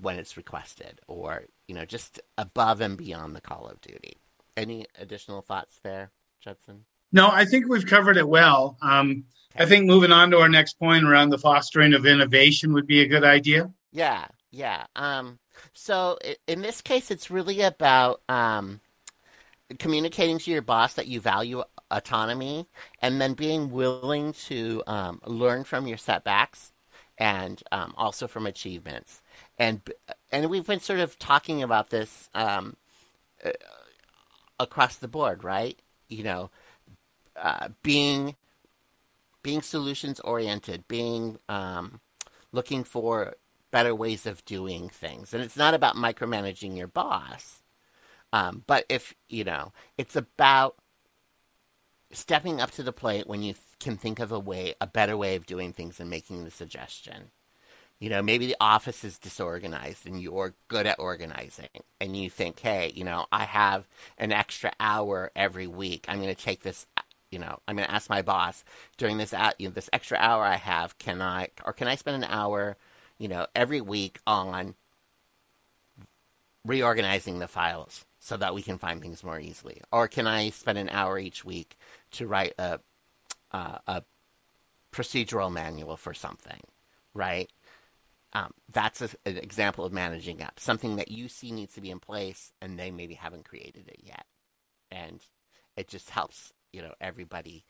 when 0.00 0.18
it's 0.18 0.36
requested, 0.36 1.00
or 1.06 1.44
you 1.66 1.74
know, 1.74 1.84
just 1.84 2.20
above 2.36 2.80
and 2.80 2.96
beyond 2.96 3.34
the 3.34 3.40
call 3.40 3.66
of 3.66 3.80
duty. 3.80 4.16
Any 4.56 4.86
additional 4.98 5.40
thoughts 5.40 5.78
there, 5.82 6.10
Judson? 6.40 6.84
No, 7.12 7.30
I 7.30 7.44
think 7.44 7.68
we've 7.68 7.86
covered 7.86 8.16
it 8.16 8.28
well. 8.28 8.76
Um, 8.82 9.24
okay. 9.54 9.64
I 9.64 9.66
think 9.66 9.86
moving 9.86 10.12
on 10.12 10.30
to 10.32 10.38
our 10.38 10.48
next 10.48 10.78
point 10.78 11.04
around 11.04 11.30
the 11.30 11.38
fostering 11.38 11.94
of 11.94 12.06
innovation 12.06 12.72
would 12.74 12.86
be 12.86 13.00
a 13.00 13.06
good 13.06 13.24
idea. 13.24 13.70
Yeah, 13.92 14.26
yeah. 14.50 14.86
Um, 14.96 15.38
so 15.72 16.18
in 16.46 16.62
this 16.62 16.80
case, 16.80 17.10
it's 17.10 17.30
really 17.30 17.62
about 17.62 18.20
um, 18.28 18.80
communicating 19.78 20.38
to 20.38 20.50
your 20.50 20.62
boss 20.62 20.94
that 20.94 21.06
you 21.06 21.20
value 21.20 21.62
autonomy 21.90 22.66
and 23.02 23.20
then 23.20 23.34
being 23.34 23.70
willing 23.70 24.32
to 24.32 24.82
um, 24.86 25.20
learn 25.26 25.64
from 25.64 25.86
your 25.86 25.98
setbacks 25.98 26.72
and 27.18 27.62
um, 27.72 27.92
also 27.96 28.26
from 28.26 28.46
achievements. 28.46 29.22
And 29.58 29.80
and 30.30 30.48
we've 30.48 30.66
been 30.66 30.80
sort 30.80 31.00
of 31.00 31.18
talking 31.18 31.62
about 31.62 31.90
this 31.90 32.30
um, 32.34 32.76
uh, 33.44 33.50
across 34.60 34.96
the 34.96 35.08
board, 35.08 35.44
right? 35.44 35.78
You 36.08 36.22
know, 36.22 36.50
uh, 37.36 37.68
being 37.82 38.36
being 39.42 39.62
solutions 39.62 40.20
oriented, 40.20 40.86
being 40.88 41.38
um, 41.48 42.00
looking 42.52 42.84
for 42.84 43.34
better 43.70 43.94
ways 43.94 44.26
of 44.26 44.44
doing 44.44 44.88
things, 44.88 45.34
and 45.34 45.42
it's 45.42 45.56
not 45.56 45.74
about 45.74 45.96
micromanaging 45.96 46.76
your 46.76 46.88
boss. 46.88 47.60
Um, 48.32 48.64
but 48.66 48.84
if 48.88 49.14
you 49.28 49.44
know, 49.44 49.72
it's 49.96 50.16
about 50.16 50.76
stepping 52.10 52.60
up 52.60 52.70
to 52.72 52.82
the 52.82 52.92
plate 52.92 53.26
when 53.26 53.42
you 53.42 53.54
can 53.80 53.96
think 53.96 54.18
of 54.18 54.32
a 54.32 54.38
way, 54.38 54.74
a 54.80 54.86
better 54.86 55.16
way 55.16 55.36
of 55.36 55.46
doing 55.46 55.72
things, 55.72 56.00
and 56.00 56.10
making 56.10 56.44
the 56.44 56.50
suggestion. 56.50 57.30
You 58.00 58.10
know, 58.10 58.22
maybe 58.22 58.46
the 58.46 58.56
office 58.60 59.02
is 59.02 59.18
disorganized 59.18 60.06
and 60.06 60.22
you're 60.22 60.54
good 60.68 60.86
at 60.86 61.00
organizing, 61.00 61.68
and 62.00 62.16
you 62.16 62.30
think, 62.30 62.60
hey, 62.60 62.92
you 62.94 63.04
know, 63.04 63.26
I 63.32 63.44
have 63.44 63.88
an 64.18 64.30
extra 64.30 64.72
hour 64.78 65.32
every 65.34 65.66
week. 65.66 66.04
I'm 66.08 66.20
going 66.20 66.34
to 66.34 66.40
take 66.40 66.62
this 66.62 66.86
you 67.30 67.38
know, 67.38 67.58
I'm 67.68 67.76
going 67.76 67.86
to 67.86 67.94
ask 67.94 68.08
my 68.08 68.22
boss 68.22 68.64
during 68.96 69.18
this 69.18 69.34
you 69.58 69.68
know, 69.68 69.74
this 69.74 69.90
extra 69.92 70.18
hour 70.18 70.44
I 70.44 70.56
have, 70.56 70.98
can 70.98 71.20
I 71.20 71.48
or 71.64 71.72
can 71.72 71.88
I 71.88 71.94
spend 71.94 72.22
an 72.22 72.30
hour, 72.30 72.76
you 73.18 73.28
know, 73.28 73.46
every 73.54 73.80
week 73.80 74.20
on 74.26 74.74
reorganizing 76.64 77.38
the 77.38 77.48
files 77.48 78.04
so 78.20 78.36
that 78.36 78.54
we 78.54 78.62
can 78.62 78.78
find 78.78 79.00
things 79.00 79.22
more 79.24 79.40
easily, 79.40 79.80
or 79.92 80.08
can 80.08 80.26
I 80.26 80.50
spend 80.50 80.78
an 80.78 80.88
hour 80.90 81.18
each 81.18 81.44
week 81.44 81.76
to 82.12 82.26
write 82.26 82.54
a 82.58 82.80
uh, 83.52 83.78
a 83.86 84.02
procedural 84.92 85.52
manual 85.52 85.96
for 85.96 86.14
something, 86.14 86.60
right? 87.14 87.50
Um, 88.34 88.52
that's 88.70 89.00
a, 89.00 89.08
an 89.24 89.38
example 89.38 89.84
of 89.84 89.92
managing 89.92 90.42
up 90.42 90.60
something 90.60 90.96
that 90.96 91.10
you 91.10 91.28
see 91.28 91.50
needs 91.50 91.74
to 91.74 91.80
be 91.80 91.90
in 91.90 92.00
place, 92.00 92.52
and 92.60 92.78
they 92.78 92.90
maybe 92.90 93.14
haven't 93.14 93.48
created 93.48 93.88
it 93.88 94.00
yet, 94.02 94.26
and 94.90 95.20
it 95.76 95.88
just 95.88 96.10
helps 96.10 96.52
you 96.72 96.82
know 96.82 96.94
everybody 97.00 97.64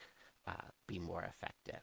uh, 0.46 0.70
be 0.86 0.98
more 0.98 1.22
effective. 1.22 1.82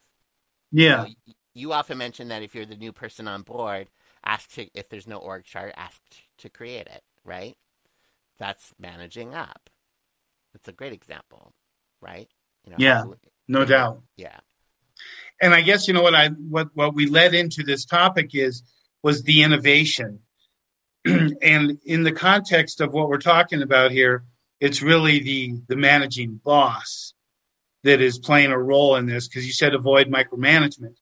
Yeah. 0.72 1.06
You, 1.54 1.72
often 1.72 1.98
mention 1.98 2.28
that 2.30 2.44
if 2.44 2.54
you're 2.54 2.66
the 2.66 2.76
new 2.76 2.92
person 2.92 3.28
on 3.28 3.44
board, 3.44 3.88
ask 4.26 4.52
to 4.56 4.68
if 4.74 4.90
there's 4.90 5.08
no 5.08 5.18
org 5.18 5.46
chart, 5.46 5.74
ask 5.78 6.02
to 6.40 6.50
create 6.50 6.88
it. 6.88 7.04
Right. 7.24 7.56
That's 8.40 8.74
managing 8.80 9.34
up. 9.34 9.70
It's 10.54 10.68
a 10.68 10.74
great 10.74 10.94
example, 10.94 11.54
right? 12.02 12.28
You 12.66 12.72
know, 12.72 12.78
yeah, 12.80 13.04
no 13.04 13.10
you 13.10 13.20
know, 13.48 13.66
doubt. 13.66 14.02
Yeah. 14.18 14.40
And 15.42 15.54
I 15.54 15.62
guess 15.62 15.88
you 15.88 15.94
know 15.94 16.02
what 16.02 16.16
I 16.16 16.30
what 16.30 16.70
what 16.74 16.96
we 16.96 17.08
led 17.08 17.34
into 17.34 17.64
this 17.64 17.86
topic 17.86 18.32
is 18.34 18.64
was 19.04 19.24
the 19.24 19.44
innovation. 19.44 20.20
and 21.06 21.78
in 21.86 22.04
the 22.04 22.12
context 22.12 22.82
of 22.82 22.94
what 22.94 23.10
we're 23.10 23.18
talking 23.18 23.62
about 23.62 23.92
here, 23.92 24.24
it's 24.60 24.82
really 24.82 25.20
the 25.20 25.54
the 25.68 25.76
managing 25.76 26.40
boss 26.44 27.14
that 27.84 28.02
is 28.02 28.18
playing 28.18 28.52
a 28.52 28.58
role 28.58 28.96
in 28.96 29.06
this 29.06 29.28
because 29.28 29.46
you 29.46 29.54
said 29.54 29.76
avoid 29.76 30.08
micromanagement 30.08 30.96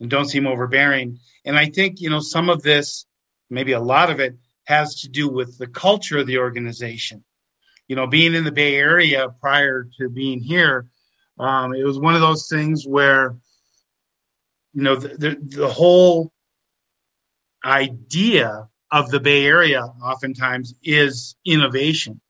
and 0.00 0.10
don't 0.10 0.28
seem 0.28 0.46
overbearing. 0.46 1.18
And 1.44 1.56
I 1.56 1.66
think 1.66 2.00
you 2.00 2.10
know 2.10 2.20
some 2.20 2.50
of 2.50 2.62
this, 2.62 3.06
maybe 3.48 3.72
a 3.72 3.80
lot 3.80 4.10
of 4.10 4.20
it, 4.20 4.36
has 4.68 5.00
to 5.00 5.08
do 5.08 5.28
with 5.28 5.58
the 5.58 5.66
culture 5.66 6.18
of 6.18 6.26
the 6.26 6.38
organization. 6.38 7.24
You 7.88 7.96
know, 7.96 8.06
being 8.06 8.34
in 8.34 8.44
the 8.44 8.52
Bay 8.52 8.76
Area 8.76 9.28
prior 9.40 9.88
to 9.98 10.08
being 10.08 10.40
here, 10.40 10.86
um, 11.38 11.74
it 11.74 11.84
was 11.84 11.98
one 11.98 12.14
of 12.14 12.20
those 12.20 12.48
things 12.48 12.86
where 12.86 13.36
you 14.74 14.82
know 14.82 14.96
the, 14.96 15.08
the, 15.08 15.38
the 15.40 15.68
whole 15.68 16.32
idea 17.64 18.68
of 18.92 19.10
the 19.10 19.20
Bay 19.20 19.46
Area 19.46 19.82
oftentimes 19.82 20.74
is 20.82 21.34
innovation 21.44 22.20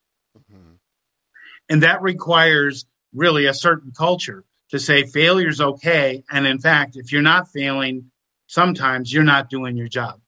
and 1.69 1.83
that 1.83 2.03
requires 2.03 2.87
really 3.13 3.47
a 3.47 3.55
certain 3.55 3.93
culture 3.93 4.45
to 4.71 4.79
say 4.79 5.05
failure 5.05 5.49
is 5.49 5.61
okay. 5.61 6.25
And 6.31 6.47
in 6.47 6.59
fact, 6.59 6.97
if 6.97 7.13
you're 7.13 7.23
not 7.23 7.49
failing, 7.49 8.11
sometimes 8.47 9.13
you're 9.13 9.25
not 9.25 9.51
doing 9.51 9.77
your 9.77 9.89
job. 9.89 10.21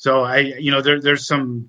So 0.00 0.22
I, 0.22 0.38
you 0.38 0.70
know, 0.70 0.80
there, 0.80 0.98
there's 0.98 1.26
some 1.26 1.68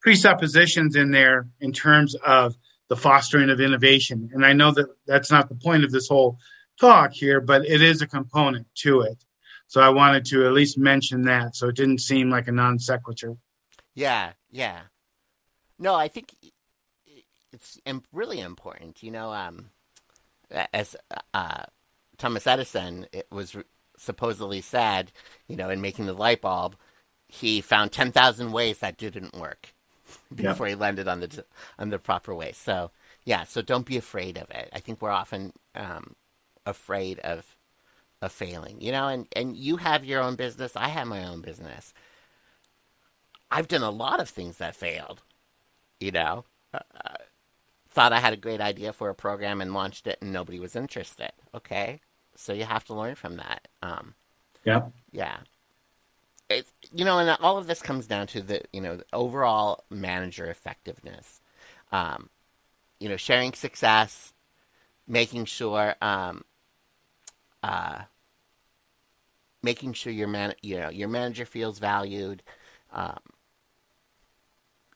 presuppositions 0.00 0.96
in 0.96 1.12
there 1.12 1.46
in 1.60 1.72
terms 1.72 2.16
of 2.16 2.56
the 2.88 2.96
fostering 2.96 3.50
of 3.50 3.60
innovation. 3.60 4.30
And 4.34 4.44
I 4.44 4.52
know 4.52 4.72
that 4.72 4.88
that's 5.06 5.30
not 5.30 5.48
the 5.48 5.54
point 5.54 5.84
of 5.84 5.92
this 5.92 6.08
whole 6.08 6.38
talk 6.80 7.12
here, 7.12 7.40
but 7.40 7.64
it 7.66 7.82
is 7.82 8.02
a 8.02 8.08
component 8.08 8.66
to 8.78 9.02
it. 9.02 9.24
So 9.68 9.80
I 9.80 9.90
wanted 9.90 10.24
to 10.26 10.44
at 10.44 10.54
least 10.54 10.76
mention 10.76 11.22
that 11.22 11.54
so 11.54 11.68
it 11.68 11.76
didn't 11.76 12.00
seem 12.00 12.30
like 12.30 12.48
a 12.48 12.52
non 12.52 12.80
sequitur. 12.80 13.36
Yeah, 13.94 14.32
yeah. 14.50 14.80
No, 15.78 15.94
I 15.94 16.08
think 16.08 16.34
it's 17.52 17.80
really 18.12 18.40
important. 18.40 19.04
You 19.04 19.12
know, 19.12 19.32
um, 19.32 19.70
as 20.72 20.96
uh, 21.32 21.62
Thomas 22.18 22.44
Edison 22.48 23.06
it 23.12 23.28
was 23.30 23.56
supposedly 23.98 24.60
said, 24.60 25.12
you 25.46 25.54
know, 25.54 25.70
in 25.70 25.80
making 25.80 26.06
the 26.06 26.12
light 26.12 26.40
bulb, 26.40 26.74
he 27.34 27.60
found 27.60 27.92
ten 27.92 28.12
thousand 28.12 28.52
ways 28.52 28.78
that 28.78 28.96
didn't 28.96 29.34
work 29.36 29.74
before 30.34 30.66
yeah. 30.66 30.74
he 30.74 30.80
landed 30.80 31.08
on 31.08 31.20
the 31.20 31.44
on 31.78 31.90
the 31.90 31.98
proper 31.98 32.34
way. 32.34 32.52
So 32.52 32.90
yeah, 33.24 33.44
so 33.44 33.62
don't 33.62 33.86
be 33.86 33.96
afraid 33.96 34.36
of 34.38 34.50
it. 34.50 34.68
I 34.72 34.80
think 34.80 35.00
we're 35.00 35.10
often 35.10 35.52
um, 35.74 36.14
afraid 36.64 37.18
of 37.20 37.56
of 38.22 38.32
failing. 38.32 38.80
You 38.80 38.92
know, 38.92 39.08
and 39.08 39.26
and 39.34 39.56
you 39.56 39.76
have 39.78 40.04
your 40.04 40.22
own 40.22 40.36
business. 40.36 40.76
I 40.76 40.88
have 40.88 41.08
my 41.08 41.24
own 41.26 41.40
business. 41.40 41.92
I've 43.50 43.68
done 43.68 43.82
a 43.82 43.90
lot 43.90 44.20
of 44.20 44.28
things 44.28 44.58
that 44.58 44.76
failed. 44.76 45.22
You 46.00 46.12
know. 46.12 46.44
Uh, 46.72 46.80
thought 47.88 48.12
I 48.12 48.18
had 48.18 48.32
a 48.32 48.36
great 48.36 48.60
idea 48.60 48.92
for 48.92 49.08
a 49.08 49.14
program 49.14 49.60
and 49.60 49.72
launched 49.72 50.08
it, 50.08 50.18
and 50.20 50.32
nobody 50.32 50.58
was 50.58 50.74
interested. 50.74 51.30
Okay, 51.54 52.00
so 52.34 52.52
you 52.52 52.64
have 52.64 52.84
to 52.86 52.94
learn 52.94 53.14
from 53.14 53.36
that. 53.36 53.68
Um, 53.82 54.14
yeah, 54.64 54.82
yeah. 55.12 55.38
You 56.96 57.04
know, 57.04 57.18
and 57.18 57.28
all 57.40 57.58
of 57.58 57.66
this 57.66 57.82
comes 57.82 58.06
down 58.06 58.28
to 58.28 58.40
the 58.40 58.62
you 58.72 58.80
know 58.80 58.96
the 58.96 59.04
overall 59.12 59.84
manager 59.90 60.46
effectiveness. 60.46 61.40
Um, 61.90 62.30
you 63.00 63.08
know, 63.08 63.16
sharing 63.16 63.52
success, 63.52 64.32
making 65.06 65.46
sure, 65.46 65.96
um, 66.00 66.44
uh, 67.62 68.02
making 69.62 69.94
sure 69.94 70.12
your 70.12 70.28
man, 70.28 70.54
you 70.62 70.78
know, 70.78 70.88
your 70.88 71.08
manager 71.08 71.44
feels 71.44 71.80
valued. 71.80 72.42
Um, 72.92 73.18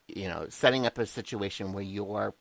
you 0.07 0.27
know, 0.27 0.45
setting 0.49 0.85
up 0.85 0.97
a 0.97 1.05
situation 1.05 1.73
where 1.73 1.83
you're 1.83 2.33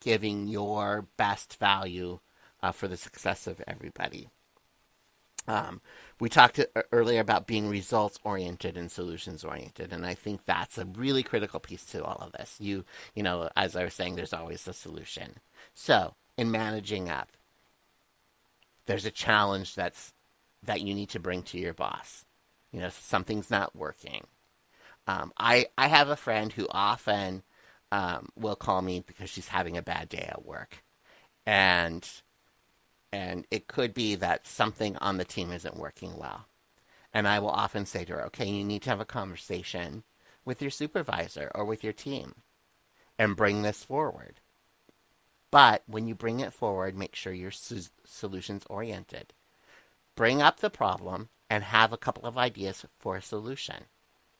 giving 0.00 0.46
your 0.46 1.06
best 1.16 1.58
value 1.58 2.20
uh, 2.62 2.72
for 2.72 2.86
the 2.86 2.96
success 2.96 3.46
of 3.46 3.62
everybody. 3.66 4.28
Um, 5.46 5.80
we 6.20 6.28
talked 6.28 6.64
earlier 6.90 7.20
about 7.20 7.46
being 7.46 7.68
results 7.68 8.18
oriented 8.24 8.76
and 8.76 8.90
solutions 8.90 9.44
oriented, 9.44 9.92
and 9.92 10.06
I 10.06 10.14
think 10.14 10.44
that's 10.44 10.78
a 10.78 10.86
really 10.86 11.22
critical 11.22 11.60
piece 11.60 11.84
to 11.86 12.02
all 12.02 12.16
of 12.20 12.32
this. 12.32 12.56
You, 12.58 12.84
you 13.14 13.22
know, 13.22 13.50
as 13.56 13.76
I 13.76 13.84
was 13.84 13.94
saying, 13.94 14.16
there's 14.16 14.32
always 14.32 14.66
a 14.66 14.72
solution. 14.72 15.36
So, 15.74 16.14
in 16.38 16.50
managing 16.50 17.08
up, 17.10 17.28
there's 18.86 19.04
a 19.04 19.10
challenge 19.10 19.74
that's 19.74 20.12
that 20.62 20.80
you 20.80 20.94
need 20.94 21.10
to 21.10 21.20
bring 21.20 21.42
to 21.42 21.58
your 21.58 21.74
boss. 21.74 22.24
You 22.72 22.80
know, 22.80 22.88
something's 22.88 23.50
not 23.50 23.76
working. 23.76 24.26
Um, 25.06 25.32
I 25.38 25.66
I 25.76 25.88
have 25.88 26.08
a 26.08 26.16
friend 26.16 26.52
who 26.52 26.66
often 26.70 27.42
um, 27.92 28.30
will 28.36 28.56
call 28.56 28.82
me 28.82 29.04
because 29.06 29.30
she's 29.30 29.48
having 29.48 29.76
a 29.76 29.82
bad 29.82 30.08
day 30.08 30.26
at 30.28 30.44
work. 30.44 30.82
And 31.46 32.08
and 33.14 33.46
it 33.48 33.68
could 33.68 33.94
be 33.94 34.16
that 34.16 34.44
something 34.44 34.96
on 34.96 35.18
the 35.18 35.24
team 35.24 35.52
isn't 35.52 35.76
working 35.76 36.18
well. 36.18 36.46
And 37.12 37.28
I 37.28 37.38
will 37.38 37.50
often 37.50 37.86
say 37.86 38.04
to 38.04 38.14
her, 38.14 38.24
okay, 38.26 38.48
you 38.48 38.64
need 38.64 38.82
to 38.82 38.90
have 38.90 38.98
a 38.98 39.04
conversation 39.04 40.02
with 40.44 40.60
your 40.60 40.72
supervisor 40.72 41.48
or 41.54 41.64
with 41.64 41.84
your 41.84 41.92
team 41.92 42.34
and 43.16 43.36
bring 43.36 43.62
this 43.62 43.84
forward. 43.84 44.40
But 45.52 45.84
when 45.86 46.08
you 46.08 46.16
bring 46.16 46.40
it 46.40 46.52
forward, 46.52 46.96
make 46.96 47.14
sure 47.14 47.32
you're 47.32 47.52
su- 47.52 47.82
solutions 48.04 48.64
oriented. 48.68 49.32
Bring 50.16 50.42
up 50.42 50.58
the 50.58 50.68
problem 50.68 51.28
and 51.48 51.62
have 51.62 51.92
a 51.92 51.96
couple 51.96 52.26
of 52.26 52.36
ideas 52.36 52.84
for 52.98 53.14
a 53.14 53.22
solution 53.22 53.84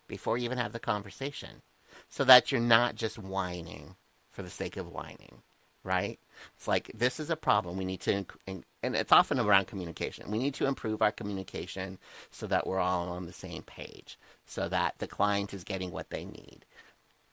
before 0.09 0.37
you 0.37 0.47
even 0.47 0.59
have 0.59 0.73
the 0.73 0.81
conversation 0.81 1.63
so 2.09 2.25
that 2.25 2.51
you're 2.51 2.61
not 2.61 2.97
just 2.97 3.21
whining 3.21 3.95
for 4.33 4.43
the 4.43 4.51
sake 4.51 4.77
of 4.77 4.89
whining, 4.89 5.43
right? 5.85 6.19
It's 6.57 6.67
like 6.67 6.91
this 6.95 7.21
is 7.21 7.31
a 7.31 7.37
problem. 7.37 7.77
We 7.77 7.85
need 7.85 8.01
to, 8.03 8.27
and 8.47 8.65
it's 8.83 9.13
often 9.13 9.39
around 9.39 9.67
communication. 9.67 10.31
We 10.31 10.39
need 10.39 10.55
to 10.55 10.67
improve 10.67 11.03
our 11.03 11.13
communication 11.13 11.99
so 12.31 12.47
that 12.49 12.67
we're 12.67 12.81
all 12.81 13.11
on 13.11 13.27
the 13.27 13.33
same 13.33 13.63
page, 13.63 14.19
so 14.47 14.69
that 14.69 14.95
the 14.99 15.07
client 15.07 15.55
is 15.55 15.63
getting 15.63 15.91
what 15.91 16.11
they 16.11 16.25
need, 16.25 16.65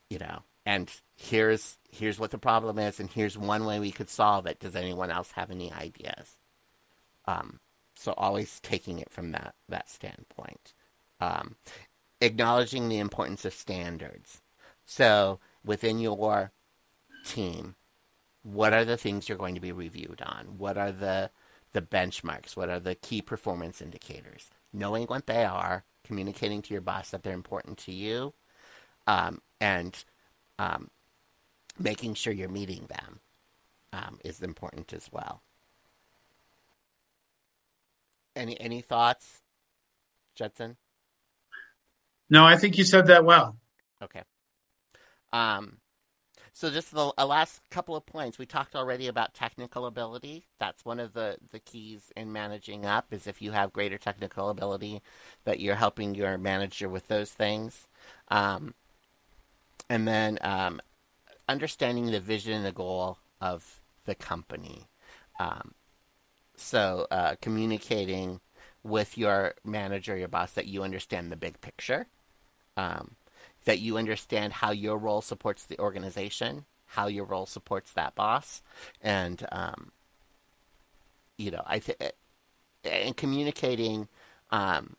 you 0.09 0.19
know. 0.19 0.43
And 0.65 0.91
here's 1.15 1.77
here's 1.89 2.19
what 2.19 2.31
the 2.31 2.37
problem 2.37 2.77
is, 2.77 2.99
and 2.99 3.09
here's 3.09 3.37
one 3.37 3.65
way 3.65 3.79
we 3.79 3.91
could 3.91 4.09
solve 4.09 4.45
it. 4.45 4.59
Does 4.59 4.75
anyone 4.75 5.09
else 5.09 5.31
have 5.31 5.49
any 5.49 5.71
ideas? 5.71 6.37
Um, 7.25 7.59
so 7.95 8.13
always 8.17 8.59
taking 8.59 8.99
it 8.99 9.09
from 9.09 9.31
that 9.31 9.55
that 9.69 9.89
standpoint, 9.89 10.73
um, 11.19 11.55
acknowledging 12.19 12.89
the 12.89 12.99
importance 12.99 13.45
of 13.45 13.53
standards. 13.53 14.41
So 14.85 15.39
within 15.63 15.99
your 15.99 16.51
team, 17.25 17.75
what 18.43 18.73
are 18.73 18.85
the 18.85 18.97
things 18.97 19.29
you're 19.29 19.37
going 19.37 19.55
to 19.55 19.61
be 19.61 19.71
reviewed 19.71 20.21
on? 20.21 20.57
What 20.57 20.77
are 20.77 20.91
the 20.91 21.29
the 21.73 21.81
benchmarks? 21.81 22.55
What 22.57 22.69
are 22.69 22.79
the 22.79 22.95
key 22.95 23.21
performance 23.21 23.81
indicators? 23.81 24.49
Knowing 24.73 25.05
what 25.05 25.27
they 25.27 25.45
are, 25.45 25.83
communicating 26.03 26.61
to 26.63 26.73
your 26.73 26.81
boss 26.81 27.11
that 27.11 27.23
they're 27.23 27.33
important 27.33 27.77
to 27.79 27.91
you, 27.91 28.33
um, 29.07 29.41
and 29.59 30.03
um, 30.59 30.89
making 31.79 32.15
sure 32.15 32.33
you're 32.33 32.49
meeting 32.49 32.87
them 32.87 33.19
um, 33.93 34.19
is 34.23 34.41
important 34.41 34.93
as 34.93 35.09
well. 35.11 35.41
Any 38.35 38.59
any 38.59 38.81
thoughts, 38.81 39.41
Judson? 40.35 40.77
No, 42.29 42.45
I 42.45 42.55
think 42.55 42.77
you 42.77 42.85
said 42.85 43.07
that 43.07 43.25
well. 43.25 43.57
Okay. 44.01 44.21
Um, 45.33 45.77
so 46.61 46.69
just 46.69 46.91
the 46.91 47.11
last 47.17 47.59
couple 47.71 47.95
of 47.95 48.05
points. 48.05 48.37
We 48.37 48.45
talked 48.45 48.75
already 48.75 49.07
about 49.07 49.33
technical 49.33 49.87
ability. 49.87 50.45
That's 50.59 50.85
one 50.85 50.99
of 50.99 51.13
the, 51.13 51.37
the 51.49 51.57
keys 51.57 52.11
in 52.15 52.31
managing 52.31 52.85
up 52.85 53.07
is 53.09 53.25
if 53.25 53.41
you 53.41 53.49
have 53.49 53.73
greater 53.73 53.97
technical 53.97 54.47
ability, 54.47 55.01
that 55.43 55.59
you're 55.59 55.73
helping 55.73 56.13
your 56.13 56.37
manager 56.37 56.87
with 56.87 57.07
those 57.07 57.31
things. 57.31 57.87
Um, 58.27 58.75
and 59.89 60.07
then 60.07 60.37
um, 60.41 60.79
understanding 61.49 62.11
the 62.11 62.19
vision 62.19 62.53
and 62.53 62.63
the 62.63 62.71
goal 62.71 63.17
of 63.41 63.81
the 64.05 64.13
company. 64.13 64.85
Um, 65.39 65.73
so 66.57 67.07
uh, 67.09 67.37
communicating 67.41 68.39
with 68.83 69.17
your 69.17 69.55
manager, 69.65 70.15
your 70.15 70.27
boss, 70.27 70.51
that 70.51 70.67
you 70.67 70.83
understand 70.83 71.31
the 71.31 71.37
big 71.37 71.59
picture. 71.59 72.05
Um, 72.77 73.15
that 73.65 73.79
you 73.79 73.97
understand 73.97 74.53
how 74.53 74.71
your 74.71 74.97
role 74.97 75.21
supports 75.21 75.65
the 75.65 75.79
organization, 75.79 76.65
how 76.87 77.07
your 77.07 77.25
role 77.25 77.45
supports 77.45 77.93
that 77.93 78.15
boss, 78.15 78.61
and 79.01 79.45
um, 79.51 79.91
you 81.37 81.51
know, 81.51 81.63
I 81.65 81.79
think, 81.79 81.99
and 82.83 83.15
communicating, 83.15 84.07
um, 84.51 84.95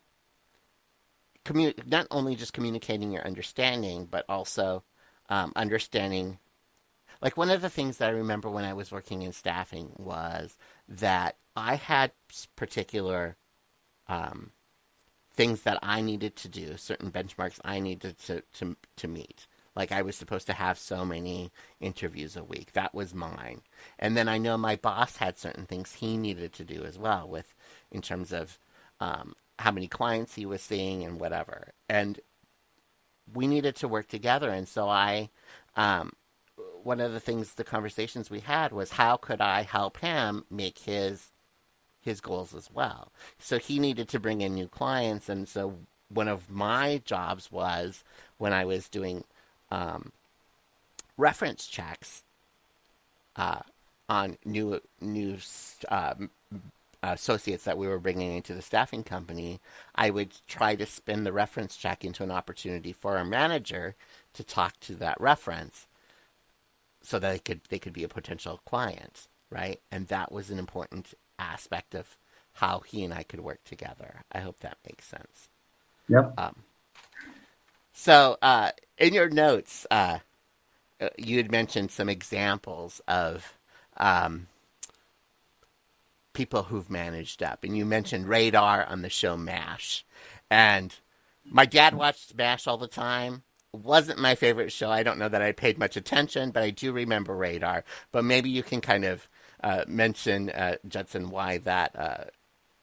commu- 1.45 1.87
not 1.87 2.07
only 2.11 2.35
just 2.35 2.53
communicating 2.53 3.13
your 3.13 3.27
understanding, 3.27 4.07
but 4.11 4.25
also 4.29 4.83
um, 5.29 5.53
understanding. 5.57 6.39
Like 7.21 7.37
one 7.37 7.51
of 7.51 7.63
the 7.63 7.71
things 7.71 7.99
that 7.99 8.09
I 8.09 8.13
remember 8.13 8.51
when 8.51 8.65
I 8.65 8.73
was 8.73 8.91
working 8.91 9.23
in 9.23 9.33
staffing 9.33 9.93
was 9.97 10.57
that 10.89 11.37
I 11.55 11.77
had 11.77 12.13
particular 12.57 13.37
um, 14.09 14.51
things 15.35 15.63
that 15.63 15.79
I 15.83 16.01
needed 16.01 16.37
to 16.37 16.49
do, 16.49 16.77
certain 16.77 17.11
benchmarks 17.11 17.59
I 17.65 17.81
needed 17.81 18.19
to, 18.27 18.43
to, 18.59 18.77
to 18.97 19.09
meet. 19.09 19.47
Like 19.75 19.91
I 19.91 20.03
was 20.03 20.17
supposed 20.17 20.47
to 20.49 20.53
have 20.53 20.79
so 20.79 21.05
many 21.05 21.51
interviews 21.81 22.37
a 22.37 22.45
week. 22.45 22.73
That 22.73 22.95
was 22.95 23.15
mine. 23.15 23.63
And 23.99 24.17
then 24.17 24.29
I 24.29 24.37
know 24.37 24.59
my 24.59 24.77
boss 24.77 25.17
had 25.17 25.39
certain 25.39 25.65
things 25.65 25.95
he 25.95 26.17
needed 26.17 26.53
to 26.55 26.65
do 26.65 26.85
as 26.85 26.99
well 26.99 27.27
with 27.27 27.55
in 27.91 28.03
terms 28.03 28.33
of 28.33 28.59
um, 29.01 29.35
how 29.59 29.71
many 29.71 29.89
clients 29.89 30.35
he 30.35 30.45
was 30.45 30.61
seeing 30.61 31.03
and 31.03 31.19
whatever. 31.19 31.73
And 31.89 32.21
we 33.33 33.47
needed 33.47 33.77
to 33.77 33.89
work 33.89 34.09
together. 34.09 34.51
And 34.51 34.69
so 34.69 34.91
I, 34.91 35.31
um, 35.75 36.13
one 36.83 37.01
of 37.01 37.13
the 37.13 37.21
things, 37.21 37.55
the 37.55 37.65
conversations 37.65 38.29
we 38.29 38.41
had 38.41 38.73
was 38.73 38.93
how 38.93 39.17
could 39.17 39.41
I 39.41 39.63
help 39.63 39.99
him 39.99 40.45
make 40.51 40.81
his 40.81 41.31
his 42.03 42.21
goals 42.21 42.55
as 42.55 42.69
well. 42.73 43.13
So 43.39 43.59
he 43.59 43.79
needed 43.79 44.09
to 44.09 44.21
bring 44.21 44.41
in 44.41 44.55
new 44.55 44.69
clients, 44.69 45.29
and 45.29 45.49
so 45.49 45.79
one 46.09 46.29
of 46.29 46.51
my 46.51 47.01
jobs 47.05 47.51
was 47.51 48.05
when 48.37 48.53
I 48.53 48.65
was 48.65 48.89
doing 48.89 49.25
um, 49.71 50.13
reference 51.17 51.67
checks 51.67 52.23
uh, 53.37 53.61
on 54.09 54.37
new 54.45 54.81
new 55.01 55.39
uh, 55.89 56.15
associates 57.03 57.65
that 57.65 57.79
we 57.79 57.89
were 57.89 57.99
bringing 57.99 58.37
into 58.37 58.55
the 58.55 58.63
staffing 58.63 59.03
company. 59.03 59.61
I 59.95 60.11
would 60.11 60.33
try 60.47 60.77
to 60.77 60.87
spin 60.87 61.25
the 61.25 61.33
reference 61.33 61.77
check 61.77 62.05
into 62.05 62.23
an 62.23 62.31
opportunity 62.31 62.93
for 62.93 63.17
our 63.17 63.25
manager 63.25 63.95
to 64.35 64.45
talk 64.45 64.79
to 64.81 64.95
that 64.97 65.21
reference, 65.21 65.87
so 67.03 67.19
that 67.19 67.33
they 67.33 67.39
could 67.39 67.61
they 67.71 67.79
could 67.79 67.93
be 67.93 68.05
a 68.05 68.09
potential 68.09 68.61
client, 68.67 69.29
right? 69.51 69.81
And 69.91 70.09
that 70.09 70.31
was 70.31 70.51
an 70.51 70.59
important 70.59 71.15
aspect 71.39 71.95
of 71.95 72.17
how 72.55 72.81
he 72.81 73.05
and 73.05 73.15
I 73.15 73.23
could 73.23 73.41
work 73.41 73.65
together. 73.65 74.23
I 74.31 74.41
hope 74.41 74.61
that 74.61 74.79
makes 74.87 75.07
sense. 75.07 75.49
Yep. 76.09 76.35
Um, 76.39 76.57
so, 77.93 78.37
uh, 78.43 78.71
in 78.99 79.15
your 79.15 79.29
notes, 79.29 79.87
uh, 79.91 80.19
uh, 81.01 81.09
you 81.19 81.37
had 81.37 81.51
mentioned 81.51 81.91
some 81.91 82.09
examples 82.09 83.01
of 83.09 83.55
um, 83.97 84.49
people 86.33 86.65
who've 86.65 86.91
managed 86.91 87.43
up, 87.43 87.65
and 87.65 87.77
you 87.77 87.85
mentioned 87.85 88.29
Radar 88.29 88.85
on 88.85 89.03
the 89.03 89.11
show 89.11 89.37
MASH. 89.37 90.05
And 90.51 90.95
my 91.45 91.67
dad 91.67 91.95
watched 91.95 92.37
MASH 92.37 92.67
all 92.67 92.79
the 92.79 92.87
time. 92.87 93.43
Wasn't 93.73 94.19
my 94.19 94.35
favorite 94.35 94.71
show. 94.71 94.91
I 94.91 95.03
don't 95.03 95.19
know 95.19 95.29
that 95.29 95.43
I 95.43 95.53
paid 95.53 95.79
much 95.79 95.97
attention, 95.97 96.51
but 96.51 96.63
I 96.63 96.71
do 96.71 96.93
remember 96.93 97.35
Radar. 97.35 97.85
But 98.11 98.25
maybe 98.25 98.51
you 98.51 98.63
can 98.63 98.81
kind 98.81 99.05
of 99.05 99.29
uh, 99.63 99.85
mention 99.87 100.51
uh, 100.51 100.77
Judson 100.89 101.31
why 101.31 101.59
that 101.59 101.97
uh, 101.97 102.25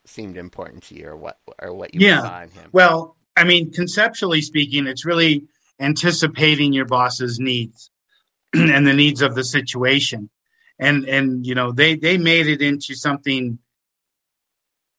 seemed 0.05 0.37
important 0.37 0.83
to 0.83 0.95
you, 0.95 1.07
or 1.07 1.17
what 1.17 1.39
or 1.61 1.73
what 1.73 1.93
you 1.93 2.05
yeah. 2.05 2.21
saw 2.21 2.41
in 2.41 2.49
him. 2.51 2.69
Well, 2.71 3.15
I 3.35 3.43
mean, 3.43 3.71
conceptually 3.71 4.41
speaking, 4.41 4.87
it's 4.87 5.05
really 5.05 5.45
anticipating 5.79 6.73
your 6.73 6.85
boss's 6.85 7.39
needs 7.39 7.89
and 8.53 8.85
the 8.85 8.93
needs 8.93 9.21
of 9.21 9.35
the 9.35 9.43
situation, 9.43 10.29
and 10.79 11.05
and 11.05 11.45
you 11.45 11.55
know 11.55 11.71
they 11.71 11.95
they 11.95 12.17
made 12.17 12.47
it 12.47 12.61
into 12.61 12.95
something 12.95 13.59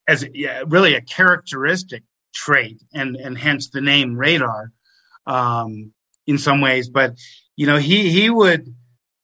as 0.06 0.26
yeah, 0.34 0.62
really 0.66 0.94
a 0.94 1.00
characteristic 1.00 2.02
trait, 2.34 2.82
and 2.92 3.16
and 3.16 3.38
hence 3.38 3.70
the 3.70 3.80
name 3.80 4.16
radar 4.16 4.72
um, 5.26 5.92
in 6.26 6.38
some 6.38 6.60
ways. 6.60 6.88
But 6.88 7.16
you 7.56 7.66
know 7.66 7.76
he 7.76 8.10
he 8.10 8.30
would 8.30 8.74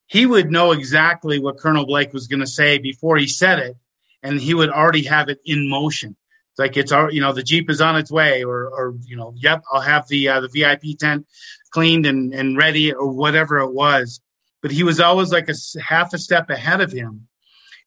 he 0.07 0.25
would 0.25 0.49
know 0.49 0.71
exactly 0.71 1.37
what 1.37 1.57
Colonel 1.57 1.85
Blake 1.85 2.13
was 2.13 2.27
going 2.27 2.39
to 2.39 2.47
say 2.47 2.77
before 2.77 3.17
he 3.17 3.27
said 3.27 3.59
it, 3.59 3.77
and 4.23 4.39
he 4.39 4.53
would 4.53 4.69
already 4.69 5.03
have 5.03 5.29
it 5.29 5.39
in 5.45 5.69
motion. 5.69 6.15
It's 6.51 6.59
like 6.59 6.77
it's 6.77 6.91
you 7.13 7.21
know 7.21 7.33
the 7.33 7.43
jeep 7.43 7.69
is 7.69 7.81
on 7.81 7.97
its 7.97 8.11
way, 8.11 8.43
or 8.43 8.67
or 8.67 8.95
you 9.05 9.17
know, 9.17 9.33
yep, 9.35 9.63
I'll 9.71 9.81
have 9.81 10.07
the 10.07 10.29
uh, 10.29 10.39
the 10.39 10.47
VIP 10.47 10.97
tent 10.97 11.27
cleaned 11.71 12.05
and 12.05 12.33
and 12.33 12.57
ready, 12.57 12.93
or 12.93 13.11
whatever 13.11 13.59
it 13.59 13.73
was. 13.73 14.21
But 14.61 14.71
he 14.71 14.83
was 14.83 14.99
always 14.99 15.31
like 15.31 15.49
a 15.49 15.55
half 15.79 16.13
a 16.13 16.17
step 16.17 16.49
ahead 16.49 16.81
of 16.81 16.91
him, 16.91 17.27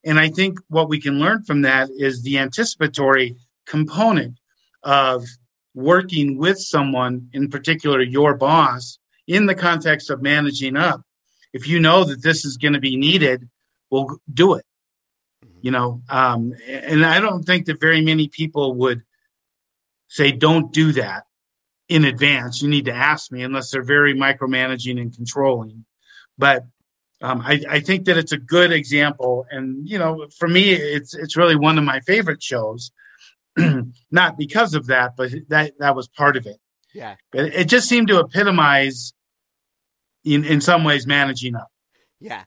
and 0.05 0.21
I 0.21 0.29
think 0.29 0.59
what 0.69 0.89
we 0.89 1.01
can 1.01 1.19
learn 1.19 1.43
from 1.43 1.63
that 1.63 1.89
is 1.91 2.23
the 2.23 2.39
anticipatory 2.39 3.37
component 3.67 4.39
of 4.83 5.25
working 5.75 6.37
with 6.37 6.59
someone, 6.59 7.29
in 7.33 7.49
particular 7.49 8.01
your 8.03 8.35
boss, 8.35 8.99
in 9.27 9.47
the 9.47 9.55
context 9.55 10.11
of 10.11 10.23
managing 10.23 10.77
up 10.77 11.03
if 11.53 11.69
you 11.69 11.81
know 11.81 12.05
that 12.05 12.23
this 12.23 12.45
is 12.45 12.57
going 12.57 12.75
to 12.75 12.81
be 12.81 12.97
needed, 12.97 13.49
well, 13.91 14.19
do 14.33 14.55
it. 14.55 14.65
Mm-hmm. 15.45 15.59
You 15.63 15.71
know, 15.71 16.03
um, 16.09 16.55
and 16.67 17.05
I 17.05 17.21
don't 17.21 17.43
think 17.43 17.67
that 17.67 17.81
very 17.81 18.01
many 18.01 18.29
people 18.29 18.75
would 18.75 19.03
say, 20.09 20.33
don't 20.33 20.73
do 20.73 20.93
that 20.93 21.25
in 21.89 22.05
advance. 22.05 22.63
You 22.63 22.69
need 22.69 22.87
to 22.87 22.95
ask 22.95 23.31
me 23.33 23.43
unless 23.43 23.71
they're 23.71 23.83
very 23.83 24.15
micromanaging 24.15 25.01
and 25.01 25.15
controlling. 25.15 25.85
But 26.39 26.65
um, 27.21 27.43
I, 27.43 27.63
I 27.69 27.81
think 27.81 28.07
that 28.07 28.17
it's 28.17 28.33
a 28.33 28.39
good 28.39 28.73
example, 28.73 29.45
and 29.51 29.87
you 29.87 29.99
know, 29.99 30.27
for 30.39 30.49
me, 30.49 30.71
it's 30.71 31.15
it's 31.15 31.37
really 31.37 31.57
one 31.57 31.77
of 31.77 31.85
my 31.85 32.01
favorite 32.01 32.43
shows. 32.43 32.93
Not 34.11 34.39
because 34.39 34.75
of 34.75 34.87
that, 34.87 35.17
but 35.17 35.31
that 35.49 35.75
that 35.81 35.95
was 35.95 36.09
part 36.09 36.39
of 36.39 36.47
it. 36.47 36.57
Yeah, 36.95 37.17
but 37.31 37.47
it 37.55 37.65
just 37.69 37.89
seemed 37.89 38.09
to 38.09 38.21
epitomize, 38.21 39.13
in 40.25 40.45
in 40.45 40.61
some 40.61 40.85
ways, 40.85 41.07
managing 41.07 41.57
up. 41.57 41.71
Yeah, 42.21 42.45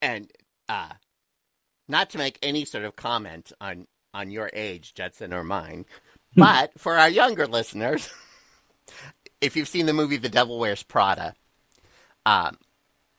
and 0.00 0.30
uh, 0.68 0.92
not 1.88 2.10
to 2.10 2.18
make 2.18 2.38
any 2.42 2.64
sort 2.64 2.84
of 2.84 2.96
comment 2.96 3.52
on 3.60 3.86
on 4.14 4.30
your 4.30 4.50
age, 4.52 4.94
Judson, 4.94 5.32
or 5.32 5.44
mine, 5.44 5.84
but 6.34 6.78
for 6.78 6.96
our 6.96 7.08
younger 7.08 7.46
listeners, 7.46 8.08
if 9.40 9.56
you've 9.56 9.68
seen 9.68 9.86
the 9.86 9.92
movie 9.92 10.16
The 10.16 10.28
Devil 10.28 10.58
Wears 10.58 10.82
Prada, 10.82 11.34
um, 12.24 12.56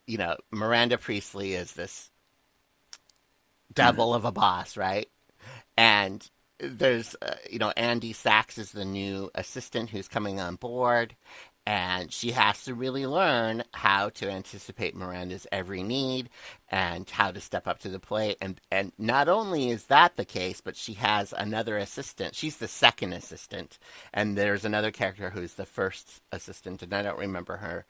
you 0.06 0.18
know, 0.18 0.36
Miranda 0.50 0.98
Priestly 0.98 1.54
is 1.54 1.72
this 1.72 2.10
devil 3.72 4.14
of 4.14 4.24
a 4.24 4.32
boss, 4.32 4.76
right? 4.76 5.08
And 5.76 6.28
there's, 6.60 7.14
uh, 7.22 7.36
you 7.50 7.58
know, 7.58 7.72
Andy 7.76 8.12
Sachs 8.12 8.58
is 8.58 8.72
the 8.72 8.84
new 8.84 9.30
assistant 9.34 9.90
who's 9.90 10.08
coming 10.08 10.40
on 10.40 10.56
board, 10.56 11.14
and 11.68 12.10
she 12.10 12.30
has 12.30 12.64
to 12.64 12.72
really 12.72 13.06
learn 13.06 13.62
how 13.74 14.08
to 14.08 14.30
anticipate 14.30 14.96
Miranda's 14.96 15.46
every 15.52 15.82
need 15.82 16.30
and 16.70 17.10
how 17.10 17.30
to 17.30 17.42
step 17.42 17.68
up 17.68 17.78
to 17.80 17.90
the 17.90 17.98
plate. 17.98 18.38
And 18.40 18.58
and 18.70 18.92
not 18.96 19.28
only 19.28 19.68
is 19.68 19.84
that 19.84 20.16
the 20.16 20.24
case, 20.24 20.62
but 20.62 20.76
she 20.76 20.94
has 20.94 21.34
another 21.36 21.76
assistant. 21.76 22.34
She's 22.34 22.56
the 22.56 22.68
second 22.68 23.12
assistant, 23.12 23.78
and 24.14 24.34
there's 24.34 24.64
another 24.64 24.90
character 24.90 25.28
who's 25.28 25.54
the 25.54 25.66
first 25.66 26.22
assistant, 26.32 26.82
and 26.82 26.94
I 26.94 27.02
don't 27.02 27.18
remember 27.18 27.58
her 27.58 27.84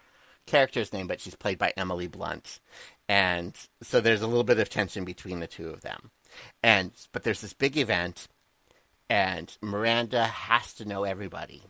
character's 0.45 0.93
name, 0.93 1.07
but 1.07 1.21
she's 1.21 1.37
played 1.37 1.59
by 1.59 1.73
Emily 1.77 2.09
Blunt. 2.09 2.59
And 3.09 3.55
so 3.81 4.01
there's 4.01 4.23
a 4.23 4.27
little 4.27 4.43
bit 4.43 4.59
of 4.59 4.69
tension 4.69 5.05
between 5.05 5.39
the 5.39 5.47
two 5.47 5.69
of 5.71 5.83
them. 5.83 6.11
And 6.65 6.91
but 7.13 7.23
there's 7.23 7.43
this 7.43 7.53
big 7.53 7.77
event 7.77 8.27
and 9.09 9.57
Miranda 9.63 10.27
has 10.27 10.75
to 10.75 10.85
know 10.85 11.05
everybody. 11.05 11.63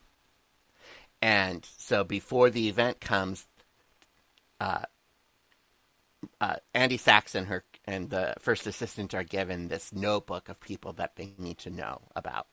And 1.20 1.66
so 1.76 2.04
before 2.04 2.50
the 2.50 2.68
event 2.68 3.00
comes, 3.00 3.46
uh, 4.60 4.82
uh, 6.40 6.56
Andy 6.74 6.96
her 6.96 7.64
and 7.84 8.10
the 8.10 8.34
first 8.38 8.66
assistant 8.66 9.14
are 9.14 9.24
given 9.24 9.68
this 9.68 9.92
notebook 9.92 10.48
of 10.48 10.60
people 10.60 10.92
that 10.94 11.16
they 11.16 11.34
need 11.38 11.58
to 11.58 11.70
know 11.70 12.02
about, 12.14 12.46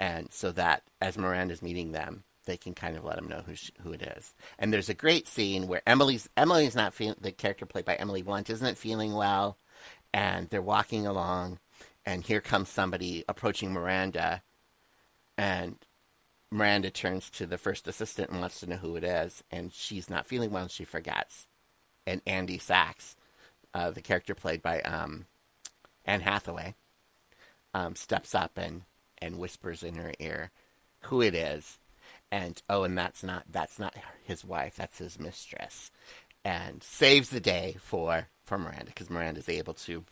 and 0.00 0.32
so 0.32 0.50
that 0.52 0.82
as 1.00 1.18
Miranda's 1.18 1.62
meeting 1.62 1.92
them, 1.92 2.24
they 2.44 2.56
can 2.56 2.74
kind 2.74 2.96
of 2.96 3.04
let 3.04 3.16
them 3.16 3.28
know 3.28 3.42
who 3.46 3.54
she, 3.54 3.72
who 3.82 3.92
it 3.92 4.02
is. 4.02 4.34
And 4.58 4.72
there's 4.72 4.88
a 4.88 4.94
great 4.94 5.28
scene 5.28 5.66
where 5.66 5.82
Emily's 5.86 6.28
Emily's 6.36 6.74
not 6.74 6.94
feeling 6.94 7.16
the 7.20 7.32
character 7.32 7.66
played 7.66 7.84
by 7.84 7.94
Emily 7.94 8.22
Blunt 8.22 8.50
isn't 8.50 8.78
feeling 8.78 9.14
well, 9.14 9.58
and 10.12 10.48
they're 10.50 10.62
walking 10.62 11.06
along, 11.06 11.58
and 12.04 12.24
here 12.24 12.40
comes 12.40 12.68
somebody 12.68 13.24
approaching 13.28 13.72
Miranda, 13.72 14.42
and 15.38 15.76
Miranda 16.52 16.90
turns 16.90 17.30
to 17.30 17.46
the 17.46 17.56
first 17.56 17.88
assistant 17.88 18.30
and 18.30 18.40
wants 18.40 18.60
to 18.60 18.68
know 18.68 18.76
who 18.76 18.94
it 18.96 19.04
is, 19.04 19.42
and 19.50 19.72
she's 19.72 20.10
not 20.10 20.26
feeling 20.26 20.50
well, 20.50 20.64
and 20.64 20.70
she 20.70 20.84
forgets. 20.84 21.46
And 22.06 22.20
Andy 22.26 22.58
Sachs, 22.58 23.16
uh, 23.72 23.90
the 23.90 24.02
character 24.02 24.34
played 24.34 24.60
by 24.60 24.82
um, 24.82 25.26
Anne 26.04 26.20
Hathaway, 26.20 26.74
um, 27.72 27.96
steps 27.96 28.34
up 28.34 28.58
and, 28.58 28.82
and 29.18 29.38
whispers 29.38 29.82
in 29.82 29.94
her 29.94 30.12
ear 30.18 30.50
who 31.06 31.22
it 31.22 31.34
is, 31.34 31.78
and 32.30 32.62
oh, 32.68 32.84
and 32.84 32.96
that's 32.96 33.22
not 33.22 33.44
that's 33.50 33.78
not 33.78 33.96
his 34.24 34.44
wife, 34.44 34.76
that's 34.76 34.98
his 34.98 35.18
mistress, 35.18 35.90
and 36.44 36.82
saves 36.82 37.30
the 37.30 37.40
day 37.40 37.76
for 37.80 38.28
for 38.44 38.58
Miranda 38.58 38.86
because 38.86 39.10
Miranda's 39.10 39.48
able 39.48 39.74
to 39.74 40.04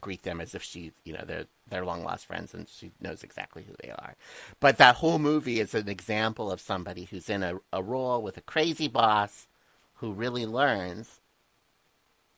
greet 0.00 0.22
them 0.22 0.40
as 0.40 0.54
if 0.54 0.62
she, 0.62 0.92
you 1.04 1.12
know, 1.12 1.24
they're 1.26 1.46
they're 1.68 1.84
long 1.84 2.02
lost 2.04 2.26
friends 2.26 2.52
and 2.54 2.68
she 2.68 2.92
knows 3.00 3.22
exactly 3.22 3.64
who 3.64 3.74
they 3.82 3.90
are. 3.90 4.16
But 4.60 4.76
that 4.78 4.96
whole 4.96 5.18
movie 5.18 5.60
is 5.60 5.74
an 5.74 5.88
example 5.88 6.50
of 6.50 6.60
somebody 6.60 7.04
who's 7.04 7.30
in 7.30 7.42
a, 7.42 7.54
a 7.72 7.82
role 7.82 8.22
with 8.22 8.36
a 8.36 8.42
crazy 8.42 8.88
boss 8.88 9.46
who 9.94 10.12
really 10.12 10.46
learns 10.46 11.20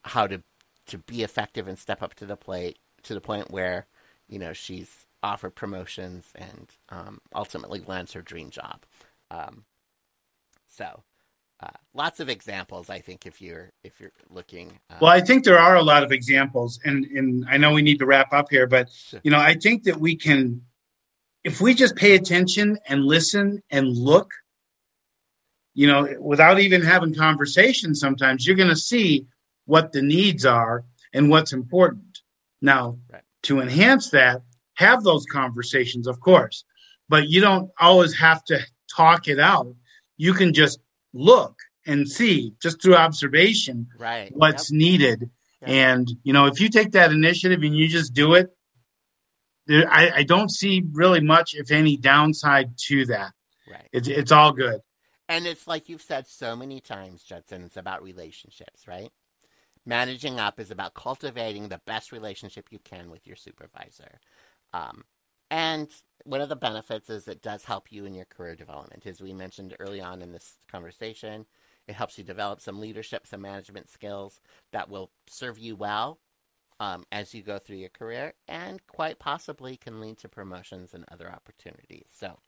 how 0.03 0.27
to 0.27 0.41
to 0.87 0.97
be 0.99 1.23
effective 1.23 1.67
and 1.67 1.77
step 1.77 2.01
up 2.01 2.13
to 2.15 2.25
the 2.25 2.37
plate 2.37 2.77
to 3.03 3.13
the 3.13 3.21
point 3.21 3.51
where, 3.51 3.87
you 4.27 4.39
know, 4.39 4.53
she's 4.53 5.05
offered 5.23 5.55
promotions 5.55 6.31
and 6.35 6.67
um, 6.89 7.19
ultimately 7.33 7.81
lands 7.85 8.13
her 8.13 8.21
dream 8.21 8.49
job. 8.49 8.83
Um, 9.29 9.65
so 10.67 11.03
uh, 11.59 11.69
lots 11.93 12.19
of 12.19 12.29
examples, 12.29 12.89
I 12.89 12.99
think, 12.99 13.25
if 13.25 13.41
you're 13.41 13.71
if 13.83 13.99
you're 13.99 14.11
looking. 14.29 14.79
Uh, 14.89 14.97
well, 15.01 15.11
I 15.11 15.21
think 15.21 15.43
there 15.43 15.57
are 15.57 15.75
a 15.75 15.81
lot 15.81 16.03
of 16.03 16.11
examples, 16.11 16.79
and 16.85 17.05
and 17.05 17.45
I 17.49 17.57
know 17.57 17.73
we 17.73 17.81
need 17.81 17.99
to 17.99 18.05
wrap 18.05 18.31
up 18.31 18.47
here, 18.51 18.67
but 18.67 18.89
you 19.23 19.31
know, 19.31 19.39
I 19.39 19.55
think 19.55 19.83
that 19.83 19.99
we 19.99 20.15
can, 20.15 20.61
if 21.43 21.59
we 21.59 21.73
just 21.73 21.95
pay 21.95 22.13
attention 22.15 22.77
and 22.87 23.03
listen 23.03 23.63
and 23.71 23.87
look, 23.87 24.31
you 25.73 25.87
know, 25.87 26.07
without 26.19 26.59
even 26.59 26.81
having 26.83 27.15
conversations, 27.15 27.99
sometimes 27.99 28.45
you're 28.45 28.55
going 28.55 28.69
to 28.69 28.75
see 28.75 29.25
what 29.65 29.91
the 29.91 30.01
needs 30.01 30.45
are 30.45 30.85
and 31.13 31.29
what's 31.29 31.53
important. 31.53 32.19
Now, 32.61 32.99
right. 33.11 33.23
to 33.43 33.61
enhance 33.61 34.11
that, 34.11 34.43
have 34.75 35.03
those 35.03 35.25
conversations, 35.25 36.05
of 36.07 36.19
course, 36.19 36.65
but 37.09 37.29
you 37.29 37.41
don't 37.41 37.71
always 37.79 38.15
have 38.15 38.43
to 38.45 38.59
talk 38.95 39.27
it 39.27 39.39
out. 39.39 39.73
You 40.17 40.33
can 40.33 40.53
just 40.53 40.79
look 41.17 41.57
and 41.85 42.07
see 42.07 42.53
just 42.61 42.81
through 42.81 42.95
observation 42.95 43.87
right. 43.97 44.31
what's 44.35 44.71
yep. 44.71 44.77
needed. 44.77 45.29
Yep. 45.61 45.69
And 45.69 46.11
you 46.23 46.33
know, 46.33 46.45
if 46.45 46.61
you 46.61 46.69
take 46.69 46.91
that 46.91 47.11
initiative 47.11 47.63
and 47.63 47.75
you 47.75 47.87
just 47.87 48.13
do 48.13 48.35
it, 48.35 48.49
there, 49.65 49.89
I, 49.91 50.11
I, 50.17 50.23
don't 50.23 50.49
see 50.49 50.83
really 50.91 51.19
much, 51.19 51.53
if 51.53 51.71
any, 51.71 51.97
downside 51.97 52.77
to 52.85 53.05
that. 53.07 53.33
Right. 53.69 53.87
It's 53.91 54.07
it's 54.07 54.31
all 54.31 54.51
good. 54.51 54.81
And 55.29 55.45
it's 55.45 55.67
like 55.67 55.89
you've 55.89 56.01
said 56.01 56.27
so 56.27 56.55
many 56.55 56.79
times, 56.79 57.23
Judson. 57.23 57.63
It's 57.63 57.75
about 57.75 58.03
relationships, 58.03 58.87
right? 58.87 59.09
Managing 59.85 60.39
up 60.39 60.59
is 60.59 60.71
about 60.71 60.93
cultivating 60.93 61.67
the 61.67 61.81
best 61.85 62.11
relationship 62.11 62.67
you 62.71 62.79
can 62.79 63.09
with 63.09 63.25
your 63.25 63.35
supervisor. 63.35 64.19
Um, 64.73 65.03
and 65.49 65.89
one 66.23 66.41
of 66.41 66.49
the 66.49 66.55
benefits 66.55 67.09
is 67.09 67.27
it 67.27 67.41
does 67.41 67.63
help 67.63 67.91
you 67.91 68.05
in 68.05 68.13
your 68.13 68.25
career 68.25 68.55
development. 68.55 69.05
As 69.05 69.21
we 69.21 69.33
mentioned 69.33 69.75
early 69.79 70.01
on 70.01 70.21
in 70.21 70.33
this 70.33 70.57
conversation, 70.69 71.45
it 71.87 71.95
helps 71.95 72.17
you 72.17 72.23
develop 72.23 72.59
some 72.59 72.81
leadership, 72.81 73.25
some 73.25 73.41
management 73.41 73.89
skills 73.89 74.41
that 74.73 74.89
will 74.89 75.09
serve 75.29 75.57
you 75.57 75.75
well 75.75 76.19
um, 76.81 77.05
as 77.11 77.33
you 77.33 77.41
go 77.41 77.57
through 77.59 77.77
your 77.77 77.89
career 77.89 78.33
and 78.47 78.85
quite 78.87 79.19
possibly 79.19 79.77
can 79.77 80.01
lead 80.01 80.17
to 80.17 80.27
promotions 80.27 80.93
and 80.93 81.05
other 81.11 81.31
opportunities. 81.31 82.07
So, 82.13 82.39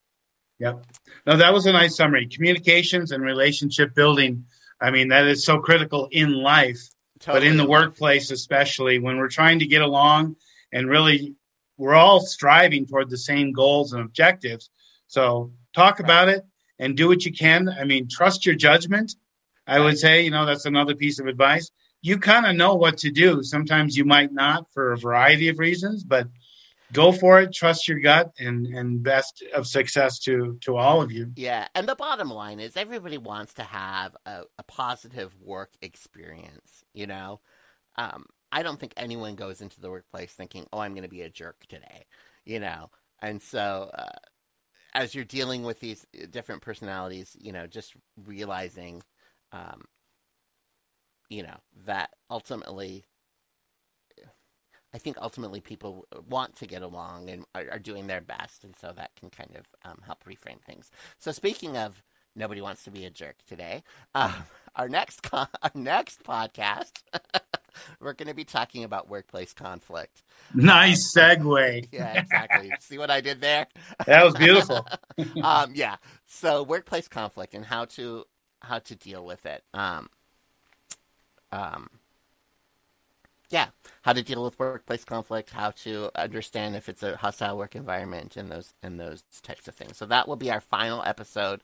Yep. 0.59 0.85
No, 1.25 1.37
that 1.37 1.53
was 1.53 1.65
a 1.65 1.71
nice 1.71 1.95
summary. 1.95 2.27
Communications 2.27 3.11
and 3.11 3.23
relationship 3.23 3.95
building. 3.95 4.43
I 4.81 4.91
mean, 4.91 5.07
that 5.07 5.25
is 5.25 5.45
so 5.45 5.59
critical 5.59 6.09
in 6.11 6.33
life, 6.33 6.81
totally. 7.19 7.39
but 7.39 7.47
in 7.49 7.57
the 7.57 7.65
workplace, 7.65 8.29
especially 8.29 8.99
when 8.99 9.17
we're 9.17 9.29
trying 9.29 9.59
to 9.59 9.65
get 9.65 9.81
along 9.81 10.35
and 10.73 10.89
really 10.89 11.35
we're 11.80 11.95
all 11.95 12.19
striving 12.19 12.86
toward 12.86 13.09
the 13.09 13.17
same 13.17 13.53
goals 13.53 13.93
and 13.93 14.03
objectives. 14.03 14.69
So 15.07 15.51
talk 15.73 16.01
about 16.01 16.27
it 16.27 16.43
and 16.77 16.95
do 16.95 17.07
what 17.07 17.25
you 17.25 17.32
can. 17.32 17.69
I 17.69 17.86
mean, 17.86 18.07
trust 18.07 18.45
your 18.45 18.55
judgment. 18.55 19.15
I 19.65 19.80
would 19.80 19.97
say, 19.97 20.21
you 20.21 20.30
know, 20.30 20.45
that's 20.45 20.65
another 20.65 20.93
piece 20.93 21.19
of 21.19 21.27
advice. 21.27 21.71
You 22.01 22.17
kind 22.19 22.45
of 22.45 22.55
know 22.55 22.75
what 22.75 22.97
to 22.99 23.11
do. 23.11 23.41
Sometimes 23.43 23.95
you 23.95 24.03
might 24.03 24.34
not 24.34 24.71
for 24.73 24.91
a 24.91 24.97
variety 24.97 25.47
of 25.47 25.57
reasons, 25.57 26.03
but 26.03 26.27
go 26.91 27.11
for 27.13 27.39
it. 27.39 27.53
Trust 27.53 27.88
your 27.88 27.99
gut 27.99 28.32
and 28.39 28.67
and 28.67 29.01
best 29.01 29.43
of 29.53 29.65
success 29.65 30.19
to 30.19 30.57
to 30.61 30.75
all 30.75 31.01
of 31.01 31.11
you. 31.11 31.32
Yeah, 31.36 31.67
and 31.75 31.88
the 31.88 31.95
bottom 31.95 32.30
line 32.30 32.59
is 32.59 32.75
everybody 32.75 33.17
wants 33.17 33.53
to 33.55 33.63
have 33.63 34.15
a, 34.25 34.43
a 34.57 34.63
positive 34.63 35.36
work 35.41 35.71
experience. 35.82 36.84
You 36.93 37.07
know, 37.07 37.41
um, 37.97 38.25
I 38.51 38.63
don't 38.63 38.79
think 38.79 38.93
anyone 38.97 39.35
goes 39.35 39.61
into 39.61 39.79
the 39.81 39.89
workplace 39.91 40.31
thinking, 40.33 40.67
"Oh, 40.73 40.79
I'm 40.79 40.93
going 40.93 41.03
to 41.03 41.09
be 41.09 41.21
a 41.21 41.29
jerk 41.29 41.57
today," 41.67 42.05
you 42.45 42.59
know. 42.59 42.89
And 43.21 43.41
so, 43.41 43.91
uh, 43.93 44.17
as 44.93 45.15
you're 45.15 45.25
dealing 45.25 45.63
with 45.63 45.79
these 45.79 46.05
uh, 46.21 46.25
different 46.31 46.61
personalities, 46.61 47.35
you 47.39 47.51
know, 47.51 47.67
just 47.67 47.95
realizing, 48.25 49.03
um, 49.51 49.83
you 51.29 51.43
know, 51.43 51.57
that 51.85 52.11
ultimately, 52.29 53.05
I 54.93 54.97
think 54.97 55.17
ultimately 55.21 55.61
people 55.61 56.07
want 56.27 56.55
to 56.57 56.65
get 56.65 56.81
along 56.81 57.29
and 57.29 57.45
are, 57.53 57.65
are 57.71 57.79
doing 57.79 58.07
their 58.07 58.21
best, 58.21 58.63
and 58.63 58.75
so 58.75 58.91
that 58.95 59.15
can 59.15 59.29
kind 59.29 59.55
of 59.55 59.65
um, 59.89 59.99
help 60.05 60.23
reframe 60.23 60.61
things. 60.61 60.89
So, 61.19 61.31
speaking 61.31 61.77
of 61.77 62.01
nobody 62.35 62.61
wants 62.61 62.83
to 62.85 62.91
be 62.91 63.05
a 63.05 63.11
jerk 63.11 63.37
today, 63.47 63.83
uh, 64.15 64.41
our 64.75 64.89
next 64.89 65.21
con- 65.21 65.47
our 65.61 65.71
next 65.75 66.23
podcast. 66.23 67.03
we're 67.99 68.13
going 68.13 68.28
to 68.28 68.34
be 68.34 68.43
talking 68.43 68.84
about 68.84 69.09
workplace 69.09 69.53
conflict. 69.53 70.24
Nice 70.53 71.13
segue. 71.17 71.88
yeah, 71.91 72.20
exactly. 72.20 72.72
See 72.80 72.97
what 72.97 73.09
I 73.09 73.22
did 73.22 73.41
there? 73.41 73.67
That 74.05 74.24
was 74.24 74.36
beautiful. 74.36 74.88
um, 75.43 75.72
yeah. 75.76 75.97
So 76.26 76.63
workplace 76.63 77.07
conflict 77.07 77.53
and 77.53 77.65
how 77.65 77.86
to 77.86 78.26
how 78.61 78.80
to 78.80 78.95
deal 78.95 79.26
with 79.26 79.45
it. 79.45 79.63
Um, 79.74 80.09
um, 81.51 81.89
yeah, 83.49 83.70
how 84.03 84.13
to 84.13 84.22
deal 84.22 84.43
with 84.43 84.59
workplace 84.59 85.03
conflict, 85.03 85.51
how 85.51 85.72
to 85.72 86.11
understand 86.15 86.76
if 86.76 86.88
it's 86.88 87.01
a 87.01 87.17
hostile 87.17 87.57
work 87.57 87.76
environment, 87.76 88.38
and 88.38 88.51
those 88.51 88.74
and 88.84 88.99
those 88.99 89.24
types 89.41 89.67
of 89.67 89.74
things. 89.74 89.97
So 89.97 90.05
that 90.05 90.28
will 90.28 90.36
be 90.36 90.51
our 90.51 90.61
final 90.61 91.01
episode 91.03 91.61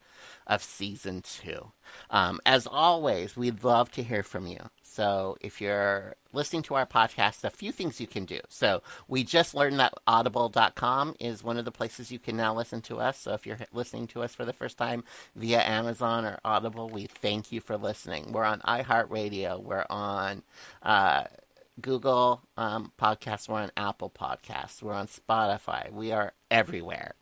of 0.47 0.63
season 0.63 1.21
two. 1.21 1.71
Um, 2.09 2.39
as 2.45 2.65
always, 2.65 3.37
we'd 3.37 3.63
love 3.63 3.91
to 3.91 4.03
hear 4.03 4.23
from 4.23 4.47
you. 4.47 4.69
So 4.95 5.35
if 5.41 5.59
you're 5.59 6.15
listening 6.31 6.61
to 6.63 6.75
our 6.75 6.85
podcast, 6.85 7.43
a 7.43 7.49
few 7.49 7.73
things 7.73 7.99
you 7.99 8.07
can 8.07 8.23
do. 8.23 8.39
So 8.47 8.81
we 9.09 9.25
just 9.25 9.53
learned 9.53 9.77
that 9.79 9.93
audible.com 10.07 11.15
is 11.19 11.43
one 11.43 11.57
of 11.57 11.65
the 11.65 11.71
places 11.71 12.11
you 12.11 12.19
can 12.19 12.37
now 12.37 12.55
listen 12.55 12.81
to 12.83 12.99
us. 12.99 13.19
So 13.19 13.33
if 13.33 13.45
you're 13.45 13.57
listening 13.73 14.07
to 14.07 14.23
us 14.23 14.33
for 14.33 14.45
the 14.45 14.53
first 14.53 14.77
time 14.77 15.03
via 15.35 15.61
Amazon 15.61 16.23
or 16.23 16.39
Audible, 16.45 16.87
we 16.89 17.07
thank 17.07 17.51
you 17.51 17.59
for 17.59 17.75
listening. 17.75 18.31
We're 18.31 18.45
on 18.45 18.61
iHeartRadio. 18.61 19.61
We're 19.61 19.85
on 19.89 20.43
uh, 20.81 21.25
Google 21.81 22.43
um, 22.55 22.93
Podcasts. 22.97 23.49
We're 23.49 23.61
on 23.61 23.71
Apple 23.75 24.09
Podcasts. 24.09 24.81
We're 24.81 24.93
on 24.93 25.07
Spotify. 25.07 25.91
We 25.91 26.13
are 26.13 26.33
everywhere. 26.49 27.15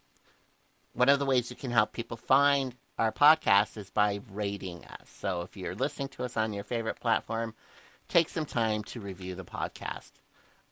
One 0.94 1.10
of 1.10 1.18
the 1.18 1.26
ways 1.26 1.50
you 1.50 1.56
can 1.56 1.72
help 1.72 1.92
people 1.92 2.18
find 2.18 2.76
our 2.98 3.12
podcast 3.12 3.78
is 3.78 3.90
by 3.90 4.22
rating 4.32 4.86
us. 4.86 5.10
So 5.10 5.42
if 5.42 5.58
you're 5.58 5.76
listening 5.76 6.10
to 6.10 6.24
us 6.24 6.38
on 6.38 6.54
your 6.54 6.64
favorite 6.64 7.00
platform, 7.00 7.56
take 8.08 8.30
some 8.30 8.46
time 8.46 8.84
to 8.86 9.00
review 9.00 9.36
the 9.36 9.46
podcast. 9.46 10.12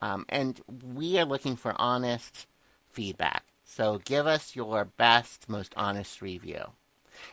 Um, 0.02 0.26
and 0.30 0.62
we 0.96 1.20
are 1.20 1.26
looking 1.26 1.56
for 1.56 1.74
honest 1.80 2.48
feedback. 2.90 3.46
So 3.64 4.02
give 4.04 4.28
us 4.28 4.56
your 4.56 4.86
best, 4.86 5.48
most 5.50 5.74
honest 5.78 6.22
review. 6.22 6.72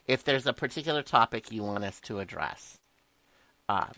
If 0.06 0.24
there's 0.24 0.46
a 0.46 0.52
particular 0.52 1.02
topic 1.02 1.50
you 1.50 1.62
want 1.62 1.84
us 1.84 2.00
to 2.02 2.20
address, 2.20 2.78
uh, 3.68 3.88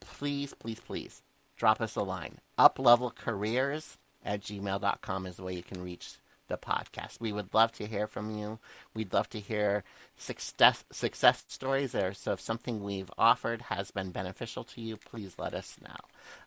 please, 0.00 0.54
please, 0.54 0.80
please 0.80 1.22
drop 1.56 1.80
us 1.80 1.96
a 1.96 2.02
line. 2.02 2.38
Uplevelcareers 2.58 3.96
at 4.24 4.40
gmail.com 4.40 5.26
is 5.26 5.36
the 5.36 5.42
way 5.42 5.54
you 5.54 5.62
can 5.62 5.82
reach 5.82 6.14
the 6.52 6.58
podcast. 6.58 7.20
We 7.20 7.32
would 7.32 7.52
love 7.52 7.72
to 7.72 7.86
hear 7.86 8.06
from 8.06 8.30
you. 8.30 8.60
We'd 8.94 9.12
love 9.12 9.28
to 9.30 9.40
hear 9.40 9.82
success 10.16 10.84
success 10.92 11.44
stories 11.48 11.92
there. 11.92 12.14
So 12.14 12.32
if 12.32 12.40
something 12.40 12.82
we've 12.84 13.10
offered 13.18 13.62
has 13.62 13.90
been 13.90 14.10
beneficial 14.10 14.62
to 14.64 14.80
you, 14.80 14.96
please 14.96 15.34
let 15.38 15.54
us 15.54 15.78
know. 15.82 15.96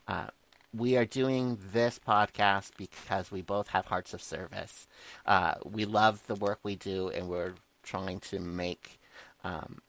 Uh, 0.07 0.27
we 0.73 0.95
are 0.97 1.05
doing 1.05 1.57
this 1.73 1.99
podcast 1.99 2.71
because 2.77 3.31
we 3.31 3.41
both 3.41 3.69
have 3.69 3.87
hearts 3.87 4.13
of 4.13 4.21
service. 4.21 4.87
Uh, 5.25 5.55
we 5.63 5.85
love 5.85 6.27
the 6.27 6.35
work 6.35 6.59
we 6.63 6.75
do, 6.75 7.09
and 7.09 7.27
we're 7.27 7.55
trying 7.83 8.19
to 8.19 8.39
make 8.39 8.99
um, 9.43 9.79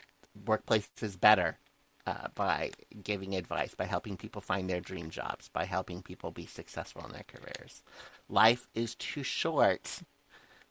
workplaces 0.45 1.19
better 1.21 1.59
uh, 2.07 2.29
by 2.35 2.71
giving 3.03 3.35
advice, 3.35 3.75
by 3.75 3.85
helping 3.85 4.17
people 4.17 4.41
find 4.41 4.71
their 4.71 4.81
dream 4.81 5.11
jobs, 5.11 5.49
by 5.49 5.65
helping 5.65 6.03
people 6.03 6.31
be 6.31 6.47
successful 6.47 7.05
in 7.05 7.13
their 7.13 7.25
careers. 7.27 7.83
Life 8.29 8.69
is 8.75 8.95
too 8.95 9.23
short 9.23 10.03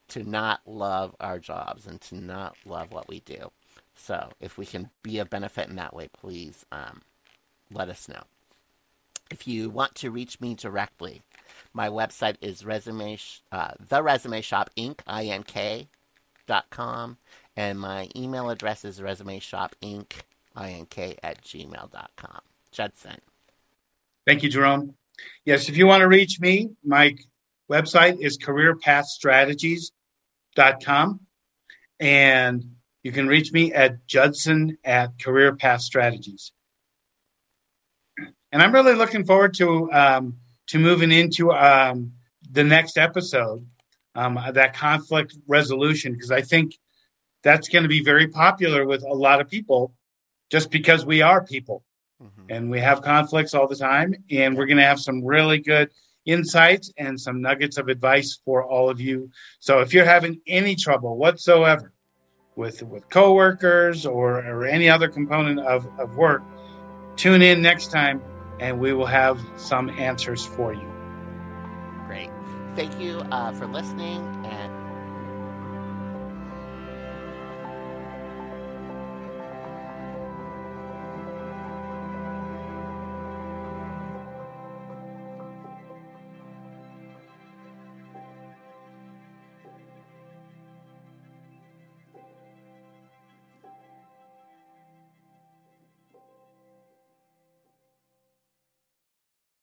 to 0.08 0.24
not 0.24 0.62
love 0.66 1.16
our 1.20 1.40
jobs 1.40 1.88
and 1.88 2.00
to 2.00 2.16
not 2.16 2.56
love 2.66 2.92
what 2.92 3.08
we 3.08 3.20
do. 3.22 3.52
So 3.96 4.30
if 4.40 4.58
we 4.58 4.66
can 4.66 4.90
be 5.04 5.20
of 5.20 5.30
benefit 5.30 5.68
in 5.68 5.76
that 5.76 5.96
way, 5.96 6.10
please 6.14 6.66
um, 6.72 7.02
let 7.72 7.90
us 7.90 8.08
know. 8.08 8.24
If 9.32 9.48
you 9.48 9.70
want 9.70 9.96
to 9.96 10.12
reach 10.12 10.40
me 10.40 10.54
directly, 10.54 11.24
my 11.74 11.90
website 11.90 12.36
is 12.42 12.64
resume 12.64 13.18
uh, 13.52 13.72
the 13.80 14.04
resume 14.04 14.42
shop 14.42 14.70
inc 14.78 15.00
ink 15.08 15.88
dot 16.46 16.66
com 16.70 17.18
and 17.58 17.80
my 17.80 18.08
email 18.16 18.52
address 18.52 18.86
is 18.86 19.02
resume 19.02 19.40
shop 19.40 19.76
inc 19.82 20.12
ink 20.58 20.98
at 21.24 21.44
gmail.com. 21.44 22.42
Judson. 22.72 23.20
Thank 24.28 24.44
you, 24.44 24.50
Jerome. 24.50 24.96
Yes, 25.46 25.70
if 25.70 25.78
you 25.78 25.88
want 25.88 26.02
to 26.02 26.08
reach 26.08 26.40
me, 26.40 26.70
my 26.84 27.16
website 27.72 28.20
is 28.20 28.38
careerpathstrategies.com. 28.38 31.20
And 32.00 32.64
you 33.04 33.12
can 33.12 33.28
reach 33.28 33.52
me 33.54 33.74
at 33.74 34.06
Judson 34.08 34.78
at 34.84 35.18
careerpathstrategies. 35.18 36.52
And 38.52 38.62
I'm 38.62 38.74
really 38.74 38.96
looking 38.96 39.26
forward 39.26 39.54
to 39.56 39.92
um, 39.92 40.38
to 40.68 40.78
moving 40.80 41.12
into 41.12 41.52
um, 41.52 42.14
the 42.50 42.64
next 42.64 42.98
episode, 42.98 43.68
um, 44.16 44.40
that 44.54 44.76
conflict 44.76 45.38
resolution, 45.48 46.14
because 46.14 46.32
I 46.32 46.42
think 46.42 46.78
that's 47.44 47.70
going 47.70 47.84
to 47.84 47.90
be 47.90 48.04
very 48.04 48.28
popular 48.28 48.86
with 48.86 49.04
a 49.04 49.14
lot 49.14 49.40
of 49.40 49.50
people 49.50 49.95
just 50.50 50.72
because 50.72 51.06
we 51.06 51.22
are 51.22 51.44
people 51.44 51.84
mm-hmm. 52.22 52.46
and 52.50 52.70
we 52.70 52.80
have 52.80 53.02
conflicts 53.02 53.54
all 53.54 53.68
the 53.68 53.76
time. 53.76 54.16
And 54.32 54.58
we're 54.58 54.66
going 54.66 54.78
to 54.78 54.84
have 54.84 55.00
some 55.00 55.24
really 55.24 55.60
good 55.60 55.90
insights 56.26 56.92
and 56.98 57.20
some 57.20 57.42
nuggets 57.42 57.78
of 57.78 57.88
advice 57.88 58.40
for 58.44 58.64
all 58.64 58.90
of 58.90 59.00
you. 59.00 59.30
So 59.60 59.80
if 59.80 59.94
you're 59.94 60.06
having 60.06 60.42
any 60.48 60.76
trouble 60.76 61.18
whatsoever 61.18 61.94
with 62.56 62.82
with 62.84 63.10
coworkers 63.10 64.06
or, 64.06 64.38
or 64.40 64.66
any 64.66 64.90
other 64.90 65.08
component 65.08 65.60
of, 65.60 65.88
of 66.00 66.16
work, 66.16 66.42
tune 67.16 67.42
in 67.42 67.62
next 67.62 67.92
time 67.92 68.22
and 68.60 68.80
we 68.80 68.94
will 68.94 69.06
have 69.06 69.40
some 69.58 69.90
answers 69.90 70.46
for 70.46 70.74
you. 70.74 70.92
Great. 72.08 72.30
Thank 72.76 73.00
you 73.00 73.20
uh, 73.32 73.52
for 73.52 73.68
listening 73.68 74.22
and 74.46 74.75